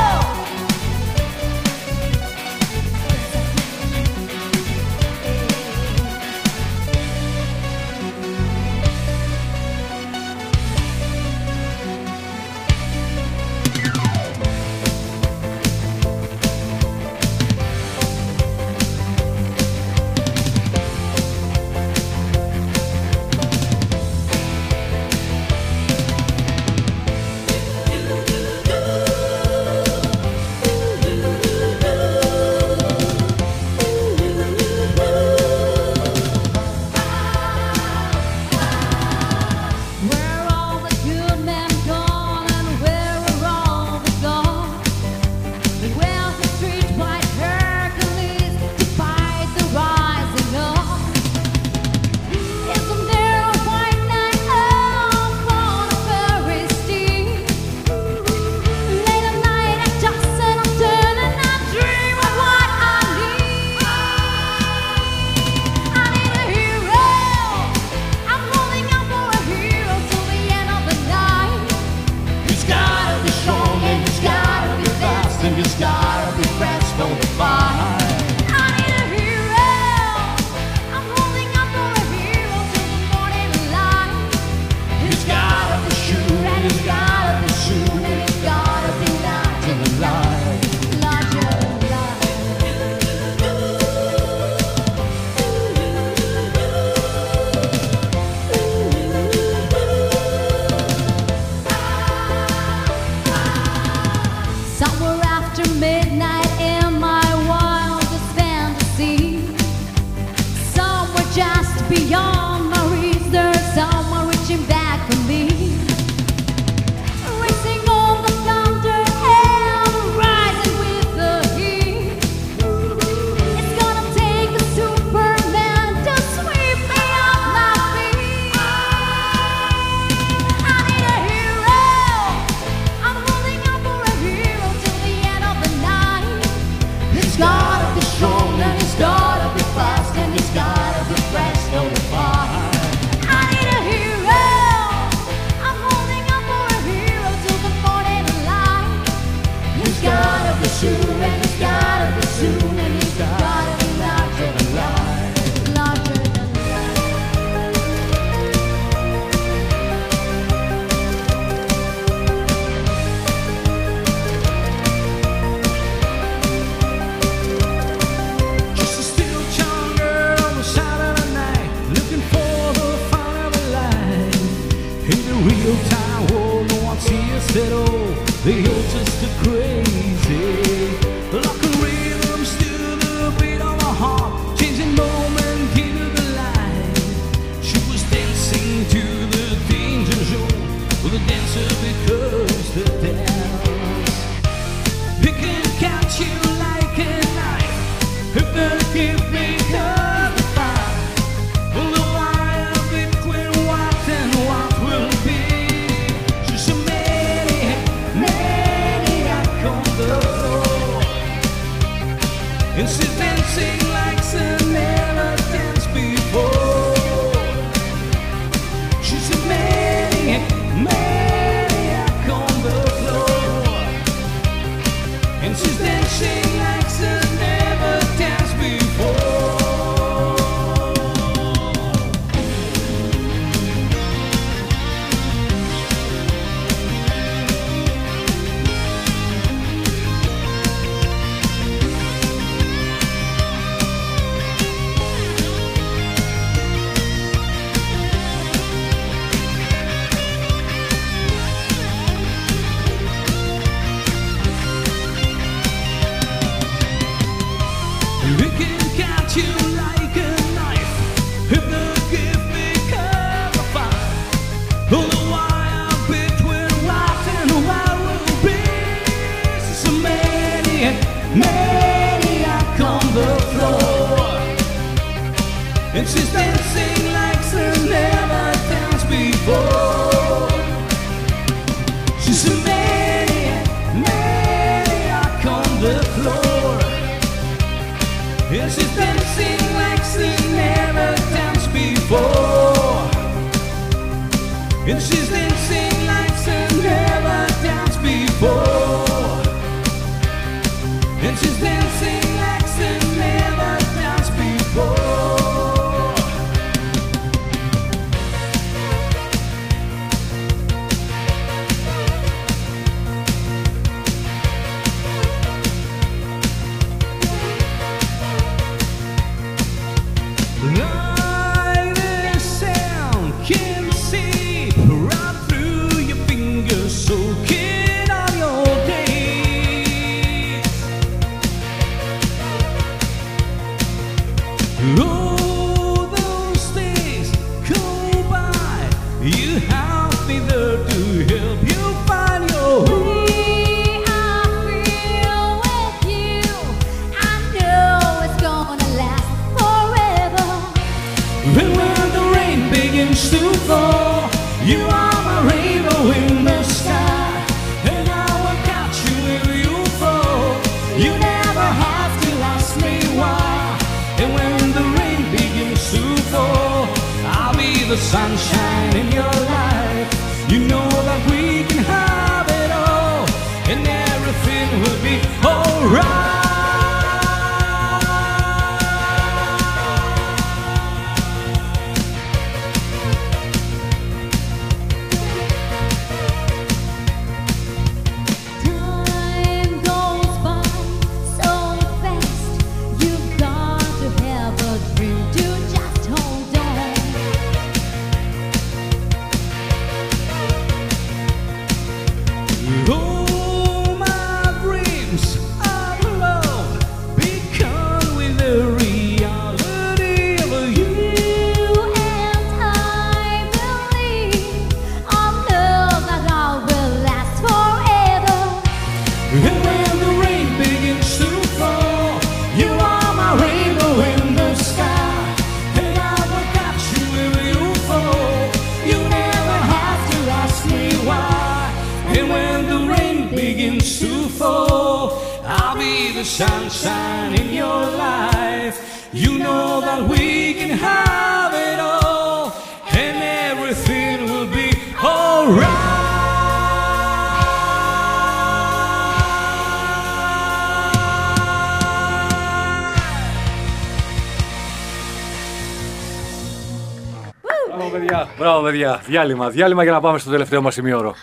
[459.07, 461.13] Διάλειμμα, διάλειμμα για να πάμε στο τελευταίο μας σημείο.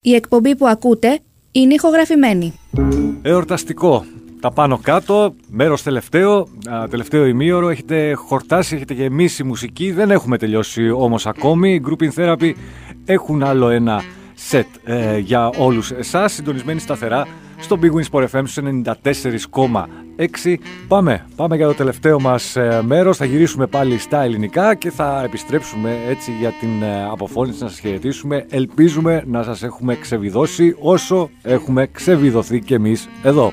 [0.00, 1.18] Η εκπομπή που ακούτε
[1.52, 2.54] είναι ηχογραφημένη.
[3.22, 4.04] Εορταστικό.
[4.40, 6.48] Τα πάνω κάτω, μέρος τελευταίο,
[6.90, 7.68] τελευταίο ημίωρο.
[7.68, 9.90] Έχετε χορτάσει, έχετε γεμίσει μουσική.
[9.92, 11.74] Δεν έχουμε τελειώσει όμως ακόμη.
[11.74, 12.52] Οι grouping Therapy
[13.04, 14.02] έχουν άλλο ένα
[14.34, 16.32] σετ ε, για όλους εσάς.
[16.32, 17.26] Συντονισμένοι σταθερά
[17.58, 18.44] στο Big Wings Sport FM
[18.84, 19.64] 94,6
[20.20, 20.54] 6.
[20.88, 23.16] Πάμε, πάμε για το τελευταίο μας ε, μέρος.
[23.16, 27.78] Θα γυρίσουμε πάλι στα ελληνικά και θα επιστρέψουμε έτσι για την ε, αποφώνηση να σας
[27.78, 28.46] χαιρετήσουμε.
[28.50, 33.52] Ελπίζουμε να σας έχουμε ξεβιδώσει όσο έχουμε ξεβιδωθεί κι εμείς εδώ.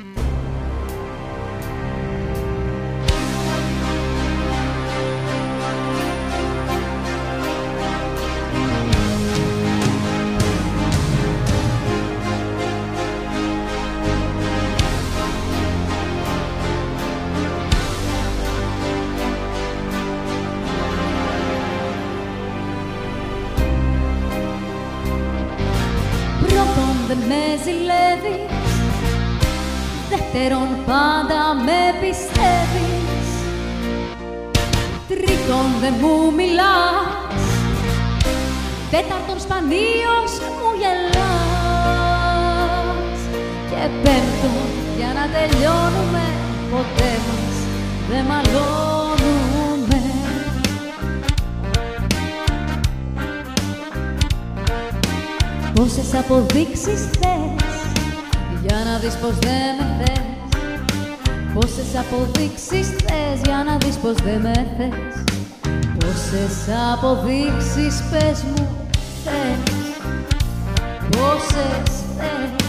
[71.38, 72.68] Πόσες θες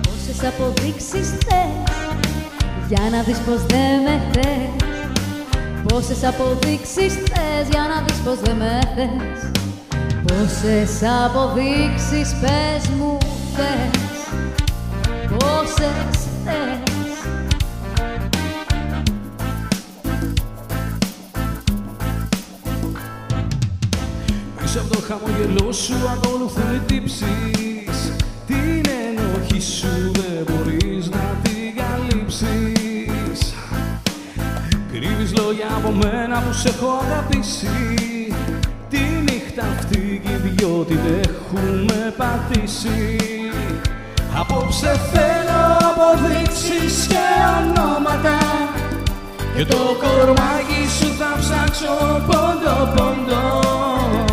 [0.00, 1.96] Πόσες αποδείξεις θες
[2.88, 4.88] για να δεις πως δεν με θες.
[5.88, 9.50] Πόσες αποδείξεις θες για να δεις πως δεν με θες.
[10.26, 13.18] Πόσες αποδείξεις πες μου
[13.54, 14.00] θες
[15.28, 16.91] Πόσες θες
[25.08, 28.12] χαμογελό σου ακολουθούν οι τύψεις
[28.46, 33.54] Την ενοχή σου δεν μπορείς να την καλύψεις.
[34.92, 37.94] Κρύβεις λόγια από μένα που σε έχω αγαπήσει.
[38.88, 43.16] Τη νύχτα αυτή και οι δυο την έχουμε πατήσει.
[44.40, 47.24] Απόψε θέλω αποδείξεις και
[47.58, 48.38] ονόματα.
[49.56, 54.31] Και το κορμάκι σου θα ψάξω πόντο πόντο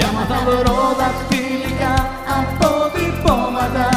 [0.00, 1.94] Κι άμα θα βρω δαχτυλικά
[2.40, 3.88] αποτυπώματα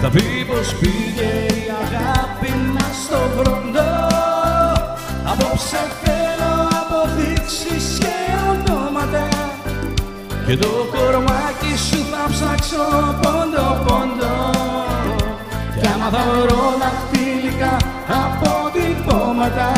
[0.00, 3.94] Θα πει πως πήγε η αγάπη μας στο βροντό.
[5.32, 8.14] Απόψε θέλω αποδείξεις και
[8.50, 9.28] ονόματα
[10.46, 12.84] και το κορμάκι σου θα ψάξω
[13.22, 14.34] πόντο πόντο.
[15.80, 17.76] Κι άμα θα βρω δαχτυλικά
[18.24, 19.70] αποτυπώματα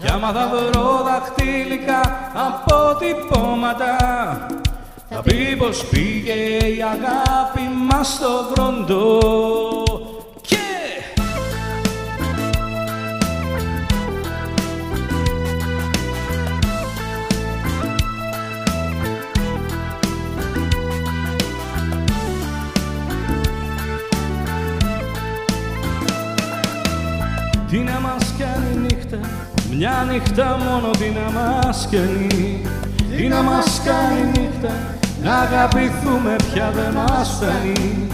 [0.00, 2.00] Κι άμα θα βρω δαχτυλικά
[2.46, 3.96] αποτυπώματα
[5.10, 9.18] θα πει πως πήγε η αγάπη μας στο βροντό
[27.76, 29.18] Τι να μας κάνει η νύχτα,
[29.76, 32.62] μια νύχτα μόνο τι να μας κάνει
[33.16, 34.72] Τι να μας κάνει η νύχτα,
[35.22, 38.08] να αγαπηθούμε πια δεν μας φτάνει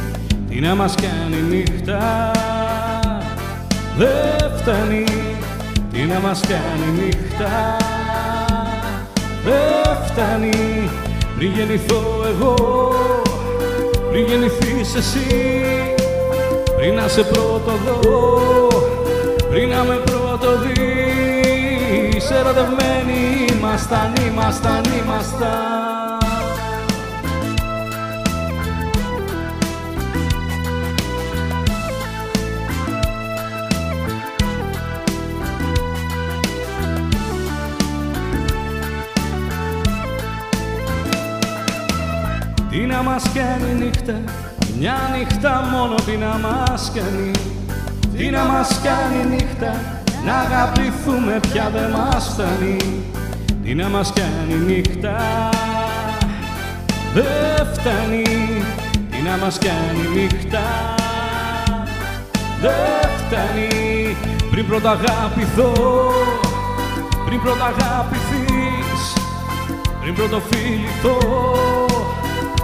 [0.48, 2.30] Τι να μας κάνει η νύχτα,
[3.98, 5.04] δεν φτάνει
[5.92, 7.76] Τι να μας κάνει η νύχτα,
[9.44, 10.90] δεν φτάνει
[11.36, 12.54] Πριν γεννηθώ εγώ,
[14.10, 15.26] πριν γεννηθείς εσύ
[16.76, 18.32] πριν να σε πρώτο δω,
[19.52, 26.18] πριν να με πρώτο δεις Ερωτευμένοι ήμασταν, ήμασταν, ήμασταν.
[42.70, 44.20] Τι να μας κάνει η νύχτα,
[44.78, 47.30] μια νύχτα μόνο τι να μας κάνει
[48.22, 52.76] Τι να μας κάνει η νύχτα, να αγαπηθούμε πια δεν μας φτάνει.
[53.62, 55.16] Τι να μας κάνει νύχτα
[57.14, 58.22] δεν φτάνει.
[59.10, 60.62] Τι να μας κάνει νύχτα
[62.60, 64.16] δεν φτάνει.
[64.50, 65.72] Πριν πρώτα αγαπηθώ
[67.26, 69.12] πριν πρώτα αγαπηθείς
[70.00, 71.18] πριν πρώτο φιληθώ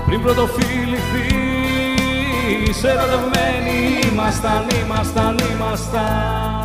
[0.06, 1.57] πριν πρώτο φιληθείς
[2.84, 6.57] ερωτευμένοι ήμασταν, ήμασταν, ήμασταν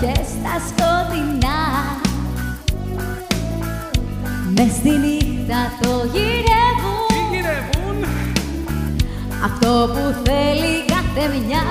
[0.00, 1.60] Και ματιές στα σκοτεινά.
[4.56, 8.04] Μες στη νύχτα το γυρεύουν.
[9.44, 11.62] Αυτό που θέλει κάθε μια.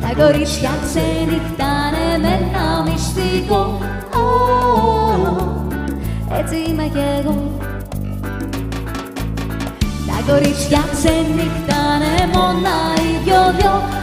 [0.00, 3.78] Τα κορίτσια ξενυχτάνε με ένα μυστικό.
[4.14, 4.26] Ω,
[6.38, 7.58] Έτσι είμαι κι εγώ.
[10.06, 13.93] Τα κορίτσια ξενυχτάνε μόνα οι δυο-δυο Ω,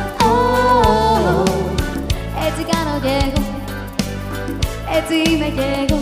[4.98, 6.01] Έτσι είμαι κι εγώ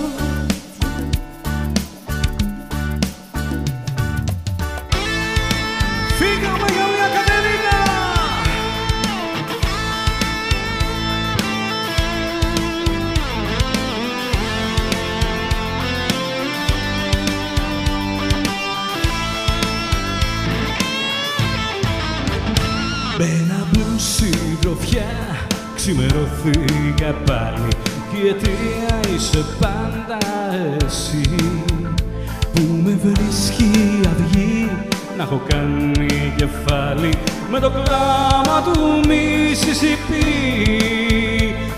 [37.52, 40.26] με το κλάμα του Μισισιπί.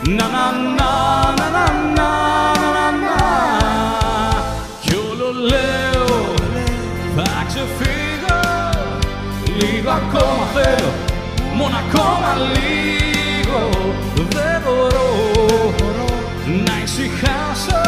[0.08, 0.46] Να, να,
[0.78, 0.92] να,
[1.40, 2.10] να, να, να,
[2.76, 3.20] να, να,
[4.82, 6.36] Κι όλο λέω,
[7.16, 8.40] θα ξεφύγω,
[9.60, 10.92] λίγο ακόμα θέλω,
[11.56, 13.70] μόνο ακόμα λίγο.
[14.16, 15.10] Δεν μπορώ
[16.66, 17.84] να ησυχάσω,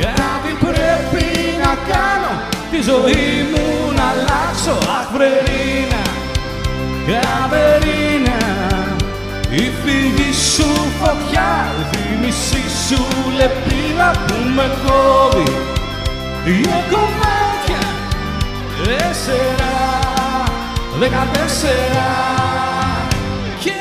[0.00, 1.26] κάτι πρέπει
[1.64, 2.32] να κάνω,
[2.70, 5.85] τη ζωή μου να αλλάξω, αχ βρε
[7.06, 8.40] Καβερίνα
[9.50, 10.66] η φυγή σου
[11.00, 13.04] φωτιά η μισή σου
[13.36, 15.52] λεπίδα που με κόβει
[16.44, 17.82] δύο κομμάτια
[18.84, 19.74] τέσσερα
[20.98, 22.08] δεκατέσσερα.
[23.60, 23.72] Και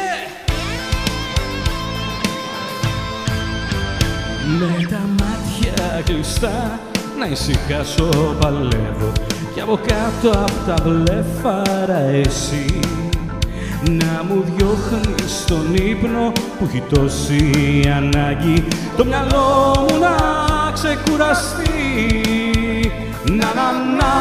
[4.60, 6.80] με τα μάτια κλειστά
[7.20, 9.12] να ησυχάσω παλεύω.
[9.54, 12.80] Κι από κάτω απ' τα βλέφαρα εσύ
[13.90, 17.50] να μου διώχνει στον ύπνο που έχει τόση
[17.96, 18.64] ανάγκη.
[18.98, 20.16] Το μυαλό μου να
[20.74, 21.74] ξεκουραστεί.
[23.30, 24.14] Να να να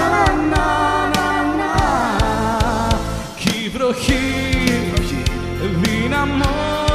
[0.00, 0.10] να
[0.52, 0.66] να
[1.14, 1.28] να
[1.58, 1.72] να
[3.38, 3.70] κι η
[5.82, 6.94] δυναμώνει.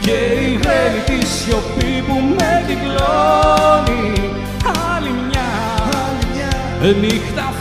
[0.00, 4.12] Και η γρέλη τη σιωπή που με κυκλώνει.
[4.94, 5.10] Άλλη
[7.00, 7.52] νύχτα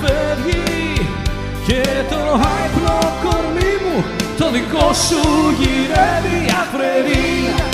[4.55, 5.21] δικό σου
[5.59, 7.67] γυρεύει Αφρερίνα,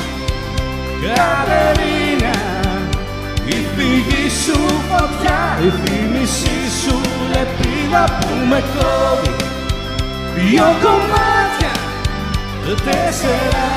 [1.01, 2.35] Κατερίνα
[3.45, 4.57] η φυγή σου
[4.89, 9.35] φωτιά, η θύμησή σου λεπίδα που με κόβει.
[10.35, 11.73] Δυο κομμάτια,
[12.65, 13.67] τέσσερα,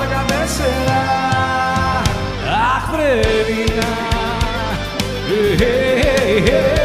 [0.00, 1.02] δεκατέσσερα
[2.74, 3.90] Αχ, Φρερίνα,
[5.28, 6.81] hey, hey, hey,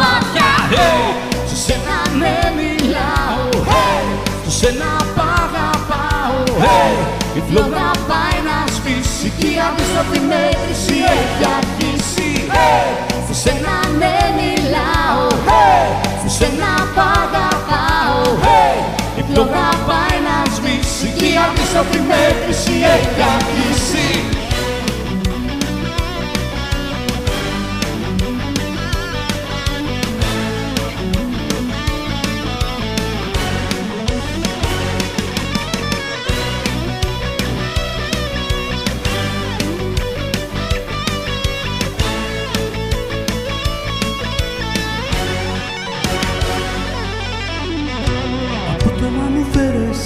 [0.00, 1.04] μάτια Hey!
[1.48, 4.04] Σε σένα ναι μιλάω hey!
[4.44, 6.94] Σε σένα π' αγαπάω hey!
[7.38, 12.86] Η φλόγα πάει να σβήσει Και η αντίστροφη μέτρηση έχει αρχίσει hey!
[13.28, 15.86] Σε σένα ναι μιλάω hey!
[16.22, 18.76] Σε σένα π' αγαπάω hey!
[19.20, 23.51] Η φλόγα πάει να σβήσει Και η αντίστροφη μέτρηση έχει αρχίσει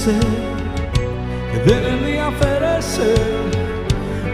[0.06, 0.26] φέρεσαι
[1.52, 3.12] και δεν ενδιαφέρεσαι.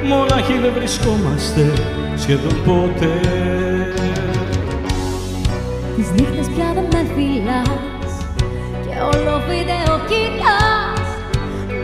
[0.09, 1.73] Μονάχοι δεν βρισκόμαστε
[2.17, 3.21] σχεδόν ποτέ.
[5.97, 8.15] Τις νύχτες πια δεν με φυλάς
[8.85, 11.07] Και όλο βίντεο κοιτάς.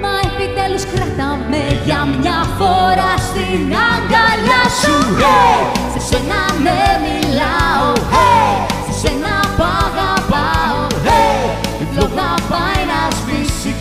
[0.02, 4.97] Μα επιτέλους κρατάμε για μια φορά στην αγκαλιά σου.
[5.23, 5.60] Hey!
[5.92, 7.89] Σε σένα ναι μιλάω.
[8.15, 8.55] Hey!
[8.86, 9.88] Σε σένα π'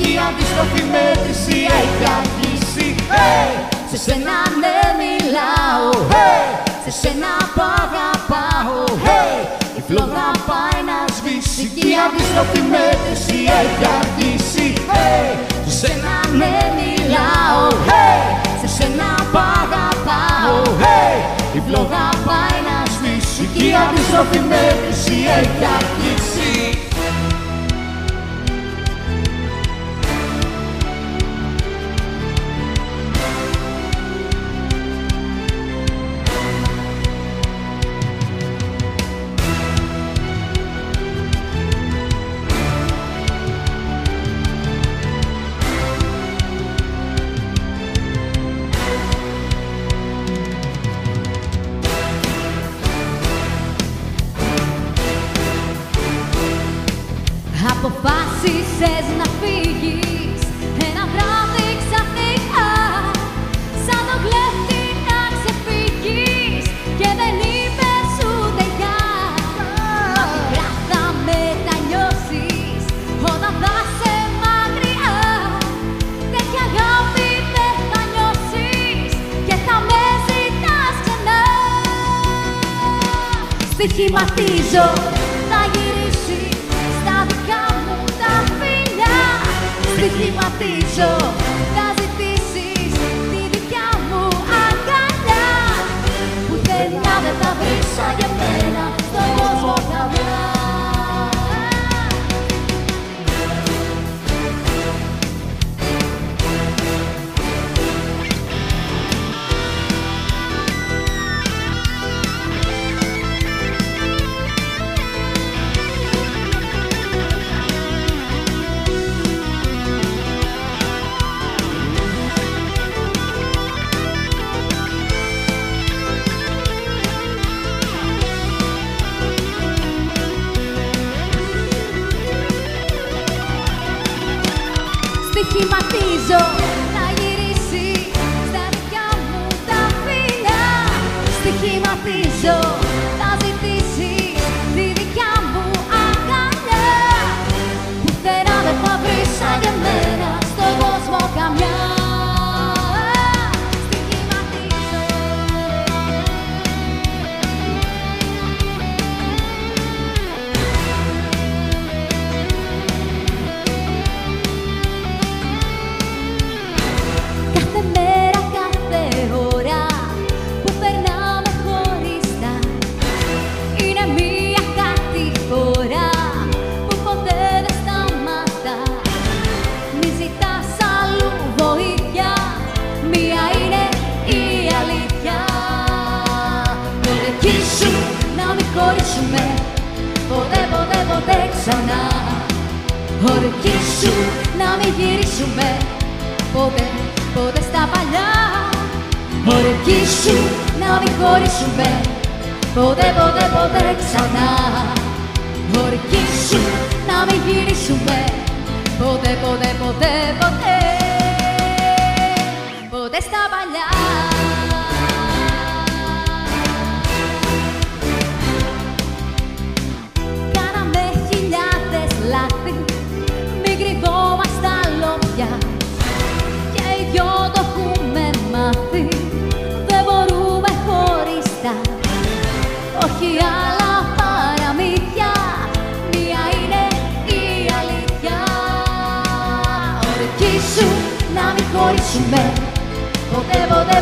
[0.08, 3.50] σβήσει και η αντίστροφη μέτρηση έχει αρχίσει hey!
[3.92, 6.48] Σε σένα ναι μιλάω Hey!
[6.84, 9.40] Σε σένα π' αγαπάω Hey!
[9.80, 15.30] Η φλόγα πάει να σβήσει και η αντίστροφη μέτρηση έχει αρχίσει hey!
[15.66, 18.20] Σε σένα ναι μιλάω Hey!
[18.62, 21.16] Σε σένα π' αγαπάω hey!
[21.58, 26.17] Η φλόγα πάει να σβήσει και η αντίστροφη μέτρηση έχει αρχίσει Αποφάσισες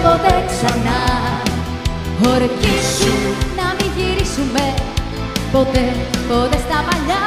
[0.05, 1.01] ποτέ ξανά.
[2.31, 3.13] Ορκή σου
[3.59, 4.65] να μην γυρίσουμε
[5.51, 5.85] ποτέ,
[6.29, 7.25] ποτέ στα παλιά.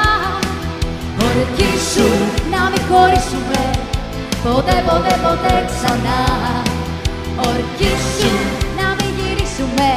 [1.26, 2.08] Ορκή σου
[2.52, 3.62] να μην χωρίσουμε
[4.44, 6.20] ποτέ, ποτέ, ποτέ ξανά.
[7.48, 8.32] Ορκή σου
[8.78, 9.90] να μην γυρίσουμε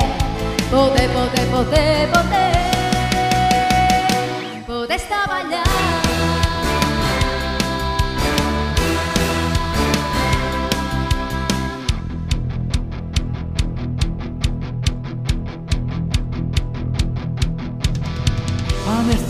[0.72, 2.46] ποτέ, ποτέ, ποτέ, ποτέ.
[4.68, 5.71] Ποτέ στα παλιά.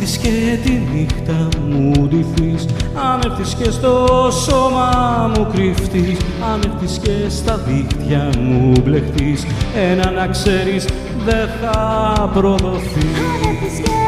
[0.02, 2.66] έρθεις και τη νύχτα μου ντυθείς
[3.12, 3.20] Αν
[3.58, 6.20] και στο σώμα μου κρυφτείς
[6.54, 10.86] Αν και στα δίχτυα μου μπλεχτείς Ένα να ξέρεις
[11.26, 14.01] δεν θα προδοθείς.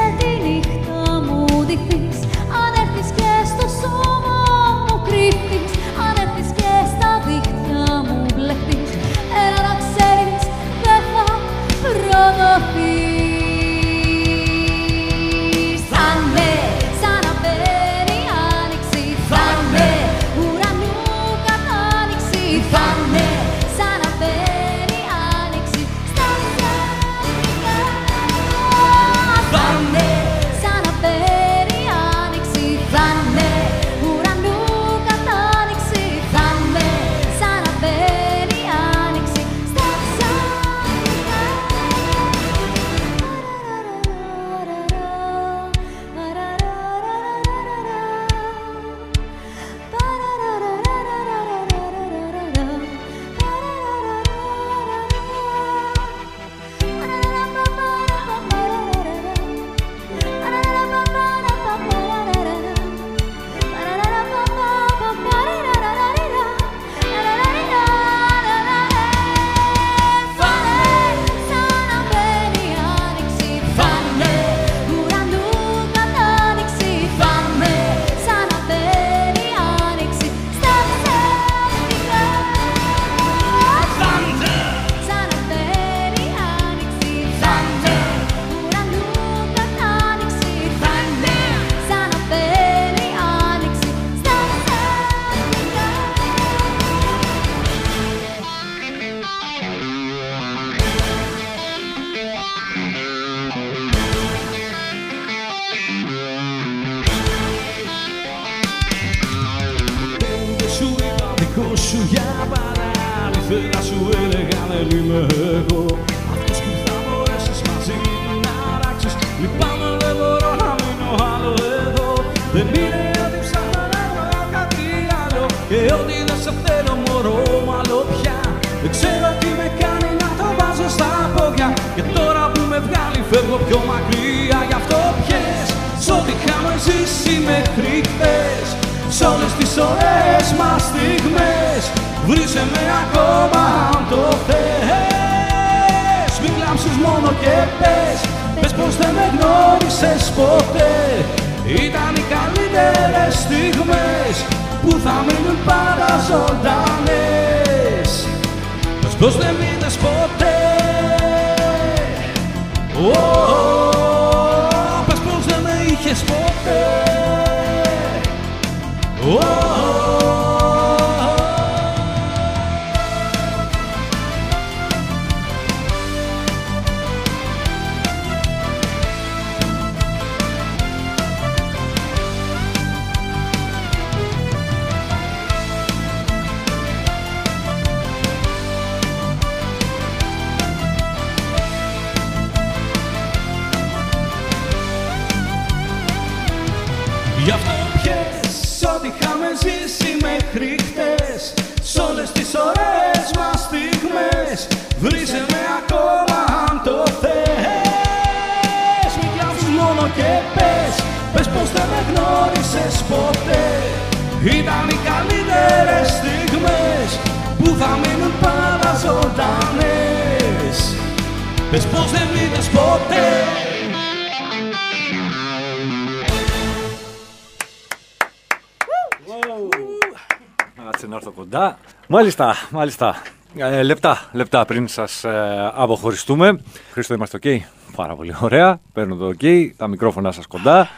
[232.37, 233.15] Μάλιστα, μάλιστα.
[233.57, 236.61] Ε, λεπτά, λεπτά πριν σας ε, αποχωριστούμε.
[236.91, 237.57] Χρήστο, είμαστε ok.
[237.95, 238.79] Πάρα πολύ ωραία.
[238.93, 239.69] Παίρνω το ok.
[239.77, 240.89] Τα μικρόφωνα σας κοντά.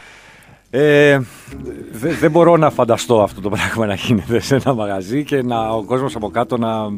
[0.70, 1.20] Ε,
[1.92, 5.68] δε- δεν μπορώ να φανταστώ αυτό το πράγμα να γίνεται σε ένα μαγαζί και να,
[5.70, 6.88] ο κόσμος από κάτω να,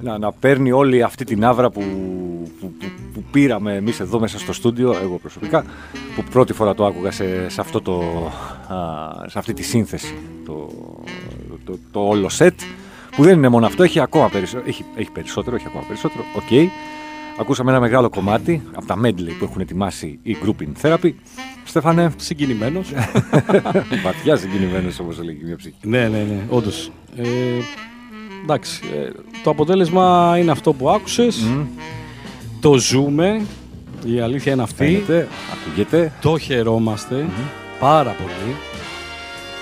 [0.00, 1.80] να, να παίρνει όλη αυτή την άβρα που,
[2.60, 5.64] που, που, που πήραμε εμείς εδώ μέσα στο στούντιο, εγώ προσωπικά,
[6.16, 8.02] που πρώτη φορά το άκουγα σε, σε, αυτό το,
[8.74, 10.14] α, σε αυτή τη σύνθεση,
[10.46, 10.68] το,
[11.64, 12.60] το, το, όλο σετ,
[13.16, 16.70] που δεν είναι μόνο αυτό, έχει ακόμα περισσότερο, έχει, έχει περισσότερο, έχει ακόμα περισσότερο, οκ.
[17.40, 21.12] Ακούσαμε ένα μεγάλο κομμάτι από τα medley που έχουν ετοιμάσει η Group In Therapy.
[21.64, 22.92] Στέφανε, Συγκινημένος.
[24.04, 25.74] βαθιά συγκινημένος όπως έλεγε μια ψυχή.
[25.82, 26.90] ναι, ναι, ναι, όντως.
[27.16, 27.24] Ε,
[28.42, 28.80] εντάξει.
[28.94, 29.10] ε,
[29.42, 31.46] το αποτέλεσμα είναι αυτό που άκουσες.
[32.60, 33.40] Το ζούμε.
[34.06, 34.84] Η αλήθεια είναι αυτή.
[34.84, 36.12] Φαίνεται, ακούγεται.
[36.20, 37.26] Το χαιρόμαστε
[37.78, 38.54] πάρα πολύ.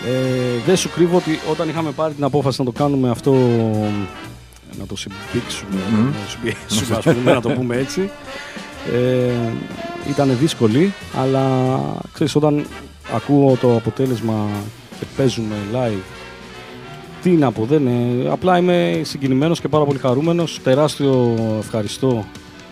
[0.06, 3.32] Ε, δεν σου κρύβω ότι όταν είχαμε πάρει την απόφαση να το κάνουμε αυτό,
[4.78, 8.10] να το συμπήξουμε, να το συμπιέσουμε, ας πούμε, να το πούμε έτσι,
[8.92, 9.32] ε,
[10.10, 11.68] ήταν δύσκολη, αλλά
[12.12, 12.66] ξέρεις, όταν
[13.14, 14.48] ακούω το αποτέλεσμα
[14.98, 16.02] και παίζουμε live,
[17.22, 20.60] τι να πω, δεν είναι, απλά είμαι συγκινημένος και πάρα πολύ χαρούμενος.
[20.62, 22.24] Τεράστιο ευχαριστώ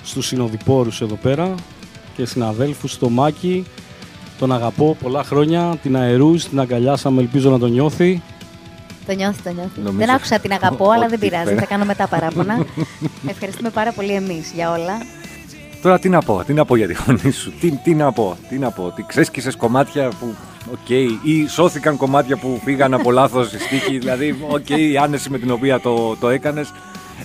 [0.03, 1.55] στους συνοδοιπόρους εδώ πέρα
[2.17, 3.65] και συναδέλφους, στο Μάκη,
[4.41, 8.23] τον αγαπώ πολλά χρόνια, τη Ναϊρούζ, την αγκαλιάσαμε, ελπίζω να το νιώθει.
[9.07, 9.77] Το νιώθεις, το νιώθεις.
[9.77, 11.45] Νομίζω- Δεν άκουσα την αγαπώ, αλλά δεν Ό,τι πειράζει.
[11.45, 11.61] πέρα.
[11.61, 12.65] Θα κάνω μετά παράπονα.
[13.33, 14.93] Ευχαριστούμε πάρα πολύ εμείς για όλα.
[15.83, 18.37] Τώρα τι να πω, τι να πω για τη φωνή σου, τι, τι να πω,
[18.49, 20.35] τι να πω, ότι ξέσκισες κομμάτια που,
[20.73, 20.89] οκ,
[21.23, 25.51] ή σώθηκαν κομμάτια που φύγαν από λάθος στη στίχη, δηλαδή, οκ, η άνεση με την
[25.51, 26.73] οποία το, το έκανες,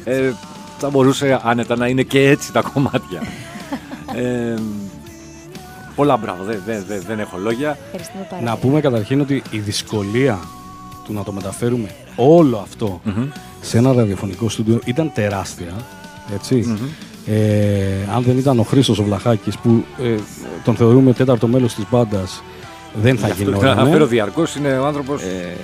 [0.03, 0.31] ε,
[0.77, 3.21] θα μπορούσε άνετα να είναι και έτσι τα κομμάτια.
[4.15, 4.53] Ε,
[5.95, 7.77] πολλά μπράβο, δεν δεν- δεν- δεν έχω λόγια.
[7.85, 8.61] Ευχαριστούμε πάρα Να πολύ.
[8.61, 10.39] πούμε καταρχήν ότι η δυσκολία
[11.05, 13.01] του να το μεταφέρουμε όλο αυτό
[13.61, 15.73] σε ένα ραδιοφωνικό στούντιο ήταν τεράστια.
[16.35, 16.77] ετσι
[17.27, 20.15] Ε, αν δεν ήταν ο Χρήστος ο Βλαχάκης που ε,
[20.63, 22.43] τον θεωρούμε τέταρτο μέλος της μπάντας
[23.01, 23.75] δεν θα Γι' αυτό και γινόταν.
[23.75, 25.21] να αναφέρω διαρκώς, είναι ο άνθρωπος...
[25.21, 25.55] Ε,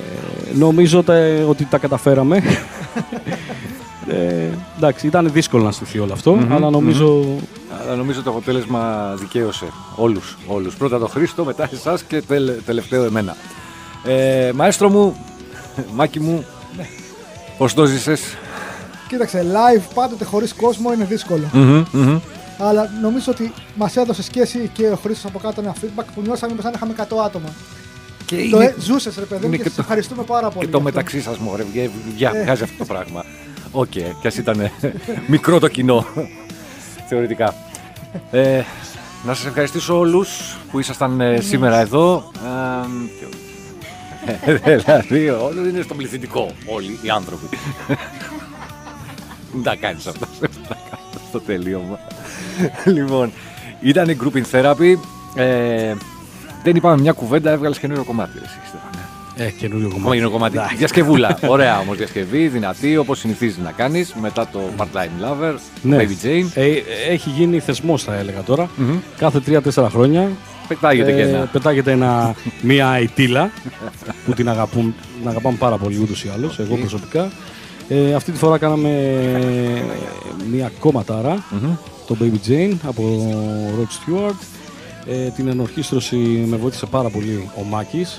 [0.54, 2.42] νομίζω τα- ότι τα καταφέραμε.
[4.12, 7.26] ε, εντάξει, ήταν δύσκολο να στηθεί όλο αυτό, αλλά νομίζω
[7.86, 9.66] Αλλά νομίζω το αποτέλεσμα δικαίωσε
[9.96, 10.76] όλους, όλους.
[10.76, 13.36] Πρώτα το Χρήστο, μετά εσάς και τελε- τελευταίο εμένα.
[14.04, 15.16] Ε, μαέστρο μου,
[15.94, 16.46] Μάκη μου,
[17.58, 18.22] πώς το ζήσες;
[19.08, 21.44] Κοίταξε, live πάντοτε χωρίς κόσμο είναι δύσκολο.
[22.58, 26.54] Αλλά νομίζω ότι μας έδωσε σχέση και ο Χρήστος από κάτω ένα feedback που νιώσαμε
[26.62, 27.50] σαν να είχαμε 100 άτομα.
[28.26, 30.50] Και Το είναι ε, ζούσες, ρε παιδί μου, είναι και και σε το- ευχαριστούμε πάρα
[30.50, 30.66] πολύ.
[30.66, 30.98] και το γι' αυτό.
[30.98, 33.24] μεταξύ σας μωρέ, βγα- βγα- βγάζει αυτό το πράγμα.
[33.72, 34.72] Οκ, κι ας ήταν
[35.28, 36.06] μικρό το κοινό,
[37.08, 37.56] θεωρητικά.
[38.32, 38.62] Ε,
[39.26, 42.32] να σας ευχαριστήσω όλους που ήσασταν ε, σήμερα εδώ.
[44.46, 47.46] Ε, ε, δηλαδή, όλοι είναι στο πληθυντικό, όλοι οι άνθρωποι.
[49.54, 52.00] Δεν τα κάνεις αυτά, δεν τα κάνεις στο τελείωμα.
[52.86, 53.32] λοιπόν,
[53.82, 54.96] ήταν η Grouping Therapy.
[55.36, 55.94] Ε,
[56.64, 58.38] δεν είπαμε μια κουβέντα, έβγαλες καινούριο κομμάτι.
[58.44, 58.71] Εσύ, Στέφανε.
[59.36, 60.00] Ε, καινούριο κομμάτι.
[60.02, 60.58] Ακόμα είναι κομμάτι.
[60.58, 60.76] Εντάξει.
[60.76, 61.40] Διασκευούλα.
[61.48, 65.98] Ωραία όμως διασκευή, δυνατή όπως συνηθίζεις να κάνεις μετά το Part-Time Lover, το Ναι.
[65.98, 66.46] Baby Jane.
[66.54, 66.72] Ε,
[67.10, 68.70] έχει γίνει θεσμός θα έλεγα τώρα.
[69.18, 70.30] Κάθε 3-4 χρόνια
[70.68, 71.46] Πετάγεται και Ε, ένα.
[71.52, 73.52] πετάγεται ένα, μία αιτήλα
[74.26, 77.32] που την, αγαπούν, την αγαπάμε πάρα πολύ ούτως ή άλλως, εγώ προσωπικά.
[77.88, 78.90] Ε, αυτή τη φορά κάναμε
[80.52, 81.44] μία κομματάρα,
[82.08, 83.04] το Baby Jane από
[83.80, 84.36] Rod Stewart.
[85.08, 86.16] Ε, την ενορχίστρωση
[86.48, 88.18] με βοήθησε πάρα πολύ ο Μάκης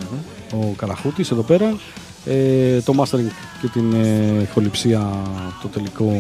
[0.52, 1.76] ο Καραχούτης εδώ πέρα.
[2.24, 5.08] Ε, το mastering και την ε, ηχοληψία,
[5.62, 6.12] το τελικό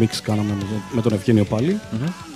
[0.00, 1.80] mix κάναμε με, με τον Ευγένιο πάλι,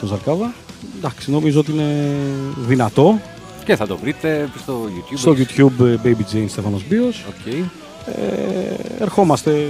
[0.00, 0.52] τον Ζαρκάβα.
[0.96, 2.16] Εντάξει, νομίζω ότι είναι
[2.58, 3.20] δυνατό.
[3.64, 5.18] Και θα το βρείτε στο YouTube.
[5.18, 7.24] Στο YouTube ε, Baby Jane Στέφανος Μπίος.
[7.28, 7.52] Οκ.
[7.52, 9.66] Ε, ερχόμαστε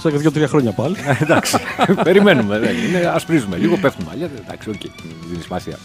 [0.00, 0.96] σε δύο-τρία χρόνια πάλι.
[1.20, 1.56] Εντάξει,
[2.04, 2.58] περιμένουμε.
[2.58, 4.30] Δεν είναι, ασπρίζουμε λίγο, πέφτουν μαλλιά.
[4.44, 4.80] Εντάξει, οκ,
[5.30, 5.78] δίνει σημασία.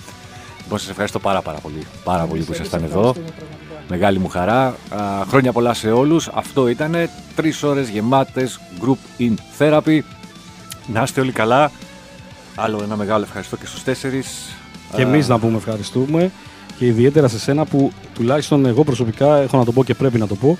[0.61, 1.85] Λοιπόν, σας ευχαριστώ πάρα, πάρα πολύ.
[2.03, 3.15] Πάρα πολύ που ήσασταν εδώ.
[3.89, 4.65] Μεγάλη μου χαρά.
[4.67, 6.27] Α, χρόνια πολλά σε όλους.
[6.27, 6.95] Αυτό ήταν
[7.35, 9.99] τρεις ώρες γεμάτες Group In Therapy.
[10.93, 11.71] Να είστε όλοι καλά.
[12.55, 14.55] Άλλο ένα μεγάλο ευχαριστώ και στους τέσσερις.
[14.95, 16.31] Και εμείς να πούμε ευχαριστούμε
[16.77, 20.27] και ιδιαίτερα σε σένα που τουλάχιστον εγώ προσωπικά έχω να το πω και πρέπει να
[20.27, 20.57] το πω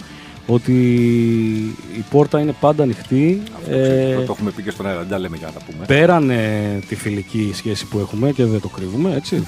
[0.47, 0.73] ότι
[1.97, 3.41] η πόρτα είναι πάντα ανοιχτή.
[3.69, 5.85] Ε, το έχουμε πει και στον αέρα, δεν τα λέμε για να τα πούμε.
[5.85, 9.43] πέραν ε, τη φιλική σχέση που έχουμε και δεν το κρύβουμε, έτσι.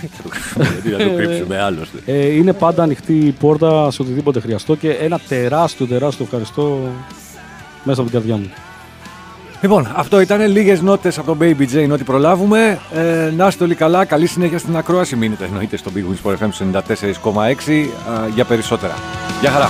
[0.84, 1.98] Γιατί να το κρύψουμε άλλωστε.
[2.06, 6.80] Ε, είναι πάντα ανοιχτή η πόρτα σε οτιδήποτε χρειαστώ και ένα τεράστιο τεράστιο ευχαριστώ
[7.84, 8.50] μέσα από την καρδιά μου.
[9.62, 12.80] Λοιπόν, αυτό ήταν λίγες νότες από τον Baby Jane, ό,τι προλάβουμε.
[12.94, 14.06] Ε, να είστε όλοι καλά.
[14.06, 15.16] Καλή συνέχεια στην ακρόαση.
[15.16, 18.94] Μείνετε εννοείται στο Big Wings for FM 94,6 α, για περισσότερα.
[19.42, 19.70] Γεια χαρά.